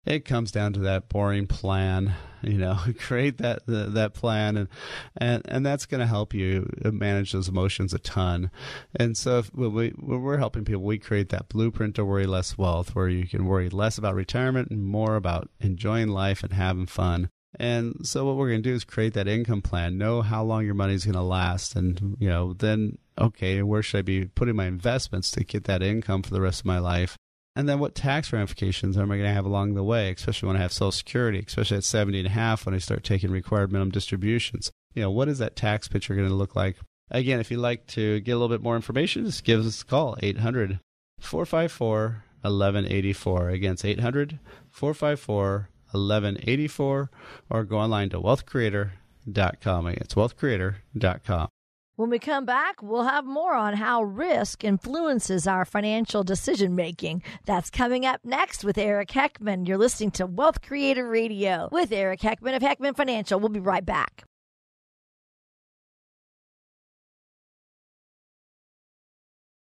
it 0.07 0.25
comes 0.25 0.53
down 0.53 0.73
to 0.73 0.81
that 0.81 1.09
boring 1.09 1.47
plan 1.47 2.15
you 2.43 2.59
know 2.59 2.79
create 2.99 3.39
that 3.39 3.63
that 3.67 4.15
plan 4.15 4.57
and 4.57 4.69
and 5.17 5.43
and 5.47 5.65
that's 5.65 5.87
going 5.87 6.01
to 6.01 6.07
help 6.07 6.35
you 6.35 6.69
manage 6.85 7.33
those 7.33 7.49
emotions 7.49 7.95
a 7.95 7.99
ton 7.99 8.51
and 8.97 9.17
so 9.17 9.39
if, 9.39 9.55
we, 9.55 9.91
when 9.91 10.23
we're 10.23 10.39
helping 10.39 10.65
people 10.65 10.83
we 10.83 10.99
create 10.99 11.31
that 11.31 11.49
blueprint 11.49 11.95
to 11.95 12.05
worry 12.05 12.27
less 12.27 12.59
wealth 12.59 12.95
where 12.95 13.09
you 13.09 13.27
can 13.27 13.47
worry 13.47 13.69
less 13.69 13.99
about 13.99 14.15
retirement 14.15 14.71
and 14.71 14.85
more 14.85 15.17
about 15.17 15.49
enjoying 15.61 16.09
life 16.09 16.43
and 16.43 16.53
having 16.53 16.87
fun 16.87 17.29
and 17.57 18.07
so 18.07 18.25
what 18.25 18.37
we're 18.37 18.49
going 18.49 18.63
to 18.63 18.69
do 18.69 18.75
is 18.75 18.85
create 18.85 19.15
that 19.15 19.29
income 19.29 19.63
plan, 19.63 19.97
know 19.97 20.23
how 20.23 20.43
long 20.43 20.65
your 20.65 20.75
money 20.75 20.95
is 20.95 21.05
going 21.05 21.15
to 21.15 21.23
last, 21.23 21.77
and 21.77 22.17
you 22.19 22.29
know 22.29 22.53
then 22.53 22.99
okay, 23.19 23.63
where 23.63 23.83
should 23.83 23.99
I 23.99 24.03
be 24.03 24.25
putting 24.25 24.57
my 24.57 24.67
investments 24.67 25.31
to 25.33 25.45
get 25.45 25.65
that 25.65 25.83
income 25.83 26.23
for 26.23 26.35
the 26.35 26.41
rest 26.41 26.61
of 26.61 26.67
my 26.67 26.79
life? 26.79 27.17
And 27.57 27.69
then 27.69 27.79
what 27.79 27.95
tax 27.95 28.33
ramifications 28.33 28.97
am 28.97 29.13
I 29.13 29.17
going 29.17 29.29
to 29.29 29.35
have 29.35 29.45
along 29.45 29.75
the 29.75 29.85
way, 29.85 30.11
especially 30.11 30.49
when 30.49 30.57
I 30.57 30.61
have 30.61 30.73
Social 30.73 30.91
Security, 30.91 31.45
especially 31.47 31.77
at 31.77 31.85
70 31.85 32.19
and 32.19 32.27
a 32.27 32.31
half 32.31 32.67
when 32.67 32.75
I 32.75 32.79
start 32.79 33.05
taking 33.05 33.31
required 33.31 33.71
minimum 33.71 33.93
distributions? 33.93 34.73
You 34.95 35.03
know, 35.03 35.11
what 35.11 35.29
is 35.29 35.39
that 35.39 35.55
tax 35.55 35.87
picture 35.87 36.17
going 36.17 36.29
to 36.29 36.35
look 36.35 36.57
like? 36.57 36.77
Again, 37.11 37.39
if 37.39 37.51
you'd 37.51 37.59
like 37.59 37.87
to 37.89 38.21
get 38.21 38.33
a 38.33 38.39
little 38.39 38.49
bit 38.49 38.63
more 38.63 38.77
information, 38.77 39.25
just 39.25 39.45
give 39.45 39.65
us 39.65 39.83
a 39.83 39.85
call, 39.85 40.17
800 40.21 40.81
454 41.21 42.25
1184. 42.43 43.49
Again, 43.51 43.73
it's 43.73 43.85
800 43.85 44.39
454 44.71 45.69
1184, 45.93 47.11
or 47.51 47.65
go 47.65 47.79
online 47.79 48.11
to 48.11 48.21
wealthcreator.com. 48.21 49.87
It's 49.89 50.15
wealthcreator.com. 50.15 51.49
When 51.97 52.11
we 52.11 52.19
come 52.19 52.45
back, 52.45 52.83
we'll 52.83 53.05
have 53.05 53.25
more 53.25 53.55
on 53.55 53.75
how 53.75 54.03
risk 54.03 54.65
influences 54.65 55.47
our 55.47 55.65
financial 55.65 56.25
decision 56.25 56.75
making. 56.75 57.23
That's 57.47 57.71
coming 57.71 58.05
up 58.05 58.21
next 58.25 58.65
with 58.65 58.77
Eric 58.77 59.11
Heckman. 59.11 59.69
You're 59.69 59.79
listening 59.79 60.11
to 60.13 60.27
Wealth 60.27 60.61
Creator 60.61 61.09
Radio 61.09 61.69
with 61.71 61.93
Eric 61.93 62.19
Heckman 62.19 62.57
of 62.57 62.63
Heckman 62.63 62.97
Financial. 62.97 63.39
We'll 63.39 63.49
be 63.51 63.61
right 63.61 63.87
back. 63.87 64.25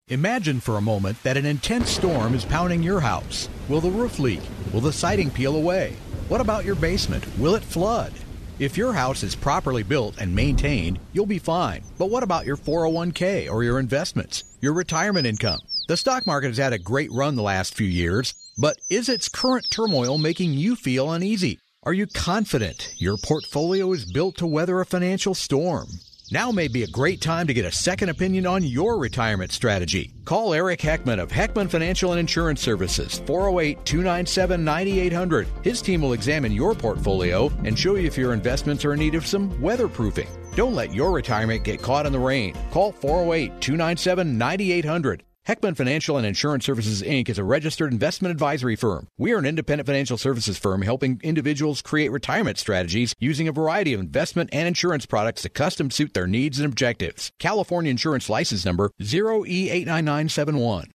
Imagine 0.07 0.61
for 0.61 0.77
a 0.77 0.81
moment 0.81 1.21
that 1.23 1.35
an 1.35 1.45
intense 1.45 1.89
storm 1.89 2.35
is 2.35 2.45
pounding 2.45 2.81
your 2.81 3.01
house. 3.01 3.49
Will 3.67 3.81
the 3.81 3.91
roof 3.91 4.17
leak? 4.17 4.41
Will 4.71 4.79
the 4.79 4.93
siding 4.93 5.29
peel 5.29 5.57
away? 5.57 5.97
What 6.29 6.39
about 6.39 6.63
your 6.63 6.75
basement? 6.75 7.25
Will 7.37 7.55
it 7.55 7.63
flood? 7.63 8.13
If 8.59 8.77
your 8.77 8.93
house 8.93 9.23
is 9.23 9.35
properly 9.35 9.81
built 9.81 10.19
and 10.19 10.35
maintained, 10.35 10.99
you'll 11.11 11.25
be 11.25 11.39
fine. 11.39 11.81
But 11.97 12.11
what 12.11 12.21
about 12.21 12.45
your 12.45 12.55
401k 12.55 13.51
or 13.51 13.63
your 13.63 13.79
investments, 13.79 14.43
your 14.61 14.73
retirement 14.73 15.25
income? 15.25 15.57
The 15.87 15.97
stock 15.97 16.27
market 16.27 16.49
has 16.49 16.59
had 16.59 16.71
a 16.71 16.77
great 16.77 17.11
run 17.11 17.35
the 17.35 17.41
last 17.41 17.73
few 17.73 17.87
years, 17.87 18.35
but 18.55 18.77
is 18.91 19.09
its 19.09 19.27
current 19.27 19.65
turmoil 19.71 20.19
making 20.19 20.53
you 20.53 20.75
feel 20.75 21.11
uneasy? 21.11 21.59
Are 21.81 21.93
you 21.93 22.05
confident 22.05 22.93
your 22.97 23.17
portfolio 23.17 23.91
is 23.91 24.05
built 24.05 24.37
to 24.37 24.45
weather 24.45 24.79
a 24.79 24.85
financial 24.85 25.33
storm? 25.33 25.87
Now 26.33 26.51
may 26.51 26.67
be 26.67 26.81
a 26.81 26.87
great 26.87 27.21
time 27.21 27.45
to 27.45 27.53
get 27.53 27.63
a 27.63 27.71
second 27.71 28.09
opinion 28.09 28.47
on 28.47 28.63
your 28.63 28.97
retirement 28.97 29.51
strategy. 29.51 30.11
Call 30.25 30.55
Eric 30.55 30.79
Heckman 30.79 31.21
of 31.21 31.29
Heckman 31.29 31.69
Financial 31.69 32.11
and 32.11 32.19
Insurance 32.19 32.59
Services, 32.59 33.19
408 33.27 33.85
297 33.85 34.63
9800. 34.63 35.47
His 35.61 35.79
team 35.79 36.01
will 36.01 36.13
examine 36.13 36.51
your 36.51 36.73
portfolio 36.73 37.51
and 37.65 37.77
show 37.77 37.93
you 37.93 38.07
if 38.07 38.17
your 38.17 38.33
investments 38.33 38.83
are 38.83 38.93
in 38.93 38.99
need 38.99 39.13
of 39.13 39.27
some 39.27 39.51
weatherproofing. 39.61 40.27
Don't 40.55 40.73
let 40.73 40.91
your 40.91 41.11
retirement 41.11 41.63
get 41.63 41.83
caught 41.83 42.07
in 42.07 42.11
the 42.11 42.17
rain. 42.17 42.55
Call 42.71 42.91
408 42.93 43.61
297 43.61 44.35
9800. 44.35 45.23
Heckman 45.45 45.75
Financial 45.75 46.15
and 46.15 46.25
Insurance 46.25 46.65
Services 46.65 47.01
Inc. 47.01 47.27
is 47.27 47.37
a 47.37 47.43
registered 47.43 47.91
investment 47.91 48.31
advisory 48.31 48.77
firm. 48.77 49.09
We 49.17 49.33
are 49.33 49.39
an 49.39 49.45
independent 49.45 49.87
financial 49.87 50.17
services 50.17 50.57
firm 50.57 50.83
helping 50.83 51.19
individuals 51.21 51.81
create 51.81 52.11
retirement 52.11 52.57
strategies 52.57 53.13
using 53.19 53.49
a 53.49 53.51
variety 53.51 53.93
of 53.93 53.99
investment 53.99 54.51
and 54.53 54.69
insurance 54.69 55.05
products 55.05 55.41
to 55.41 55.49
custom 55.49 55.91
suit 55.91 56.13
their 56.13 56.27
needs 56.27 56.59
and 56.59 56.65
objectives. 56.65 57.33
California 57.39 57.91
Insurance 57.91 58.29
License 58.29 58.63
Number 58.63 58.91
0E89971. 59.01 60.92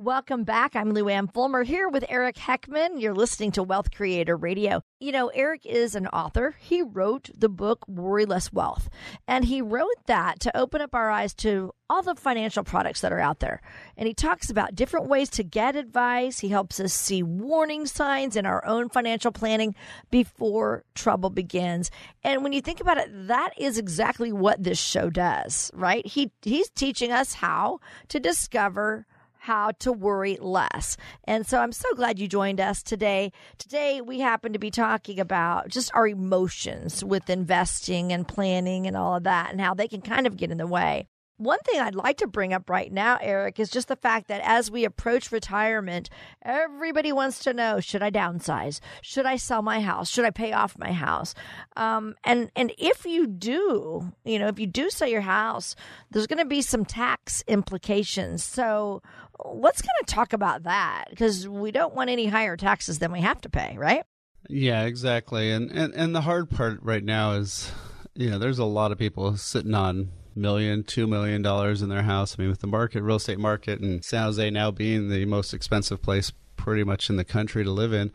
Welcome 0.00 0.44
back. 0.44 0.76
I'm 0.76 0.92
Lou 0.92 1.08
Ann 1.08 1.26
Fulmer 1.26 1.64
here 1.64 1.88
with 1.88 2.04
Eric 2.08 2.36
Heckman. 2.36 3.00
You're 3.00 3.16
listening 3.16 3.50
to 3.50 3.64
Wealth 3.64 3.90
Creator 3.90 4.36
Radio. 4.36 4.80
You 5.00 5.10
know, 5.10 5.26
Eric 5.34 5.66
is 5.66 5.96
an 5.96 6.06
author. 6.06 6.54
He 6.60 6.82
wrote 6.82 7.30
the 7.36 7.48
book 7.48 7.84
Worry 7.88 8.24
Less 8.24 8.52
Wealth, 8.52 8.88
and 9.26 9.44
he 9.44 9.60
wrote 9.60 9.96
that 10.06 10.38
to 10.38 10.56
open 10.56 10.80
up 10.80 10.94
our 10.94 11.10
eyes 11.10 11.34
to 11.38 11.72
all 11.90 12.02
the 12.02 12.14
financial 12.14 12.62
products 12.62 13.00
that 13.00 13.12
are 13.12 13.18
out 13.18 13.40
there. 13.40 13.60
And 13.96 14.06
he 14.06 14.14
talks 14.14 14.50
about 14.50 14.76
different 14.76 15.08
ways 15.08 15.30
to 15.30 15.42
get 15.42 15.74
advice. 15.74 16.38
He 16.38 16.48
helps 16.48 16.78
us 16.78 16.94
see 16.94 17.24
warning 17.24 17.84
signs 17.84 18.36
in 18.36 18.46
our 18.46 18.64
own 18.64 18.90
financial 18.90 19.32
planning 19.32 19.74
before 20.12 20.84
trouble 20.94 21.30
begins. 21.30 21.90
And 22.22 22.44
when 22.44 22.52
you 22.52 22.60
think 22.60 22.80
about 22.80 22.98
it, 22.98 23.10
that 23.26 23.50
is 23.58 23.78
exactly 23.78 24.30
what 24.30 24.62
this 24.62 24.78
show 24.78 25.10
does, 25.10 25.72
right? 25.74 26.06
He 26.06 26.30
he's 26.42 26.70
teaching 26.70 27.10
us 27.10 27.34
how 27.34 27.80
to 28.10 28.20
discover 28.20 29.04
how 29.48 29.70
to 29.78 29.90
worry 29.90 30.36
less. 30.42 30.98
And 31.24 31.46
so 31.46 31.58
I'm 31.58 31.72
so 31.72 31.94
glad 31.94 32.18
you 32.18 32.28
joined 32.28 32.60
us 32.60 32.82
today. 32.82 33.32
Today, 33.56 34.02
we 34.02 34.20
happen 34.20 34.52
to 34.52 34.58
be 34.58 34.70
talking 34.70 35.18
about 35.18 35.68
just 35.68 35.90
our 35.94 36.06
emotions 36.06 37.02
with 37.02 37.30
investing 37.30 38.12
and 38.12 38.28
planning 38.28 38.86
and 38.86 38.94
all 38.94 39.16
of 39.16 39.22
that 39.22 39.50
and 39.50 39.58
how 39.58 39.72
they 39.72 39.88
can 39.88 40.02
kind 40.02 40.26
of 40.26 40.36
get 40.36 40.50
in 40.50 40.58
the 40.58 40.66
way. 40.66 41.08
One 41.38 41.60
thing 41.60 41.80
I'd 41.80 41.94
like 41.94 42.16
to 42.16 42.26
bring 42.26 42.52
up 42.52 42.68
right 42.68 42.92
now, 42.92 43.16
Eric, 43.22 43.60
is 43.60 43.70
just 43.70 43.86
the 43.86 43.94
fact 43.94 44.26
that 44.26 44.40
as 44.42 44.72
we 44.72 44.84
approach 44.84 45.30
retirement, 45.30 46.10
everybody 46.42 47.12
wants 47.12 47.38
to 47.44 47.54
know: 47.54 47.78
Should 47.78 48.02
I 48.02 48.10
downsize? 48.10 48.80
Should 49.02 49.24
I 49.24 49.36
sell 49.36 49.62
my 49.62 49.80
house? 49.80 50.10
Should 50.10 50.24
I 50.24 50.30
pay 50.30 50.52
off 50.52 50.76
my 50.76 50.90
house? 50.90 51.36
Um, 51.76 52.16
and 52.24 52.50
and 52.56 52.72
if 52.76 53.06
you 53.06 53.28
do, 53.28 54.12
you 54.24 54.40
know, 54.40 54.48
if 54.48 54.58
you 54.58 54.66
do 54.66 54.90
sell 54.90 55.06
your 55.06 55.20
house, 55.20 55.76
there's 56.10 56.26
going 56.26 56.40
to 56.40 56.44
be 56.44 56.60
some 56.60 56.84
tax 56.84 57.44
implications. 57.46 58.42
So 58.42 59.00
let's 59.44 59.82
kind 59.82 59.90
of 60.00 60.06
talk 60.06 60.32
about 60.32 60.64
that 60.64 61.06
because 61.10 61.48
we 61.48 61.70
don't 61.70 61.94
want 61.94 62.10
any 62.10 62.26
higher 62.26 62.56
taxes 62.56 62.98
than 62.98 63.12
we 63.12 63.20
have 63.20 63.40
to 63.42 63.48
pay, 63.48 63.76
right? 63.78 64.04
Yeah, 64.48 64.84
exactly. 64.84 65.50
And 65.50 65.70
and 65.70 65.94
and 65.94 66.14
the 66.14 66.22
hard 66.22 66.50
part 66.50 66.82
right 66.82 67.04
now 67.04 67.32
is, 67.32 67.70
you 68.14 68.30
know, 68.30 68.38
there's 68.38 68.58
a 68.58 68.64
lot 68.64 68.92
of 68.92 68.98
people 68.98 69.36
sitting 69.36 69.74
on 69.74 70.10
million, 70.34 70.84
two 70.84 71.06
million 71.06 71.42
dollars 71.42 71.82
in 71.82 71.88
their 71.88 72.02
house. 72.02 72.36
I 72.38 72.42
mean, 72.42 72.50
with 72.50 72.60
the 72.60 72.66
market, 72.66 73.02
real 73.02 73.16
estate 73.16 73.38
market, 73.38 73.80
and 73.80 74.04
San 74.04 74.24
Jose 74.24 74.50
now 74.50 74.70
being 74.70 75.08
the 75.08 75.24
most 75.24 75.52
expensive 75.52 76.00
place 76.00 76.32
pretty 76.56 76.84
much 76.84 77.08
in 77.08 77.16
the 77.16 77.24
country 77.24 77.62
to 77.64 77.70
live 77.70 77.92
in, 77.92 78.10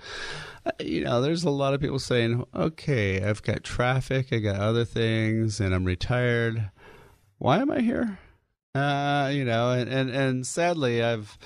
uh, 0.65 0.71
you 0.79 1.03
know, 1.03 1.21
there's 1.21 1.43
a 1.43 1.49
lot 1.49 1.73
of 1.73 1.81
people 1.81 1.99
saying, 1.99 2.45
"Okay, 2.55 3.23
I've 3.23 3.43
got 3.43 3.63
traffic, 3.63 4.31
I 4.31 4.39
got 4.39 4.57
other 4.57 4.85
things, 4.85 5.59
and 5.59 5.73
I'm 5.73 5.85
retired. 5.85 6.71
Why 7.37 7.59
am 7.59 7.71
I 7.71 7.81
here?" 7.81 8.19
Uh, 8.75 9.29
you 9.31 9.45
know, 9.45 9.71
and, 9.71 9.89
and, 9.89 10.09
and 10.09 10.47
sadly, 10.47 11.03
I've 11.03 11.37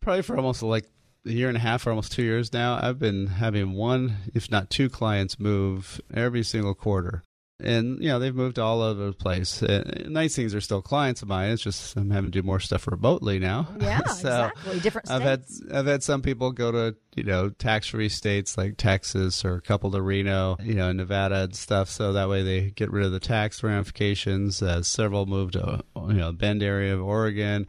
probably 0.00 0.22
for 0.22 0.36
almost 0.36 0.62
like 0.62 0.86
a 1.26 1.30
year 1.32 1.48
and 1.48 1.56
a 1.56 1.60
half 1.60 1.86
or 1.86 1.90
almost 1.90 2.12
two 2.12 2.22
years 2.22 2.52
now, 2.52 2.78
I've 2.80 2.98
been 2.98 3.26
having 3.26 3.72
one, 3.72 4.16
if 4.34 4.50
not 4.50 4.70
two 4.70 4.88
clients 4.88 5.40
move 5.40 6.00
every 6.14 6.44
single 6.44 6.74
quarter 6.74 7.24
and 7.58 8.02
you 8.02 8.08
know 8.08 8.18
they've 8.18 8.34
moved 8.34 8.58
all 8.58 8.82
over 8.82 9.06
the 9.06 9.12
place. 9.12 9.62
Uh, 9.62 10.04
nice 10.08 10.36
things 10.36 10.54
are 10.54 10.60
still 10.60 10.82
clients 10.82 11.22
of 11.22 11.28
mine. 11.28 11.50
It's 11.50 11.62
just 11.62 11.96
I'm 11.96 12.10
having 12.10 12.30
to 12.30 12.42
do 12.42 12.46
more 12.46 12.60
stuff 12.60 12.86
remotely 12.86 13.38
now. 13.38 13.68
Yeah, 13.86 14.04
so 14.06 14.46
exactly. 14.50 14.80
Different. 14.80 15.06
States. 15.06 15.16
I've 15.16 15.22
had 15.22 15.44
I've 15.72 15.86
had 15.86 16.02
some 16.02 16.22
people 16.22 16.50
go 16.50 16.72
to 16.72 16.96
you 17.14 17.22
know 17.22 17.50
tax 17.50 17.88
free 17.88 18.08
states 18.08 18.58
like 18.58 18.76
Texas 18.76 19.44
or 19.44 19.54
a 19.54 19.60
couple 19.60 19.90
to 19.92 20.02
Reno, 20.02 20.56
you 20.60 20.74
know 20.74 20.90
Nevada 20.92 21.44
and 21.44 21.54
stuff. 21.54 21.88
So 21.88 22.12
that 22.14 22.28
way 22.28 22.42
they 22.42 22.70
get 22.70 22.90
rid 22.90 23.06
of 23.06 23.12
the 23.12 23.20
tax 23.20 23.62
ramifications. 23.62 24.60
Uh, 24.60 24.82
several 24.82 25.26
moved 25.26 25.52
to 25.52 25.84
you 26.08 26.14
know 26.14 26.32
Bend 26.32 26.62
area 26.62 26.94
of 26.94 27.02
Oregon. 27.02 27.66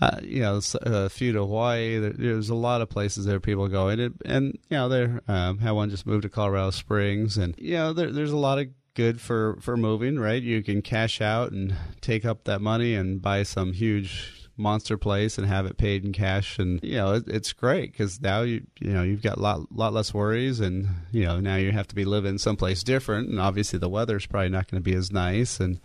Uh, 0.00 0.18
you 0.20 0.40
know, 0.40 0.60
a 0.82 1.08
few 1.08 1.32
to 1.32 1.38
Hawaii. 1.38 1.96
There's 2.00 2.48
a 2.48 2.56
lot 2.56 2.80
of 2.80 2.90
places 2.90 3.24
there 3.24 3.38
people 3.38 3.68
go, 3.68 3.86
and 3.86 4.00
it, 4.00 4.12
and 4.24 4.58
you 4.68 4.76
know, 4.76 4.88
there 4.88 5.22
um, 5.28 5.58
had 5.58 5.70
one 5.70 5.90
just 5.90 6.06
moved 6.06 6.22
to 6.22 6.28
Colorado 6.28 6.70
Springs, 6.70 7.38
and 7.38 7.54
you 7.56 7.74
know, 7.74 7.92
there, 7.92 8.10
there's 8.10 8.32
a 8.32 8.36
lot 8.36 8.58
of 8.58 8.66
good 8.94 9.20
for 9.20 9.58
for 9.60 9.76
moving, 9.76 10.18
right? 10.18 10.42
You 10.42 10.62
can 10.62 10.82
cash 10.82 11.20
out 11.20 11.52
and 11.52 11.74
take 12.00 12.24
up 12.24 12.44
that 12.44 12.60
money 12.60 12.94
and 12.94 13.20
buy 13.20 13.42
some 13.42 13.72
huge 13.72 14.42
monster 14.56 14.98
place 14.98 15.38
and 15.38 15.46
have 15.46 15.66
it 15.66 15.78
paid 15.78 16.04
in 16.04 16.12
cash. 16.12 16.58
And 16.58 16.80
you 16.82 16.94
know 16.94 17.14
it, 17.14 17.24
it's 17.26 17.52
great 17.52 17.92
because 17.92 18.20
now 18.20 18.42
you 18.42 18.66
you 18.80 18.92
know 18.92 19.02
you've 19.02 19.22
got 19.22 19.38
a 19.38 19.40
lot 19.40 19.72
lot 19.72 19.92
less 19.92 20.12
worries 20.12 20.60
and 20.60 20.88
you 21.10 21.24
know 21.24 21.40
now 21.40 21.56
you 21.56 21.72
have 21.72 21.88
to 21.88 21.94
be 21.94 22.04
living 22.04 22.38
someplace 22.38 22.82
different. 22.82 23.28
And 23.28 23.40
obviously 23.40 23.78
the 23.78 23.88
weather's 23.88 24.26
probably 24.26 24.50
not 24.50 24.70
going 24.70 24.82
to 24.82 24.90
be 24.90 24.96
as 24.96 25.10
nice. 25.10 25.60
And 25.60 25.80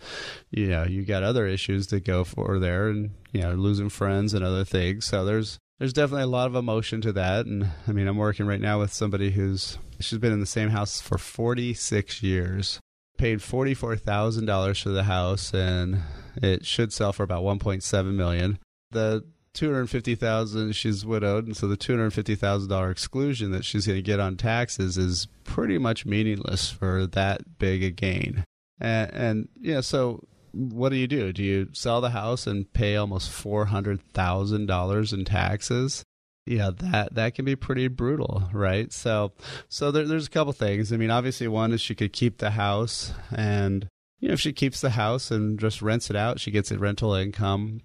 you 0.50 0.68
know 0.68 0.84
you 0.84 1.04
got 1.04 1.22
other 1.22 1.46
issues 1.46 1.86
to 1.88 2.00
go 2.00 2.24
for 2.24 2.58
there 2.58 2.88
and 2.88 3.10
you 3.32 3.42
know 3.42 3.52
losing 3.52 3.88
friends 3.88 4.34
and 4.34 4.44
other 4.44 4.64
things. 4.64 5.06
So 5.06 5.24
there's 5.24 5.58
there's 5.78 5.92
definitely 5.92 6.24
a 6.24 6.28
lot 6.28 6.48
of 6.48 6.54
emotion 6.54 7.00
to 7.02 7.12
that. 7.12 7.46
And 7.46 7.68
i 7.86 7.92
mean 7.92 8.06
i'm 8.06 8.16
working 8.16 8.46
right 8.46 8.60
now 8.60 8.78
with 8.78 8.92
somebody 8.92 9.30
who's 9.30 9.78
she's 10.00 10.18
been 10.18 10.32
in 10.32 10.40
the 10.40 10.46
same 10.46 10.70
house 10.70 11.00
for 11.00 11.18
46 11.18 12.22
years 12.22 12.80
paid 13.18 13.40
$44,000 13.40 14.82
for 14.82 14.88
the 14.88 15.04
house 15.04 15.52
and 15.52 16.02
it 16.36 16.64
should 16.64 16.92
sell 16.92 17.12
for 17.12 17.22
about 17.22 17.42
1.7 17.42 18.14
million. 18.14 18.58
The 18.90 19.24
250,000 19.54 20.72
she's 20.72 21.04
widowed 21.04 21.46
and 21.46 21.56
so 21.56 21.66
the 21.66 21.76
$250,000 21.76 22.90
exclusion 22.90 23.50
that 23.50 23.64
she's 23.64 23.86
going 23.86 23.98
to 23.98 24.02
get 24.02 24.20
on 24.20 24.36
taxes 24.36 24.96
is 24.96 25.26
pretty 25.44 25.78
much 25.78 26.06
meaningless 26.06 26.70
for 26.70 27.06
that 27.06 27.58
big 27.58 27.82
a 27.82 27.90
gain. 27.90 28.44
And, 28.80 29.10
and 29.12 29.48
yeah, 29.60 29.80
so 29.80 30.24
what 30.52 30.90
do 30.90 30.96
you 30.96 31.06
do? 31.06 31.32
Do 31.32 31.42
you 31.42 31.68
sell 31.72 32.00
the 32.00 32.10
house 32.10 32.46
and 32.46 32.72
pay 32.72 32.96
almost 32.96 33.30
$400,000 33.30 35.12
in 35.12 35.24
taxes? 35.24 36.04
Yeah, 36.48 36.70
that 36.76 37.14
that 37.14 37.34
can 37.34 37.44
be 37.44 37.56
pretty 37.56 37.88
brutal, 37.88 38.48
right? 38.52 38.92
So, 38.92 39.32
so 39.68 39.90
there, 39.90 40.06
there's 40.06 40.26
a 40.26 40.30
couple 40.30 40.52
things. 40.52 40.92
I 40.92 40.96
mean, 40.96 41.10
obviously, 41.10 41.46
one 41.48 41.72
is 41.72 41.80
she 41.80 41.94
could 41.94 42.12
keep 42.12 42.38
the 42.38 42.50
house, 42.50 43.12
and 43.30 43.86
you 44.18 44.28
know, 44.28 44.34
if 44.34 44.40
she 44.40 44.52
keeps 44.52 44.80
the 44.80 44.90
house 44.90 45.30
and 45.30 45.60
just 45.60 45.82
rents 45.82 46.10
it 46.10 46.16
out, 46.16 46.40
she 46.40 46.50
gets 46.50 46.70
a 46.70 46.78
rental 46.78 47.14
income. 47.14 47.82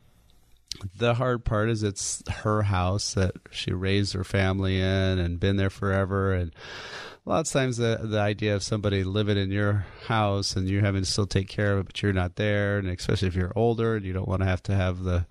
The 0.98 1.16
hard 1.16 1.46
part 1.46 1.70
is 1.70 1.84
it's 1.84 2.24
her 2.30 2.64
house 2.64 3.14
that 3.14 3.36
she 3.52 3.72
raised 3.74 4.14
her 4.14 4.24
family 4.24 4.80
in 4.80 5.20
and 5.20 5.40
been 5.40 5.58
there 5.58 5.70
forever, 5.70 6.34
and 6.34 6.54
a 7.26 7.30
lot 7.30 7.42
of 7.42 7.52
times 7.52 7.78
the 7.78 8.00
the 8.02 8.20
idea 8.20 8.56
of 8.56 8.64
somebody 8.64 9.04
living 9.04 9.38
in 9.38 9.52
your 9.52 9.86
house 10.08 10.56
and 10.56 10.68
you 10.68 10.80
having 10.80 11.04
to 11.04 11.10
still 11.10 11.28
take 11.28 11.48
care 11.50 11.74
of 11.74 11.80
it, 11.80 11.86
but 11.88 12.02
you're 12.02 12.14
not 12.14 12.38
there, 12.38 12.78
and 12.78 12.88
especially 12.88 13.28
if 13.28 13.36
you're 13.36 13.54
older 13.56 13.96
and 13.96 14.06
you 14.06 14.14
don't 14.14 14.28
want 14.28 14.42
to 14.42 14.48
have 14.48 14.64
to 14.64 14.74
have 14.74 15.04
the 15.04 15.26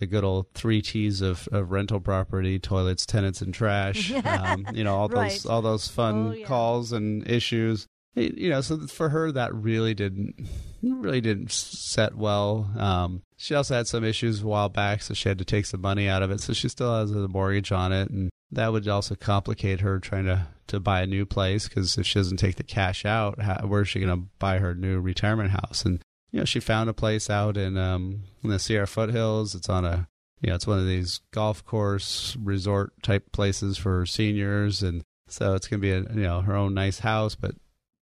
the 0.00 0.06
good 0.06 0.24
old 0.24 0.46
three 0.54 0.82
T's 0.82 1.20
of, 1.20 1.48
of 1.52 1.70
rental 1.70 2.00
property, 2.00 2.58
toilets, 2.58 3.06
tenants, 3.06 3.40
and 3.40 3.54
trash. 3.54 4.12
um, 4.24 4.66
you 4.72 4.82
know, 4.82 4.96
all 4.96 5.08
Right. 5.08 5.30
those 5.30 5.46
all 5.46 5.62
those 5.62 5.86
fun 5.88 6.30
Oh, 6.30 6.32
yeah. 6.32 6.46
calls 6.46 6.90
and 6.92 7.26
issues. 7.30 7.86
You 8.16 8.50
know, 8.50 8.60
so 8.60 8.86
for 8.88 9.10
her 9.10 9.30
that 9.30 9.54
really 9.54 9.94
didn't 9.94 10.34
really 10.82 11.20
didn't 11.20 11.52
set 11.52 12.16
well. 12.16 12.68
Um, 12.76 13.22
she 13.36 13.54
also 13.54 13.76
had 13.76 13.86
some 13.86 14.02
issues 14.02 14.42
a 14.42 14.46
while 14.46 14.68
back, 14.68 15.02
so 15.02 15.14
she 15.14 15.28
had 15.28 15.38
to 15.38 15.44
take 15.44 15.64
some 15.66 15.80
money 15.80 16.08
out 16.08 16.22
of 16.22 16.30
it. 16.32 16.40
So 16.40 16.52
she 16.52 16.68
still 16.68 16.92
has 16.98 17.12
a 17.12 17.28
mortgage 17.28 17.70
on 17.70 17.92
it, 17.92 18.10
and 18.10 18.30
that 18.50 18.72
would 18.72 18.88
also 18.88 19.14
complicate 19.14 19.80
her 19.80 20.00
trying 20.00 20.24
to 20.24 20.48
to 20.66 20.80
buy 20.80 21.02
a 21.02 21.06
new 21.06 21.26
place 21.26 21.68
because 21.68 21.98
if 21.98 22.06
she 22.06 22.18
doesn't 22.18 22.36
take 22.38 22.56
the 22.56 22.62
cash 22.62 23.04
out, 23.04 23.40
how, 23.40 23.56
where's 23.66 23.88
she 23.88 23.98
going 24.00 24.16
to 24.22 24.28
buy 24.38 24.58
her 24.58 24.72
new 24.74 25.00
retirement 25.00 25.50
house? 25.50 25.84
And 25.84 26.00
you 26.30 26.40
know, 26.40 26.44
she 26.44 26.60
found 26.60 26.88
a 26.88 26.94
place 26.94 27.28
out 27.28 27.56
in 27.56 27.76
um 27.76 28.22
in 28.42 28.50
the 28.50 28.58
Sierra 28.58 28.86
foothills. 28.86 29.54
It's 29.54 29.68
on 29.68 29.84
a 29.84 30.08
you 30.40 30.48
know, 30.48 30.54
it's 30.54 30.66
one 30.66 30.78
of 30.78 30.86
these 30.86 31.20
golf 31.32 31.64
course 31.64 32.36
resort 32.42 32.92
type 33.02 33.32
places 33.32 33.76
for 33.76 34.06
seniors 34.06 34.82
and 34.82 35.02
so 35.28 35.54
it's 35.54 35.68
gonna 35.68 35.80
be 35.80 35.92
a 35.92 36.00
you 36.00 36.22
know, 36.22 36.40
her 36.40 36.56
own 36.56 36.74
nice 36.74 37.00
house, 37.00 37.34
but 37.34 37.54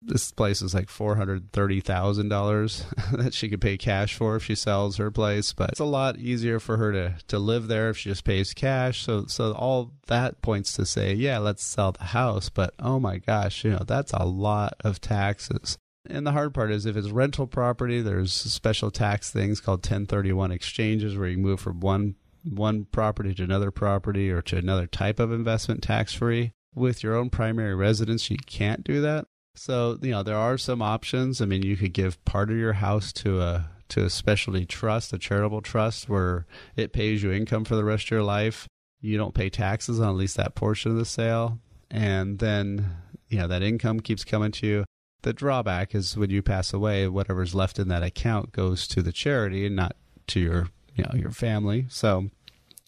this 0.05 0.31
place 0.31 0.61
is 0.61 0.73
like 0.73 0.89
four 0.89 1.15
hundred 1.15 1.51
thirty 1.51 1.79
thousand 1.79 2.29
dollars 2.29 2.85
that 3.13 3.33
she 3.33 3.49
could 3.49 3.61
pay 3.61 3.77
cash 3.77 4.15
for 4.15 4.35
if 4.35 4.43
she 4.43 4.55
sells 4.55 4.97
her 4.97 5.11
place. 5.11 5.53
But 5.53 5.69
it's 5.71 5.79
a 5.79 5.85
lot 5.85 6.17
easier 6.17 6.59
for 6.59 6.77
her 6.77 6.91
to, 6.91 7.15
to 7.27 7.39
live 7.39 7.67
there 7.67 7.89
if 7.89 7.97
she 7.97 8.09
just 8.09 8.25
pays 8.25 8.53
cash. 8.53 9.05
So 9.05 9.25
so 9.27 9.53
all 9.53 9.93
that 10.07 10.41
points 10.41 10.73
to 10.73 10.85
say, 10.85 11.13
yeah, 11.13 11.37
let's 11.37 11.63
sell 11.63 11.93
the 11.93 12.05
house. 12.05 12.49
But 12.49 12.73
oh 12.79 12.99
my 12.99 13.17
gosh, 13.17 13.63
you 13.63 13.71
know, 13.71 13.83
that's 13.85 14.11
a 14.13 14.25
lot 14.25 14.75
of 14.81 14.99
taxes. 14.99 15.77
And 16.09 16.27
the 16.27 16.33
hard 16.33 16.53
part 16.53 16.71
is 16.71 16.85
if 16.85 16.97
it's 16.97 17.09
rental 17.09 17.47
property, 17.47 18.01
there's 18.01 18.33
special 18.33 18.91
tax 18.91 19.31
things 19.31 19.61
called 19.61 19.79
1031 19.79 20.51
exchanges 20.51 21.17
where 21.17 21.29
you 21.29 21.37
move 21.37 21.59
from 21.59 21.79
one 21.79 22.15
one 22.43 22.85
property 22.91 23.33
to 23.33 23.43
another 23.43 23.71
property 23.71 24.29
or 24.29 24.41
to 24.41 24.57
another 24.57 24.85
type 24.85 25.19
of 25.19 25.31
investment 25.31 25.81
tax 25.81 26.13
free. 26.13 26.51
With 26.75 27.03
your 27.03 27.15
own 27.15 27.29
primary 27.29 27.73
residence, 27.73 28.29
you 28.29 28.37
can't 28.45 28.83
do 28.83 28.99
that. 29.01 29.27
So, 29.55 29.97
you 30.01 30.11
know, 30.11 30.23
there 30.23 30.35
are 30.35 30.57
some 30.57 30.81
options. 30.81 31.39
I 31.39 31.45
mean, 31.45 31.61
you 31.61 31.77
could 31.77 31.93
give 31.93 32.23
part 32.25 32.49
of 32.49 32.57
your 32.57 32.73
house 32.73 33.13
to 33.13 33.41
a 33.41 33.69
to 33.89 34.03
a 34.03 34.09
specialty 34.09 34.65
trust, 34.65 35.13
a 35.13 35.19
charitable 35.19 35.61
trust 35.61 36.09
where 36.09 36.47
it 36.75 36.93
pays 36.93 37.21
you 37.21 37.31
income 37.31 37.63
for 37.63 37.75
the 37.75 37.83
rest 37.83 38.07
of 38.07 38.11
your 38.11 38.23
life. 38.23 38.67
You 39.01 39.17
don't 39.17 39.35
pay 39.35 39.49
taxes 39.49 39.99
on 39.99 40.09
at 40.09 40.15
least 40.15 40.37
that 40.37 40.55
portion 40.55 40.91
of 40.91 40.97
the 40.97 41.05
sale. 41.05 41.59
And 41.91 42.39
then, 42.39 42.95
you 43.29 43.37
know, 43.37 43.47
that 43.47 43.61
income 43.61 43.99
keeps 43.99 44.23
coming 44.23 44.51
to 44.53 44.67
you. 44.67 44.85
The 45.23 45.33
drawback 45.33 45.95
is 45.95 46.15
when 46.15 46.29
you 46.29 46.41
pass 46.41 46.73
away, 46.73 47.07
whatever's 47.07 47.55
left 47.55 47.79
in 47.79 47.87
that 47.87 48.03
account 48.03 48.51
goes 48.51 48.87
to 48.89 49.01
the 49.01 49.11
charity 49.11 49.65
and 49.65 49.75
not 49.75 49.95
to 50.27 50.39
your, 50.39 50.67
you 50.95 51.03
know, 51.03 51.11
your 51.15 51.31
family. 51.31 51.87
So 51.89 52.29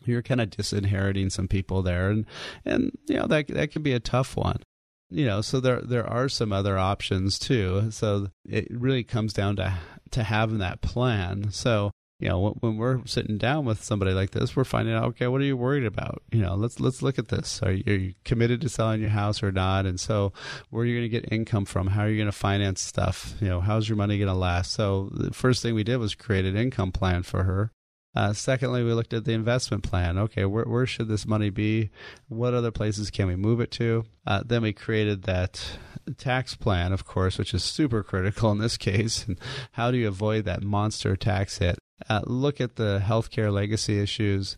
you're 0.06 0.22
kind 0.22 0.42
of 0.42 0.50
disinheriting 0.50 1.30
some 1.32 1.48
people 1.48 1.82
there 1.82 2.10
and 2.10 2.26
and 2.64 2.92
you 3.08 3.18
know 3.18 3.28
that 3.28 3.48
that 3.48 3.72
can 3.72 3.82
be 3.82 3.94
a 3.94 4.00
tough 4.00 4.36
one. 4.38 4.62
You 5.10 5.26
know 5.26 5.42
so 5.42 5.60
there 5.60 5.82
there 5.82 6.08
are 6.08 6.30
some 6.30 6.52
other 6.52 6.78
options 6.78 7.40
too. 7.40 7.90
So 7.92 8.28
it 8.48 8.68
really 8.70 9.04
comes 9.04 9.34
down 9.34 9.56
to 9.58 9.78
to 10.12 10.24
having 10.24 10.60
that 10.60 10.82
plan. 10.82 11.52
So 11.52 11.92
you 12.20 12.30
know 12.30 12.56
when, 12.60 12.78
we're 12.78 13.06
sitting 13.06 13.38
down 13.38 13.66
with 13.66 13.84
somebody 13.84 14.14
like 14.14 14.32
this 14.32 14.56
we're 14.56 14.64
finding 14.64 14.96
out 14.96 15.04
okay 15.04 15.28
what 15.28 15.42
are 15.42 15.46
you 15.46 15.58
worried 15.58 15.86
about? 15.86 16.22
You 16.32 16.42
know 16.42 16.56
let's 16.56 16.80
let's 16.80 17.02
look 17.02 17.20
at 17.20 17.28
this. 17.28 17.62
Are 17.62 17.72
you, 17.72 17.84
are 17.88 17.98
you 17.98 18.14
committed 18.24 18.62
to 18.62 18.70
selling 18.70 19.02
your 19.02 19.10
house 19.10 19.44
or 19.44 19.52
not? 19.52 19.86
And 19.86 20.00
so 20.00 20.34
where 20.70 20.84
are 20.84 20.86
you 20.86 20.98
going 20.98 21.10
to 21.10 21.22
get 21.22 21.32
income 21.32 21.66
from? 21.66 21.88
How 21.88 22.04
are 22.04 22.10
you 22.10 22.18
going 22.18 22.32
to 22.32 22.38
finance 22.38 22.82
stuff? 22.82 23.36
You 23.42 23.48
know 23.48 23.62
how's 23.62 23.90
your 23.90 23.98
money 23.98 24.18
going 24.18 24.28
to 24.28 24.34
last? 24.34 24.72
So 24.72 25.10
the 25.12 25.34
first 25.34 25.62
thing 25.62 25.76
we 25.76 25.84
did 25.84 25.98
was 25.98 26.16
create 26.16 26.46
an 26.46 26.56
income 26.56 26.92
plan 26.92 27.24
for 27.24 27.44
her. 27.44 27.72
Uh, 28.16 28.32
secondly, 28.32 28.82
we 28.82 28.94
looked 28.94 29.14
at 29.14 29.26
the 29.26 29.34
investment 29.34 29.84
plan. 29.84 30.18
Okay, 30.18 30.46
where, 30.46 30.64
where 30.64 30.86
should 30.86 31.10
this 31.10 31.28
money 31.28 31.50
be? 31.50 31.90
What 32.30 32.54
other 32.54 32.72
places 32.72 33.12
can 33.12 33.28
we 33.28 33.36
move 33.36 33.60
it 33.60 33.72
to? 33.72 34.06
Uh, 34.26 34.42
then 34.46 34.62
we 34.62 34.72
created 34.72 35.24
that 35.24 35.78
tax 36.18 36.56
plan, 36.56 36.94
of 36.94 37.06
course, 37.06 37.38
which 37.38 37.54
is 37.54 37.64
super 37.64 38.04
critical 38.04 38.52
in 38.52 38.60
this 38.60 38.78
case. 38.78 39.26
And 39.28 39.40
how 39.74 39.92
do 39.92 39.98
you 39.98 40.08
avoid 40.08 40.46
that 40.46 40.64
monster 40.64 41.16
tax 41.16 41.58
hit? 41.58 41.78
Uh, 42.10 42.22
look 42.26 42.60
at 42.60 42.76
the 42.76 43.02
healthcare 43.04 43.52
legacy 43.52 44.00
issues. 44.00 44.58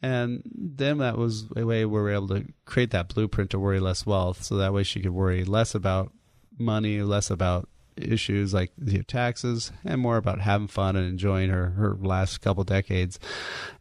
And 0.00 0.42
then 0.44 0.98
that 0.98 1.18
was 1.18 1.46
a 1.56 1.64
way 1.64 1.84
we 1.84 2.00
were 2.00 2.10
able 2.12 2.28
to 2.28 2.46
create 2.64 2.90
that 2.92 3.12
blueprint 3.12 3.50
to 3.50 3.58
worry 3.58 3.80
less 3.80 4.06
wealth. 4.06 4.42
So 4.42 4.56
that 4.56 4.72
way 4.72 4.84
she 4.84 5.00
could 5.00 5.10
worry 5.10 5.44
less 5.44 5.74
about 5.74 6.12
money, 6.58 7.02
less 7.02 7.30
about 7.30 7.68
issues 8.02 8.54
like 8.54 8.72
you 8.84 8.98
know, 8.98 9.02
taxes 9.02 9.72
and 9.84 10.00
more 10.00 10.16
about 10.16 10.40
having 10.40 10.68
fun 10.68 10.96
and 10.96 11.06
enjoying 11.06 11.50
her, 11.50 11.70
her 11.70 11.96
last 12.00 12.40
couple 12.40 12.64
decades. 12.64 13.18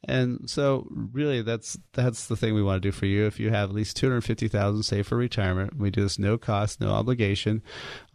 And 0.04 0.50
so 0.50 0.88
really 0.90 1.42
that's 1.42 1.78
that's 1.94 2.28
the 2.28 2.36
thing 2.36 2.54
we 2.54 2.64
want 2.64 2.82
to 2.82 2.88
do 2.88 2.92
for 2.92 3.06
you. 3.06 3.26
If 3.26 3.40
you 3.40 3.50
have 3.50 3.70
at 3.70 3.76
least 3.76 3.98
250,000 3.98 4.84
saved 4.84 5.08
for 5.08 5.18
retirement, 5.18 5.78
we 5.78 5.90
do 5.90 6.02
this 6.02 6.20
no 6.20 6.38
cost, 6.38 6.82
no 6.82 6.90
obligation. 6.90 7.62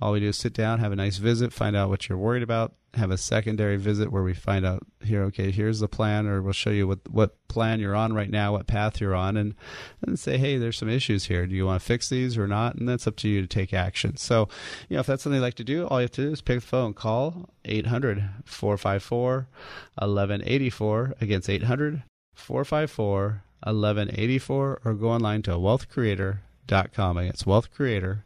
All 0.01 0.13
we 0.13 0.21
do 0.21 0.29
is 0.29 0.37
sit 0.37 0.53
down, 0.53 0.79
have 0.79 0.93
a 0.93 0.97
nice 0.97 1.19
visit, 1.19 1.53
find 1.53 1.77
out 1.77 1.89
what 1.89 2.09
you're 2.09 2.19
worried 2.19 2.43
about, 2.43 2.75
have 2.95 3.11
a 3.11 3.16
secondary 3.16 3.76
visit 3.76 4.12
where 4.12 4.22
we 4.22 4.34
find 4.34 4.66
out 4.66 4.82
here 5.03 5.22
okay 5.22 5.51
here's 5.51 5.80
the 5.80 5.88
plan 5.88 6.26
or 6.26 6.43
we'll 6.43 6.53
show 6.53 6.70
you 6.70 6.86
what 6.86 6.99
what 7.11 7.36
plan 7.49 7.80
you're 7.80 7.95
on 7.95 8.12
right 8.12 8.30
now 8.30 8.53
what 8.53 8.66
path 8.66 9.01
you're 9.01 9.14
on 9.14 9.36
and 9.36 9.55
and 10.03 10.18
say 10.18 10.36
hey 10.36 10.59
there's 10.59 10.78
some 10.78 10.88
issues 10.88 11.26
here. 11.26 11.47
Do 11.47 11.55
you 11.55 11.66
want 11.66 11.80
to 11.80 11.86
fix 11.86 12.09
these 12.09 12.36
or 12.36 12.47
not? 12.47 12.76
And 12.76 12.88
that's 12.88 13.07
up 13.07 13.16
to 13.16 13.28
you 13.28 13.40
to 13.40 13.47
take 13.47 13.72
action. 13.72 14.16
So 14.16 14.49
you 14.88 14.97
know 14.97 15.01
if 15.01 15.07
that's 15.07 15.22
something 15.22 15.36
you'd 15.36 15.45
like 15.45 15.55
to 15.55 15.64
do 15.64 15.86
all 15.86 16.01
you 16.01 16.05
have 16.05 16.11
to 16.12 16.26
do 16.26 16.32
is 16.32 16.40
pick 16.40 16.61
the 16.61 16.66
phone 16.66 16.95
call 16.95 17.51
800 17.64 18.28
454 18.45 19.49
1184 19.97 21.14
against 21.20 21.49
800 21.49 22.03
454 22.34 23.43
1184 23.64 24.80
or 24.84 24.95
go 24.95 25.09
online 25.09 25.43
to 25.43 25.53
wealthcreator.com 25.53 27.16
against 27.16 27.47
wealthcreator.com 27.47 28.22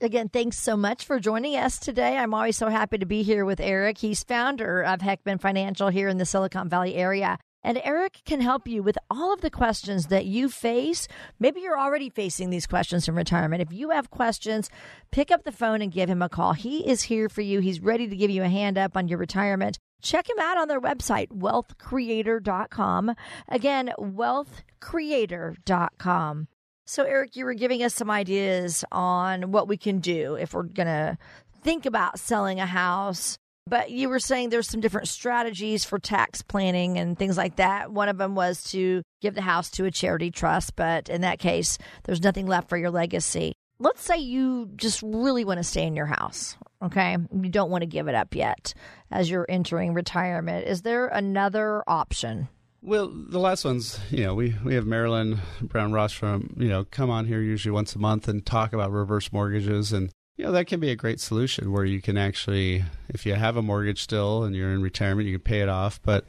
Again, 0.00 0.28
thanks 0.28 0.58
so 0.58 0.76
much 0.76 1.04
for 1.04 1.20
joining 1.20 1.56
us 1.56 1.78
today. 1.78 2.16
I'm 2.16 2.32
always 2.32 2.56
so 2.56 2.68
happy 2.68 2.98
to 2.98 3.06
be 3.06 3.22
here 3.22 3.44
with 3.44 3.60
Eric. 3.60 3.98
He's 3.98 4.22
founder 4.22 4.82
of 4.82 5.00
Heckman 5.00 5.40
Financial 5.40 5.88
here 5.88 6.08
in 6.08 6.18
the 6.18 6.24
Silicon 6.24 6.68
Valley 6.68 6.94
area. 6.94 7.38
And 7.62 7.80
Eric 7.82 8.20
can 8.24 8.40
help 8.40 8.68
you 8.68 8.84
with 8.84 8.96
all 9.10 9.34
of 9.34 9.40
the 9.40 9.50
questions 9.50 10.06
that 10.06 10.24
you 10.24 10.48
face. 10.48 11.08
Maybe 11.40 11.60
you're 11.60 11.80
already 11.80 12.08
facing 12.08 12.50
these 12.50 12.64
questions 12.64 13.08
in 13.08 13.16
retirement. 13.16 13.60
If 13.60 13.72
you 13.72 13.90
have 13.90 14.08
questions, 14.08 14.70
pick 15.10 15.32
up 15.32 15.42
the 15.42 15.50
phone 15.50 15.82
and 15.82 15.90
give 15.90 16.08
him 16.08 16.22
a 16.22 16.28
call. 16.28 16.52
He 16.52 16.88
is 16.88 17.02
here 17.02 17.28
for 17.28 17.40
you. 17.40 17.58
He's 17.58 17.80
ready 17.80 18.06
to 18.06 18.14
give 18.14 18.30
you 18.30 18.44
a 18.44 18.48
hand 18.48 18.78
up 18.78 18.96
on 18.96 19.08
your 19.08 19.18
retirement. 19.18 19.80
Check 20.00 20.30
him 20.30 20.38
out 20.38 20.58
on 20.58 20.68
their 20.68 20.80
website, 20.80 21.30
wealthcreator.com. 21.30 23.16
Again, 23.48 23.90
wealthcreator.com. 23.98 26.48
So, 26.88 27.02
Eric, 27.02 27.34
you 27.34 27.44
were 27.44 27.54
giving 27.54 27.82
us 27.82 27.94
some 27.94 28.10
ideas 28.10 28.84
on 28.92 29.50
what 29.50 29.66
we 29.66 29.76
can 29.76 29.98
do 29.98 30.36
if 30.36 30.54
we're 30.54 30.62
going 30.62 30.86
to 30.86 31.18
think 31.62 31.84
about 31.84 32.20
selling 32.20 32.60
a 32.60 32.66
house, 32.66 33.36
but 33.66 33.90
you 33.90 34.08
were 34.08 34.20
saying 34.20 34.50
there's 34.50 34.68
some 34.68 34.80
different 34.80 35.08
strategies 35.08 35.84
for 35.84 35.98
tax 35.98 36.42
planning 36.42 36.96
and 36.96 37.18
things 37.18 37.36
like 37.36 37.56
that. 37.56 37.90
One 37.90 38.08
of 38.08 38.18
them 38.18 38.36
was 38.36 38.62
to 38.70 39.02
give 39.20 39.34
the 39.34 39.42
house 39.42 39.68
to 39.72 39.84
a 39.84 39.90
charity 39.90 40.30
trust, 40.30 40.76
but 40.76 41.08
in 41.08 41.22
that 41.22 41.40
case, 41.40 41.76
there's 42.04 42.22
nothing 42.22 42.46
left 42.46 42.68
for 42.68 42.76
your 42.76 42.92
legacy. 42.92 43.54
Let's 43.80 44.04
say 44.04 44.18
you 44.18 44.70
just 44.76 45.02
really 45.02 45.44
want 45.44 45.58
to 45.58 45.64
stay 45.64 45.88
in 45.88 45.96
your 45.96 46.06
house, 46.06 46.56
okay? 46.80 47.16
You 47.32 47.50
don't 47.50 47.70
want 47.70 47.82
to 47.82 47.86
give 47.86 48.06
it 48.06 48.14
up 48.14 48.36
yet 48.36 48.74
as 49.10 49.28
you're 49.28 49.44
entering 49.48 49.92
retirement. 49.92 50.68
Is 50.68 50.82
there 50.82 51.08
another 51.08 51.82
option? 51.88 52.48
Well, 52.82 53.08
the 53.08 53.40
last 53.40 53.64
ones, 53.64 53.98
you 54.10 54.24
know, 54.24 54.34
we, 54.34 54.54
we 54.64 54.74
have 54.74 54.86
Marilyn 54.86 55.40
Brown 55.60 55.92
Ross 55.92 56.12
from, 56.12 56.54
you 56.56 56.68
know, 56.68 56.84
come 56.84 57.10
on 57.10 57.26
here 57.26 57.40
usually 57.40 57.72
once 57.72 57.94
a 57.94 57.98
month 57.98 58.28
and 58.28 58.44
talk 58.44 58.72
about 58.72 58.92
reverse 58.92 59.32
mortgages. 59.32 59.92
And, 59.92 60.10
you 60.36 60.44
know, 60.44 60.52
that 60.52 60.66
can 60.66 60.78
be 60.78 60.90
a 60.90 60.96
great 60.96 61.18
solution 61.18 61.72
where 61.72 61.84
you 61.84 62.00
can 62.00 62.16
actually, 62.16 62.84
if 63.08 63.26
you 63.26 63.34
have 63.34 63.56
a 63.56 63.62
mortgage 63.62 64.02
still 64.02 64.44
and 64.44 64.54
you're 64.54 64.72
in 64.72 64.82
retirement, 64.82 65.26
you 65.26 65.38
can 65.38 65.44
pay 65.44 65.62
it 65.62 65.68
off. 65.68 66.00
But 66.02 66.26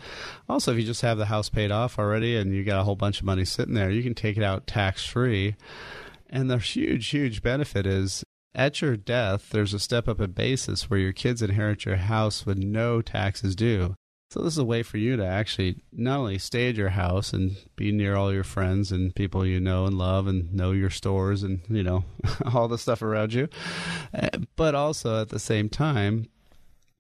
also, 0.50 0.72
if 0.72 0.80
you 0.80 0.86
just 0.86 1.02
have 1.02 1.18
the 1.18 1.26
house 1.26 1.50
paid 1.50 1.72
off 1.72 2.00
already 2.00 2.36
and 2.38 2.56
you 2.56 2.64
got 2.64 2.80
a 2.80 2.84
whole 2.84 2.96
bunch 2.96 3.20
of 3.20 3.26
money 3.26 3.46
sitting 3.46 3.76
there, 3.76 3.92
you 3.92 4.02
can 4.02 4.16
take 4.16 4.38
it 4.38 4.44
out 4.44 4.66
tax 4.66 5.06
free. 5.06 5.56
And 6.30 6.50
the 6.50 6.58
huge, 6.58 7.10
huge 7.10 7.44
benefit 7.44 7.86
is 7.86 8.24
at 8.56 8.82
your 8.82 8.98
death, 8.98 9.50
there's 9.52 9.76
a 9.76 9.80
step 9.80 10.08
up 10.08 10.20
in 10.20 10.32
basis 10.32 10.90
where 10.90 11.00
your 11.00 11.14
kids 11.14 11.44
inherit 11.44 11.86
your 11.86 11.98
house 11.98 12.46
with 12.46 12.58
no 12.58 13.04
taxes 13.04 13.56
due. 13.56 13.94
So 14.30 14.42
this 14.42 14.54
is 14.54 14.58
a 14.58 14.66
way 14.66 14.84
for 14.84 14.98
you 14.98 15.16
to 15.16 15.26
actually 15.26 15.78
not 15.94 16.20
only 16.20 16.38
stay 16.38 16.70
at 16.70 16.76
your 16.76 16.90
house 16.90 17.32
and 17.32 17.56
be 17.78 17.94
near 17.94 18.16
all 18.16 18.34
your 18.34 18.44
friends 18.44 18.92
and 18.92 19.16
people 19.16 19.46
you 19.46 19.60
know 19.60 19.86
and 19.86 19.98
love 19.98 20.28
and 20.28 20.54
know 20.54 20.72
your 20.72 20.90
stores 20.90 21.44
and 21.44 21.62
you 21.70 21.82
know 21.82 22.04
all 22.54 22.68
the 22.68 22.78
stuff 22.78 23.02
around 23.02 23.34
you, 23.34 23.48
eh, 24.14 24.30
but 24.58 24.76
also 24.76 25.22
at 25.22 25.30
the 25.30 25.40
same 25.40 25.70
time, 25.70 26.28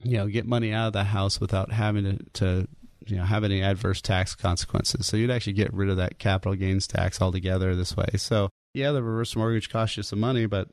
you 0.03 0.17
know, 0.17 0.27
get 0.27 0.45
money 0.45 0.71
out 0.71 0.87
of 0.87 0.93
the 0.93 1.03
house 1.03 1.41
without 1.41 1.71
having 1.71 2.05
to, 2.05 2.17
to 2.33 2.67
you 3.05 3.17
know 3.17 3.23
have 3.23 3.43
any 3.43 3.61
adverse 3.61 4.01
tax 4.01 4.33
consequences. 4.33 5.05
So 5.05 5.17
you'd 5.17 5.31
actually 5.31 5.53
get 5.53 5.73
rid 5.73 5.89
of 5.89 5.97
that 5.97 6.19
capital 6.19 6.55
gains 6.55 6.87
tax 6.87 7.21
altogether 7.21 7.75
this 7.75 7.97
way. 7.97 8.07
So 8.15 8.49
yeah, 8.73 8.91
the 8.91 9.03
reverse 9.03 9.35
mortgage 9.35 9.69
costs 9.69 9.97
you 9.97 10.03
some 10.03 10.21
money, 10.21 10.45
but 10.45 10.69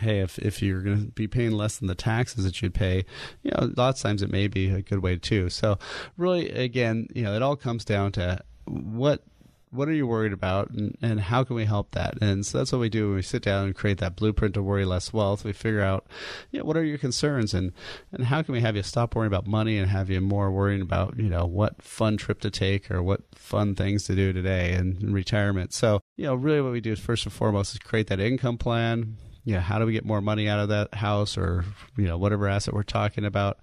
hey, 0.00 0.20
if 0.20 0.38
if 0.38 0.62
you're 0.62 0.82
going 0.82 1.06
to 1.06 1.10
be 1.12 1.28
paying 1.28 1.52
less 1.52 1.78
than 1.78 1.88
the 1.88 1.94
taxes 1.94 2.44
that 2.44 2.60
you'd 2.62 2.74
pay, 2.74 3.04
you 3.42 3.50
know, 3.50 3.72
lots 3.76 4.00
of 4.00 4.08
times 4.08 4.22
it 4.22 4.30
may 4.30 4.48
be 4.48 4.68
a 4.68 4.82
good 4.82 5.02
way 5.02 5.16
too. 5.16 5.50
So 5.50 5.78
really, 6.16 6.50
again, 6.50 7.08
you 7.14 7.22
know, 7.22 7.34
it 7.34 7.42
all 7.42 7.56
comes 7.56 7.84
down 7.84 8.12
to 8.12 8.40
what 8.64 9.22
what 9.70 9.88
are 9.88 9.92
you 9.92 10.06
worried 10.06 10.34
about 10.34 10.68
and, 10.70 10.98
and 11.00 11.18
how 11.18 11.42
can 11.42 11.56
we 11.56 11.64
help 11.64 11.92
that? 11.92 12.18
And 12.20 12.44
so 12.44 12.58
that's 12.58 12.72
what 12.72 12.80
we 12.80 12.90
do 12.90 13.06
when 13.06 13.16
we 13.16 13.22
sit 13.22 13.42
down 13.42 13.64
and 13.64 13.74
create 13.74 13.96
that 13.98 14.16
blueprint 14.16 14.52
to 14.54 14.62
worry 14.62 14.84
less 14.84 15.14
wealth. 15.14 15.44
We 15.44 15.54
figure 15.54 15.80
out 15.80 16.06
you 16.50 16.58
know, 16.58 16.66
what 16.66 16.76
are 16.76 16.84
your 16.84 16.98
concerns 16.98 17.54
and 17.54 17.72
and 18.12 18.26
how 18.26 18.42
can 18.42 18.52
we 18.52 18.60
have 18.60 18.76
you 18.76 18.82
stop 18.82 19.14
worrying 19.14 19.32
about 19.32 19.46
money 19.46 19.78
and 19.78 19.90
have 19.90 20.10
you 20.10 20.20
more 20.20 20.50
worrying 20.50 20.82
about 20.82 21.18
you 21.18 21.28
know 21.28 21.46
what 21.46 21.82
fun 21.82 22.16
trip 22.16 22.40
to 22.40 22.50
take 22.50 22.90
or 22.90 23.02
what 23.02 23.22
fun 23.34 23.74
things 23.74 24.04
to 24.04 24.14
do 24.14 24.32
today 24.32 24.74
in 24.74 25.12
retirement? 25.12 25.72
So 25.72 26.00
you 26.16 26.24
know 26.24 26.34
really 26.34 26.60
what 26.60 26.72
we 26.72 26.80
do 26.80 26.92
is 26.92 27.00
first 27.00 27.24
and 27.24 27.32
foremost 27.32 27.74
is 27.74 27.78
create 27.78 28.08
that 28.08 28.20
income 28.20 28.58
plan 28.58 29.16
you 29.44 29.54
know, 29.54 29.60
how 29.60 29.78
do 29.78 29.86
we 29.86 29.92
get 29.92 30.04
more 30.04 30.20
money 30.20 30.48
out 30.48 30.60
of 30.60 30.68
that 30.68 30.94
house 30.94 31.36
or, 31.36 31.64
you 31.96 32.06
know, 32.06 32.16
whatever 32.16 32.48
asset 32.48 32.74
we're 32.74 32.82
talking 32.82 33.24
about. 33.24 33.58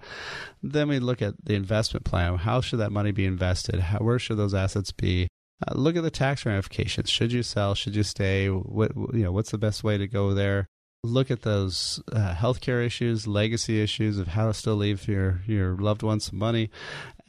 Then 0.62 0.90
we 0.90 1.00
look 1.00 1.22
at 1.22 1.34
the 1.44 1.56
investment 1.56 2.06
plan. 2.06 2.38
How 2.38 2.62
should 2.62 2.80
that 2.80 2.92
money 2.92 3.12
be 3.12 3.26
invested? 3.26 3.80
How, 3.80 4.00
where 4.00 4.20
should 4.20 4.38
those 4.38 4.54
assets 4.54 4.92
be? 4.92 5.30
Uh, 5.66 5.74
look 5.76 5.96
at 5.96 6.04
the 6.04 6.12
tax 6.12 6.46
ramifications. 6.46 7.10
Should 7.10 7.32
you 7.32 7.44
sell? 7.44 7.76
Should 7.76 7.96
you 7.96 8.04
stay? 8.04 8.48
What, 8.48 8.92
you 8.96 9.24
know, 9.24 9.32
what's 9.32 9.52
the 9.52 9.58
best 9.58 9.84
way 9.84 9.98
to 9.98 10.08
go 10.08 10.34
there? 10.34 10.68
Look 11.04 11.32
at 11.32 11.44
those 11.44 12.02
uh, 12.12 12.34
healthcare 12.34 12.86
issues, 12.86 13.26
legacy 13.26 13.82
issues 13.82 14.18
of 14.18 14.28
how 14.28 14.48
to 14.48 14.54
still 14.54 14.76
leave 14.76 15.08
your, 15.08 15.42
your 15.46 15.78
loved 15.78 16.04
ones 16.04 16.26
some 16.26 16.38
money. 16.38 16.70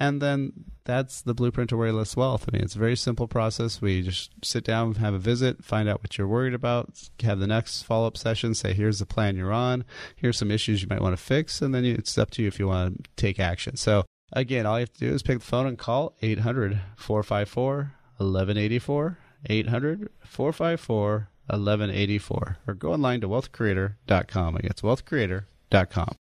And 0.00 0.20
then 0.20 0.64
that's 0.84 1.22
the 1.22 1.34
blueprint 1.34 1.70
to 1.70 1.76
worry 1.76 1.92
less 1.92 2.16
wealth. 2.16 2.46
I 2.48 2.56
mean, 2.56 2.64
it's 2.64 2.74
a 2.74 2.80
very 2.80 2.96
simple 2.96 3.28
process. 3.28 3.80
We 3.80 4.02
just 4.02 4.32
sit 4.42 4.64
down, 4.64 4.94
have 4.96 5.14
a 5.14 5.18
visit, 5.18 5.64
find 5.64 5.88
out 5.88 6.02
what 6.02 6.18
you're 6.18 6.26
worried 6.26 6.54
about, 6.54 7.10
have 7.22 7.38
the 7.38 7.46
next 7.46 7.82
follow 7.82 8.08
up 8.08 8.16
session, 8.16 8.54
say, 8.54 8.72
here's 8.72 8.98
the 8.98 9.06
plan 9.06 9.36
you're 9.36 9.52
on, 9.52 9.84
here's 10.16 10.38
some 10.38 10.50
issues 10.50 10.82
you 10.82 10.88
might 10.88 11.02
want 11.02 11.16
to 11.16 11.22
fix, 11.22 11.62
and 11.62 11.72
then 11.72 11.84
it's 11.84 12.18
up 12.18 12.30
to 12.32 12.42
you 12.42 12.48
if 12.48 12.58
you 12.58 12.66
want 12.66 13.04
to 13.04 13.10
take 13.14 13.38
action. 13.38 13.76
So, 13.76 14.04
again, 14.32 14.66
all 14.66 14.78
you 14.78 14.82
have 14.82 14.92
to 14.94 15.00
do 15.00 15.14
is 15.14 15.22
pick 15.22 15.38
the 15.38 15.44
phone 15.44 15.68
and 15.68 15.78
call 15.78 16.16
800 16.22 16.80
454 16.96 17.92
1184. 18.16 19.18
800 19.48 20.10
454 20.24 21.29
1184. 21.52 22.58
Or 22.66 22.74
go 22.74 22.92
online 22.92 23.20
to 23.20 23.28
wealthcreator.com. 23.28 24.58
It's 24.64 24.82
wealthcreator.com. 24.82 26.16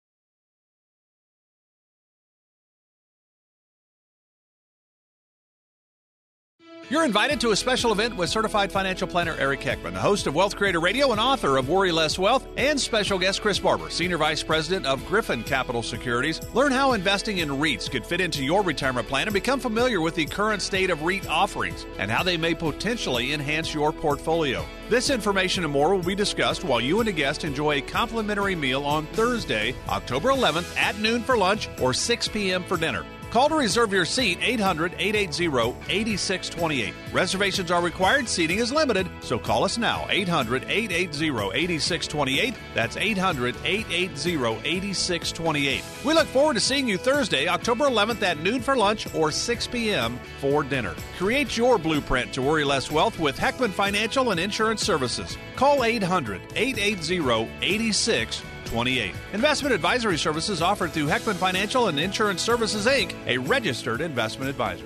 You're 6.88 7.04
invited 7.04 7.42
to 7.42 7.50
a 7.50 7.56
special 7.56 7.92
event 7.92 8.16
with 8.16 8.30
certified 8.30 8.72
financial 8.72 9.08
planner 9.08 9.36
Eric 9.40 9.62
Heckman, 9.62 9.94
the 9.94 10.00
host 10.00 10.28
of 10.28 10.36
Wealth 10.36 10.56
Creator 10.56 10.80
Radio 10.80 11.12
and 11.12 11.20
author 11.20 11.58
of 11.58 11.68
Worry 11.68 11.92
Less 11.92 12.20
Wealth, 12.20 12.46
and 12.58 12.80
special 12.80 13.18
guest 13.18 13.42
Chris 13.42 13.58
Barber, 13.58 13.90
Senior 13.90 14.20
Vice 14.20 14.44
President 14.44 14.86
of 14.86 15.04
Griffin 15.08 15.42
Capital 15.42 15.82
Securities. 15.82 16.40
Learn 16.54 16.72
how 16.72 16.94
investing 16.94 17.40
in 17.40 17.50
REITs 17.50 17.90
could 17.90 18.06
fit 18.06 18.22
into 18.22 18.46
your 18.46 18.62
retirement 18.62 19.08
plan 19.08 19.26
and 19.26 19.34
become 19.34 19.60
familiar 19.60 20.00
with 20.00 20.14
the 20.14 20.28
current 20.28 20.62
state 20.62 20.92
of 20.92 21.02
REIT 21.02 21.28
offerings 21.28 21.88
and 21.98 22.12
how 22.12 22.22
they 22.22 22.38
may 22.38 22.54
potentially 22.54 23.34
enhance 23.34 23.74
your 23.74 23.92
portfolio. 23.92 24.64
This 24.88 25.10
information 25.10 25.64
and 25.64 25.74
more 25.74 25.96
will 25.96 26.04
be 26.04 26.14
discussed 26.14 26.64
while 26.64 26.80
you 26.80 27.00
and 27.00 27.10
a 27.10 27.12
guest 27.12 27.46
enjoy 27.46 27.78
a 27.78 27.82
complimentary 27.82 28.54
meal 28.54 28.86
on 28.86 29.08
Thursday, 29.08 29.74
October 29.90 30.30
11th 30.30 30.78
at 30.78 31.00
noon 31.00 31.24
for 31.24 31.36
lunch 31.36 31.68
or 31.82 31.96
6 31.96 32.28
p.m. 32.28 32.64
for 32.64 32.78
dinner. 32.78 33.04
Call 33.32 33.50
to 33.50 33.56
reserve 33.56 33.92
your 33.92 34.06
seat 34.06 34.40
800 34.42 34.94
880 34.98 35.76
8628. 35.90 36.94
Reservations 37.12 37.72
are 37.72 37.82
required, 37.82 38.30
seating 38.30 38.60
is 38.60 38.72
limited, 38.72 39.10
so 39.22 39.38
call 39.38 39.64
us 39.64 39.78
now 39.78 40.06
800 40.10 40.64
880 40.64 41.52
8628. 41.54 42.54
That's 42.74 42.98
800 42.98 43.56
880 43.64 44.60
8628. 44.64 45.84
We 46.06 46.14
look 46.14 46.28
forward 46.28 46.54
to 46.54 46.60
seeing 46.60 46.88
you 46.88 46.98
Thursday, 46.98 47.48
October 47.48 47.86
11th 47.86 48.22
at 48.22 48.40
noon 48.40 48.62
for 48.62 48.76
lunch 48.76 49.14
or 49.14 49.32
6 49.32 49.68
p.m. 49.68 50.20
for 50.40 50.64
dinner. 50.64 50.96
Create 51.18 51.58
your 51.58 51.78
blueprint 51.78 52.34
to 52.34 52.42
worry 52.42 52.64
less 52.64 52.90
wealth 52.92 53.20
with 53.20 53.38
Heckman 53.38 53.72
Financial 53.72 54.32
and 54.32 54.40
Insurance 54.40 54.82
Services. 54.82 55.38
Call 55.56 55.84
800 55.84 56.42
880 56.56 57.46
8628. 57.62 58.55
28. 58.76 59.16
Investment 59.32 59.74
advisory 59.74 60.18
services 60.18 60.62
offered 60.62 60.92
through 60.92 61.06
Heckman 61.06 61.36
Financial 61.36 61.88
and 61.88 61.98
Insurance 61.98 62.42
Services, 62.42 62.86
Inc., 62.86 63.14
a 63.26 63.38
registered 63.38 64.02
investment 64.02 64.50
advisor. 64.50 64.86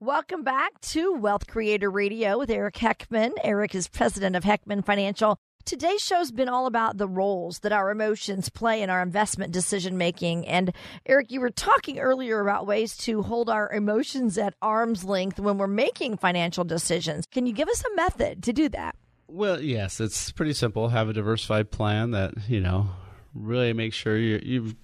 Welcome 0.00 0.42
back 0.42 0.80
to 0.80 1.12
Wealth 1.12 1.46
Creator 1.46 1.88
Radio 1.88 2.40
with 2.40 2.50
Eric 2.50 2.74
Heckman. 2.74 3.30
Eric 3.44 3.76
is 3.76 3.86
president 3.86 4.34
of 4.34 4.42
Heckman 4.42 4.84
Financial. 4.84 5.38
Today's 5.64 6.02
show's 6.02 6.30
been 6.30 6.48
all 6.48 6.66
about 6.66 6.98
the 6.98 7.06
roles 7.08 7.60
that 7.60 7.72
our 7.72 7.90
emotions 7.90 8.48
play 8.48 8.82
in 8.82 8.90
our 8.90 9.02
investment 9.02 9.52
decision 9.52 9.96
making. 9.96 10.46
And 10.46 10.72
Eric, 11.06 11.30
you 11.30 11.40
were 11.40 11.50
talking 11.50 11.98
earlier 11.98 12.40
about 12.40 12.66
ways 12.66 12.96
to 12.98 13.22
hold 13.22 13.48
our 13.48 13.70
emotions 13.70 14.36
at 14.38 14.54
arm's 14.60 15.04
length 15.04 15.38
when 15.38 15.58
we're 15.58 15.66
making 15.66 16.16
financial 16.16 16.64
decisions. 16.64 17.26
Can 17.26 17.46
you 17.46 17.52
give 17.52 17.68
us 17.68 17.82
a 17.84 17.94
method 17.96 18.42
to 18.42 18.52
do 18.52 18.68
that? 18.70 18.96
Well, 19.28 19.60
yes, 19.60 20.00
it's 20.00 20.32
pretty 20.32 20.52
simple. 20.52 20.88
Have 20.88 21.08
a 21.08 21.12
diversified 21.12 21.70
plan 21.70 22.10
that, 22.10 22.34
you 22.48 22.60
know, 22.60 22.90
really 23.34 23.72
make 23.72 23.94
sure 23.94 24.18
you, 24.18 24.40
you've 24.42 24.74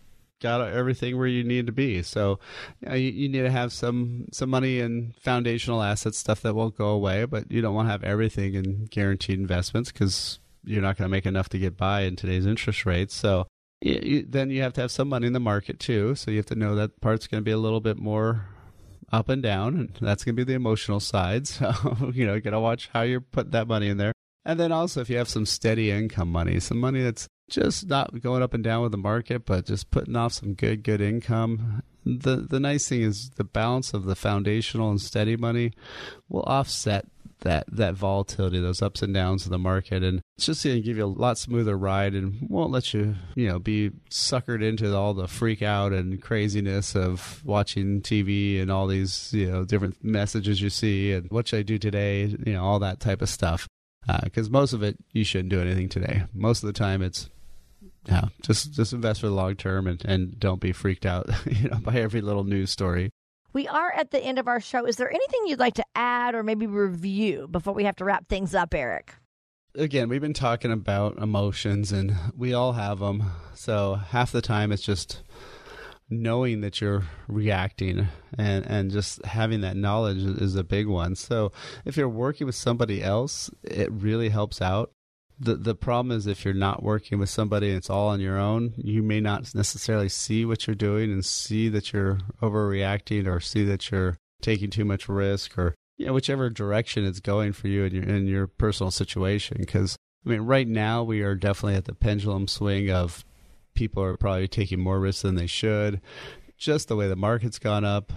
got 0.40 0.60
everything 0.60 1.18
where 1.18 1.26
you 1.26 1.44
need 1.44 1.66
to 1.66 1.72
be. 1.72 2.02
So 2.02 2.38
you, 2.80 2.88
know, 2.88 2.94
you, 2.94 3.10
you, 3.10 3.28
need 3.28 3.42
to 3.42 3.50
have 3.50 3.72
some 3.72 4.26
some 4.32 4.50
money 4.50 4.80
in 4.80 5.14
foundational 5.20 5.82
assets, 5.82 6.18
stuff 6.18 6.42
that 6.42 6.54
won't 6.54 6.76
go 6.76 6.88
away, 6.88 7.24
but 7.24 7.50
you 7.50 7.60
don't 7.60 7.74
want 7.74 7.88
to 7.88 7.92
have 7.92 8.04
everything 8.04 8.54
in 8.54 8.86
guaranteed 8.86 9.38
investments 9.38 9.92
because 9.92 10.38
you're 10.64 10.82
not 10.82 10.96
going 10.96 11.06
to 11.06 11.10
make 11.10 11.26
enough 11.26 11.48
to 11.50 11.58
get 11.58 11.76
by 11.76 12.02
in 12.02 12.16
today's 12.16 12.46
interest 12.46 12.86
rates. 12.86 13.14
So 13.14 13.46
you, 13.80 14.24
then 14.28 14.50
you 14.50 14.62
have 14.62 14.72
to 14.74 14.80
have 14.80 14.90
some 14.90 15.08
money 15.08 15.26
in 15.26 15.32
the 15.32 15.40
market 15.40 15.78
too. 15.78 16.14
So 16.14 16.30
you 16.30 16.38
have 16.38 16.46
to 16.46 16.54
know 16.54 16.74
that 16.74 17.00
part's 17.00 17.26
going 17.26 17.40
to 17.42 17.44
be 17.44 17.52
a 17.52 17.58
little 17.58 17.80
bit 17.80 17.98
more 17.98 18.46
up 19.10 19.28
and 19.28 19.42
down, 19.42 19.76
and 19.76 19.96
that's 20.00 20.24
going 20.24 20.36
to 20.36 20.44
be 20.44 20.50
the 20.50 20.56
emotional 20.56 21.00
side. 21.00 21.48
So 21.58 21.72
you 22.12 22.26
know, 22.26 22.34
you 22.34 22.40
got 22.40 22.50
to 22.50 22.60
watch 22.60 22.90
how 22.92 23.02
you 23.02 23.20
put 23.20 23.52
that 23.52 23.68
money 23.68 23.88
in 23.88 23.96
there. 23.96 24.12
And 24.44 24.58
then 24.58 24.72
also, 24.72 25.00
if 25.00 25.10
you 25.10 25.18
have 25.18 25.28
some 25.28 25.46
steady 25.46 25.90
income 25.90 26.32
money, 26.32 26.58
some 26.60 26.78
money 26.78 27.02
that's 27.02 27.28
just 27.50 27.88
not 27.88 28.20
going 28.20 28.42
up 28.42 28.54
and 28.54 28.64
down 28.64 28.82
with 28.82 28.92
the 28.92 28.98
market, 28.98 29.44
but 29.44 29.66
just 29.66 29.90
putting 29.90 30.16
off 30.16 30.32
some 30.34 30.54
good, 30.54 30.82
good 30.82 31.00
income. 31.00 31.82
The 32.04 32.36
the 32.36 32.60
nice 32.60 32.88
thing 32.88 33.02
is 33.02 33.30
the 33.30 33.44
balance 33.44 33.92
of 33.92 34.04
the 34.04 34.16
foundational 34.16 34.90
and 34.90 35.00
steady 35.00 35.36
money 35.36 35.72
will 36.28 36.44
offset 36.44 37.06
that 37.40 37.64
that 37.68 37.94
volatility, 37.94 38.60
those 38.60 38.82
ups 38.82 39.02
and 39.02 39.14
downs 39.14 39.44
of 39.44 39.50
the 39.50 39.58
market, 39.58 40.02
and 40.02 40.20
it's 40.36 40.46
just 40.46 40.64
going 40.64 40.76
to 40.76 40.82
give 40.82 40.96
you 40.96 41.04
a 41.04 41.06
lot 41.06 41.38
smoother 41.38 41.76
ride 41.76 42.14
and 42.14 42.48
won't 42.48 42.72
let 42.72 42.92
you 42.92 43.14
you 43.34 43.48
know 43.48 43.58
be 43.58 43.90
suckered 44.10 44.62
into 44.62 44.94
all 44.94 45.14
the 45.14 45.28
freak 45.28 45.62
out 45.62 45.92
and 45.92 46.22
craziness 46.22 46.94
of 46.96 47.42
watching 47.44 48.00
TV 48.00 48.60
and 48.60 48.70
all 48.70 48.86
these 48.86 49.32
you 49.32 49.50
know 49.50 49.64
different 49.64 50.02
messages 50.02 50.60
you 50.60 50.70
see 50.70 51.12
and 51.12 51.30
what 51.30 51.48
should 51.48 51.60
I 51.60 51.62
do 51.62 51.78
today, 51.78 52.24
you 52.24 52.52
know 52.52 52.64
all 52.64 52.78
that 52.80 53.00
type 53.00 53.22
of 53.22 53.28
stuff. 53.28 53.68
Because 54.22 54.48
uh, 54.48 54.52
most 54.52 54.72
of 54.72 54.82
it 54.82 54.96
you 55.12 55.24
shouldn't 55.24 55.50
do 55.50 55.60
anything 55.60 55.88
today. 55.88 56.24
Most 56.32 56.62
of 56.62 56.66
the 56.66 56.72
time 56.72 57.02
it's 57.02 57.28
yeah, 58.06 58.28
just 58.42 58.72
just 58.72 58.92
invest 58.92 59.20
for 59.20 59.26
the 59.26 59.34
long 59.34 59.54
term 59.54 59.86
and, 59.86 60.02
and 60.04 60.40
don't 60.40 60.60
be 60.60 60.72
freaked 60.72 61.04
out, 61.04 61.28
you 61.46 61.68
know, 61.68 61.78
by 61.78 61.94
every 61.94 62.20
little 62.20 62.44
news 62.44 62.70
story. 62.70 63.10
We 63.52 63.66
are 63.66 63.92
at 63.92 64.10
the 64.10 64.20
end 64.20 64.38
of 64.38 64.46
our 64.48 64.60
show. 64.60 64.86
Is 64.86 64.96
there 64.96 65.10
anything 65.10 65.40
you'd 65.46 65.58
like 65.58 65.74
to 65.74 65.84
add 65.94 66.34
or 66.34 66.42
maybe 66.42 66.66
review 66.66 67.48
before 67.50 67.72
we 67.72 67.84
have 67.84 67.96
to 67.96 68.04
wrap 68.04 68.28
things 68.28 68.54
up, 68.54 68.74
Eric? 68.74 69.14
Again, 69.74 70.08
we've 70.08 70.20
been 70.20 70.34
talking 70.34 70.72
about 70.72 71.18
emotions 71.18 71.92
and 71.92 72.14
we 72.36 72.52
all 72.52 72.72
have 72.72 72.98
them. 72.98 73.30
So 73.54 73.94
half 73.94 74.32
the 74.32 74.42
time 74.42 74.72
it's 74.72 74.82
just 74.82 75.22
knowing 76.10 76.62
that 76.62 76.80
you're 76.80 77.04
reacting 77.26 78.08
and, 78.36 78.66
and 78.66 78.90
just 78.90 79.24
having 79.24 79.60
that 79.60 79.76
knowledge 79.76 80.18
is 80.18 80.56
a 80.56 80.64
big 80.64 80.86
one. 80.86 81.14
So 81.14 81.52
if 81.84 81.96
you're 81.96 82.08
working 82.08 82.46
with 82.46 82.56
somebody 82.56 83.02
else, 83.02 83.50
it 83.62 83.90
really 83.92 84.30
helps 84.30 84.62
out 84.62 84.90
the 85.40 85.54
the 85.54 85.74
problem 85.74 86.16
is 86.16 86.26
if 86.26 86.44
you're 86.44 86.54
not 86.54 86.82
working 86.82 87.18
with 87.18 87.30
somebody 87.30 87.68
and 87.68 87.76
it's 87.76 87.90
all 87.90 88.08
on 88.08 88.20
your 88.20 88.38
own, 88.38 88.74
you 88.76 89.02
may 89.02 89.20
not 89.20 89.54
necessarily 89.54 90.08
see 90.08 90.44
what 90.44 90.66
you're 90.66 90.74
doing 90.74 91.12
and 91.12 91.24
see 91.24 91.68
that 91.68 91.92
you're 91.92 92.18
overreacting 92.42 93.26
or 93.26 93.40
see 93.40 93.64
that 93.64 93.90
you're 93.90 94.16
taking 94.42 94.70
too 94.70 94.84
much 94.84 95.08
risk 95.08 95.56
or 95.56 95.74
you 95.96 96.06
know, 96.06 96.12
whichever 96.12 96.48
direction 96.50 97.04
it's 97.04 97.20
going 97.20 97.52
for 97.52 97.68
you 97.68 97.84
in 97.84 97.94
your 97.94 98.04
in 98.04 98.26
your 98.26 98.46
personal 98.46 98.90
situation. 98.90 99.56
Because 99.60 99.96
I 100.26 100.30
mean, 100.30 100.40
right 100.42 100.66
now 100.66 101.04
we 101.04 101.22
are 101.22 101.34
definitely 101.34 101.76
at 101.76 101.84
the 101.84 101.94
pendulum 101.94 102.48
swing 102.48 102.90
of 102.90 103.24
people 103.74 104.02
are 104.02 104.16
probably 104.16 104.48
taking 104.48 104.80
more 104.80 104.98
risks 104.98 105.22
than 105.22 105.36
they 105.36 105.46
should. 105.46 106.00
Just 106.56 106.88
the 106.88 106.96
way 106.96 107.06
the 107.06 107.14
market's 107.14 107.60
gone 107.60 107.84
up, 107.84 108.12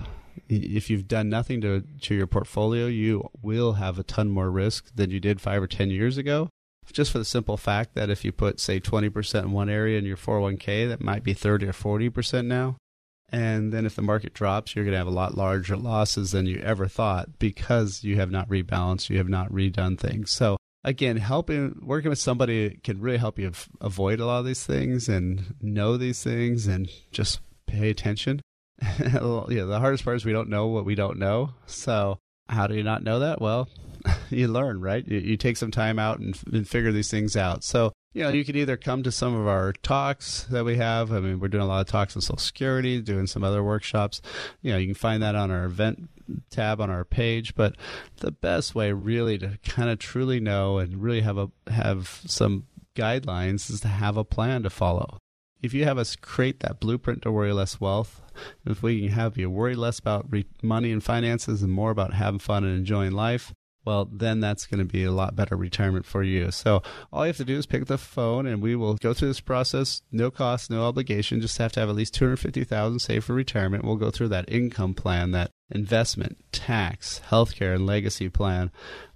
if 0.49 0.89
you've 0.89 1.07
done 1.07 1.29
nothing 1.29 1.61
to 1.61 1.83
to 2.01 2.15
your 2.15 2.25
portfolio, 2.25 2.87
you 2.87 3.29
will 3.43 3.73
have 3.73 3.99
a 3.99 4.03
ton 4.03 4.29
more 4.29 4.49
risk 4.49 4.95
than 4.95 5.11
you 5.11 5.19
did 5.19 5.39
five 5.39 5.61
or 5.61 5.67
ten 5.67 5.91
years 5.91 6.17
ago 6.17 6.49
just 6.91 7.11
for 7.11 7.17
the 7.17 7.25
simple 7.25 7.57
fact 7.57 7.95
that 7.95 8.09
if 8.09 8.23
you 8.25 8.31
put, 8.31 8.59
say, 8.59 8.79
20% 8.79 9.43
in 9.43 9.51
one 9.51 9.69
area 9.69 9.97
in 9.97 10.05
your 10.05 10.17
401k, 10.17 10.87
that 10.89 11.01
might 11.01 11.23
be 11.23 11.33
30 11.33 11.67
or 11.67 11.73
40% 11.73 12.45
now. 12.45 12.77
And 13.31 13.71
then 13.71 13.85
if 13.85 13.95
the 13.95 14.01
market 14.01 14.33
drops, 14.33 14.75
you're 14.75 14.83
going 14.83 14.93
to 14.93 14.97
have 14.97 15.07
a 15.07 15.11
lot 15.11 15.37
larger 15.37 15.77
losses 15.77 16.31
than 16.31 16.45
you 16.45 16.59
ever 16.59 16.87
thought 16.87 17.39
because 17.39 18.03
you 18.03 18.17
have 18.17 18.29
not 18.29 18.49
rebalanced, 18.49 19.09
you 19.09 19.17
have 19.17 19.29
not 19.29 19.49
redone 19.51 19.97
things. 19.97 20.31
So 20.31 20.57
again, 20.83 21.17
helping 21.17 21.79
working 21.81 22.09
with 22.09 22.19
somebody 22.19 22.79
can 22.83 22.99
really 22.99 23.17
help 23.17 23.39
you 23.39 23.51
avoid 23.79 24.19
a 24.19 24.25
lot 24.25 24.39
of 24.39 24.45
these 24.45 24.65
things 24.65 25.07
and 25.07 25.55
know 25.61 25.95
these 25.95 26.21
things 26.23 26.67
and 26.67 26.89
just 27.11 27.39
pay 27.67 27.89
attention. 27.89 28.41
yeah, 28.81 29.63
the 29.63 29.79
hardest 29.79 30.03
part 30.03 30.17
is 30.17 30.25
we 30.25 30.33
don't 30.33 30.49
know 30.49 30.67
what 30.67 30.85
we 30.85 30.95
don't 30.95 31.17
know. 31.17 31.51
So 31.67 32.19
how 32.49 32.67
do 32.67 32.75
you 32.75 32.83
not 32.83 33.03
know 33.03 33.19
that? 33.19 33.39
Well, 33.39 33.69
you 34.29 34.47
learn, 34.47 34.81
right? 34.81 35.07
You, 35.07 35.19
you, 35.19 35.37
take 35.37 35.57
some 35.57 35.71
time 35.71 35.99
out 35.99 36.19
and, 36.19 36.37
and 36.51 36.67
figure 36.67 36.91
these 36.91 37.11
things 37.11 37.35
out. 37.35 37.63
So, 37.63 37.91
you 38.13 38.23
know, 38.23 38.29
you 38.29 38.43
could 38.43 38.55
either 38.55 38.77
come 38.77 39.03
to 39.03 39.11
some 39.11 39.35
of 39.35 39.47
our 39.47 39.73
talks 39.83 40.43
that 40.45 40.65
we 40.65 40.77
have. 40.77 41.11
I 41.11 41.19
mean, 41.19 41.39
we're 41.39 41.47
doing 41.47 41.63
a 41.63 41.67
lot 41.67 41.81
of 41.81 41.87
talks 41.87 42.15
on 42.15 42.21
Social 42.21 42.37
Security, 42.37 43.01
doing 43.01 43.27
some 43.27 43.43
other 43.43 43.63
workshops. 43.63 44.21
You 44.61 44.71
know, 44.71 44.77
you 44.77 44.87
can 44.87 44.95
find 44.95 45.23
that 45.23 45.35
on 45.35 45.51
our 45.51 45.65
event 45.65 46.09
tab 46.49 46.81
on 46.81 46.89
our 46.89 47.05
page. 47.05 47.55
But 47.55 47.75
the 48.17 48.31
best 48.31 48.75
way, 48.75 48.91
really, 48.91 49.37
to 49.39 49.57
kind 49.63 49.89
of 49.89 49.99
truly 49.99 50.39
know 50.39 50.77
and 50.77 51.01
really 51.01 51.21
have 51.21 51.37
a 51.37 51.49
have 51.67 52.21
some 52.25 52.65
guidelines 52.95 53.69
is 53.69 53.81
to 53.81 53.87
have 53.87 54.17
a 54.17 54.23
plan 54.23 54.63
to 54.63 54.69
follow. 54.69 55.17
If 55.61 55.73
you 55.73 55.83
have 55.85 55.97
us 55.97 56.15
create 56.15 56.61
that 56.61 56.79
blueprint 56.79 57.21
to 57.21 57.31
worry 57.31 57.53
less 57.53 57.79
wealth, 57.79 58.21
if 58.65 58.81
we 58.81 59.01
can 59.01 59.09
have 59.09 59.37
you 59.37 59.49
worry 59.49 59.75
less 59.75 59.99
about 59.99 60.25
re- 60.29 60.47
money 60.63 60.91
and 60.91 61.03
finances 61.03 61.61
and 61.61 61.71
more 61.71 61.91
about 61.91 62.13
having 62.13 62.39
fun 62.39 62.63
and 62.63 62.75
enjoying 62.75 63.11
life, 63.11 63.53
well, 63.83 64.07
then 64.11 64.39
that's 64.39 64.67
going 64.67 64.79
to 64.79 64.85
be 64.85 65.03
a 65.03 65.11
lot 65.11 65.35
better 65.35 65.55
retirement 65.55 66.05
for 66.05 66.23
you. 66.23 66.51
So 66.51 66.83
all 67.11 67.25
you 67.25 67.29
have 67.29 67.37
to 67.37 67.45
do 67.45 67.57
is 67.57 67.65
pick 67.65 67.81
up 67.81 67.87
the 67.87 67.97
phone 67.97 68.45
and 68.45 68.61
we 68.61 68.75
will 68.75 68.95
go 68.95 69.13
through 69.13 69.29
this 69.29 69.39
process. 69.39 70.01
No 70.11 70.29
cost, 70.29 70.69
no 70.69 70.83
obligation. 70.83 71.41
Just 71.41 71.57
have 71.57 71.71
to 71.73 71.79
have 71.79 71.89
at 71.89 71.95
least 71.95 72.13
250000 72.13 72.99
saved 72.99 73.25
for 73.25 73.33
retirement. 73.33 73.83
We'll 73.83 73.95
go 73.95 74.11
through 74.11 74.29
that 74.29 74.51
income 74.51 74.93
plan, 74.93 75.31
that 75.31 75.51
investment, 75.71 76.37
tax, 76.51 77.21
healthcare, 77.29 77.75
and 77.75 77.87
legacy 77.87 78.29
plan 78.29 78.71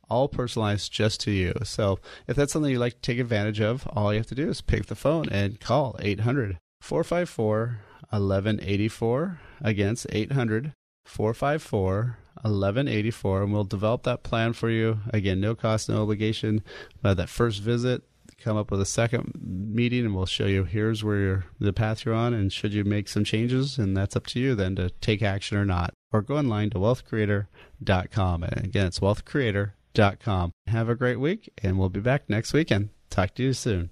all 0.09 0.27
personalized 0.27 0.91
just 0.91 1.19
to 1.21 1.31
you. 1.31 1.53
So 1.63 1.99
if 2.27 2.35
that's 2.35 2.53
something 2.53 2.71
you'd 2.71 2.79
like 2.79 2.93
to 2.93 3.01
take 3.01 3.19
advantage 3.19 3.59
of, 3.59 3.87
all 3.89 4.13
you 4.13 4.19
have 4.19 4.27
to 4.27 4.35
do 4.35 4.49
is 4.49 4.61
pick 4.61 4.85
the 4.85 4.95
phone 4.95 5.27
and 5.29 5.59
call 5.59 5.95
800 5.99 6.57
454 6.81 7.79
1184 8.11 9.39
against 9.61 10.05
800 10.11 10.73
454 11.05 12.17
1184 12.51 13.43
and 13.43 13.53
we'll 13.53 13.63
develop 13.63 14.03
that 14.03 14.23
plan 14.23 14.53
for 14.53 14.69
you. 14.69 14.99
Again 15.11 15.39
no 15.39 15.55
cost 15.55 15.89
no 15.89 16.01
obligation. 16.01 16.63
That 17.01 17.29
first 17.29 17.61
visit 17.61 18.03
come 18.37 18.57
up 18.57 18.69
with 18.69 18.81
a 18.81 18.85
second 18.85 19.31
meeting 19.41 20.05
and 20.05 20.15
we'll 20.15 20.25
show 20.25 20.45
you 20.45 20.65
here's 20.65 21.03
where 21.03 21.19
you're, 21.19 21.45
the 21.59 21.73
path 21.73 22.05
you're 22.05 22.13
on 22.13 22.33
and 22.33 22.51
should 22.51 22.73
you 22.73 22.83
make 22.83 23.07
some 23.07 23.23
changes 23.23 23.77
and 23.77 23.95
that's 23.95 24.15
up 24.15 24.27
to 24.27 24.39
you 24.39 24.55
then 24.55 24.75
to 24.75 24.89
take 25.01 25.21
action 25.21 25.57
or 25.57 25.65
not. 25.65 25.93
Or 26.11 26.21
go 26.21 26.37
online 26.37 26.69
to 26.71 26.77
wealthcreator.com 26.77 28.43
and 28.43 28.65
again 28.65 28.87
it's 28.87 28.99
wealthcreator.com 28.99 30.51
have 30.67 30.89
a 30.89 30.95
great 30.95 31.19
week 31.19 31.49
and 31.63 31.79
we'll 31.79 31.89
be 31.89 31.99
back 31.99 32.29
next 32.29 32.53
weekend. 32.53 32.89
Talk 33.09 33.33
to 33.35 33.43
you 33.43 33.53
soon 33.53 33.91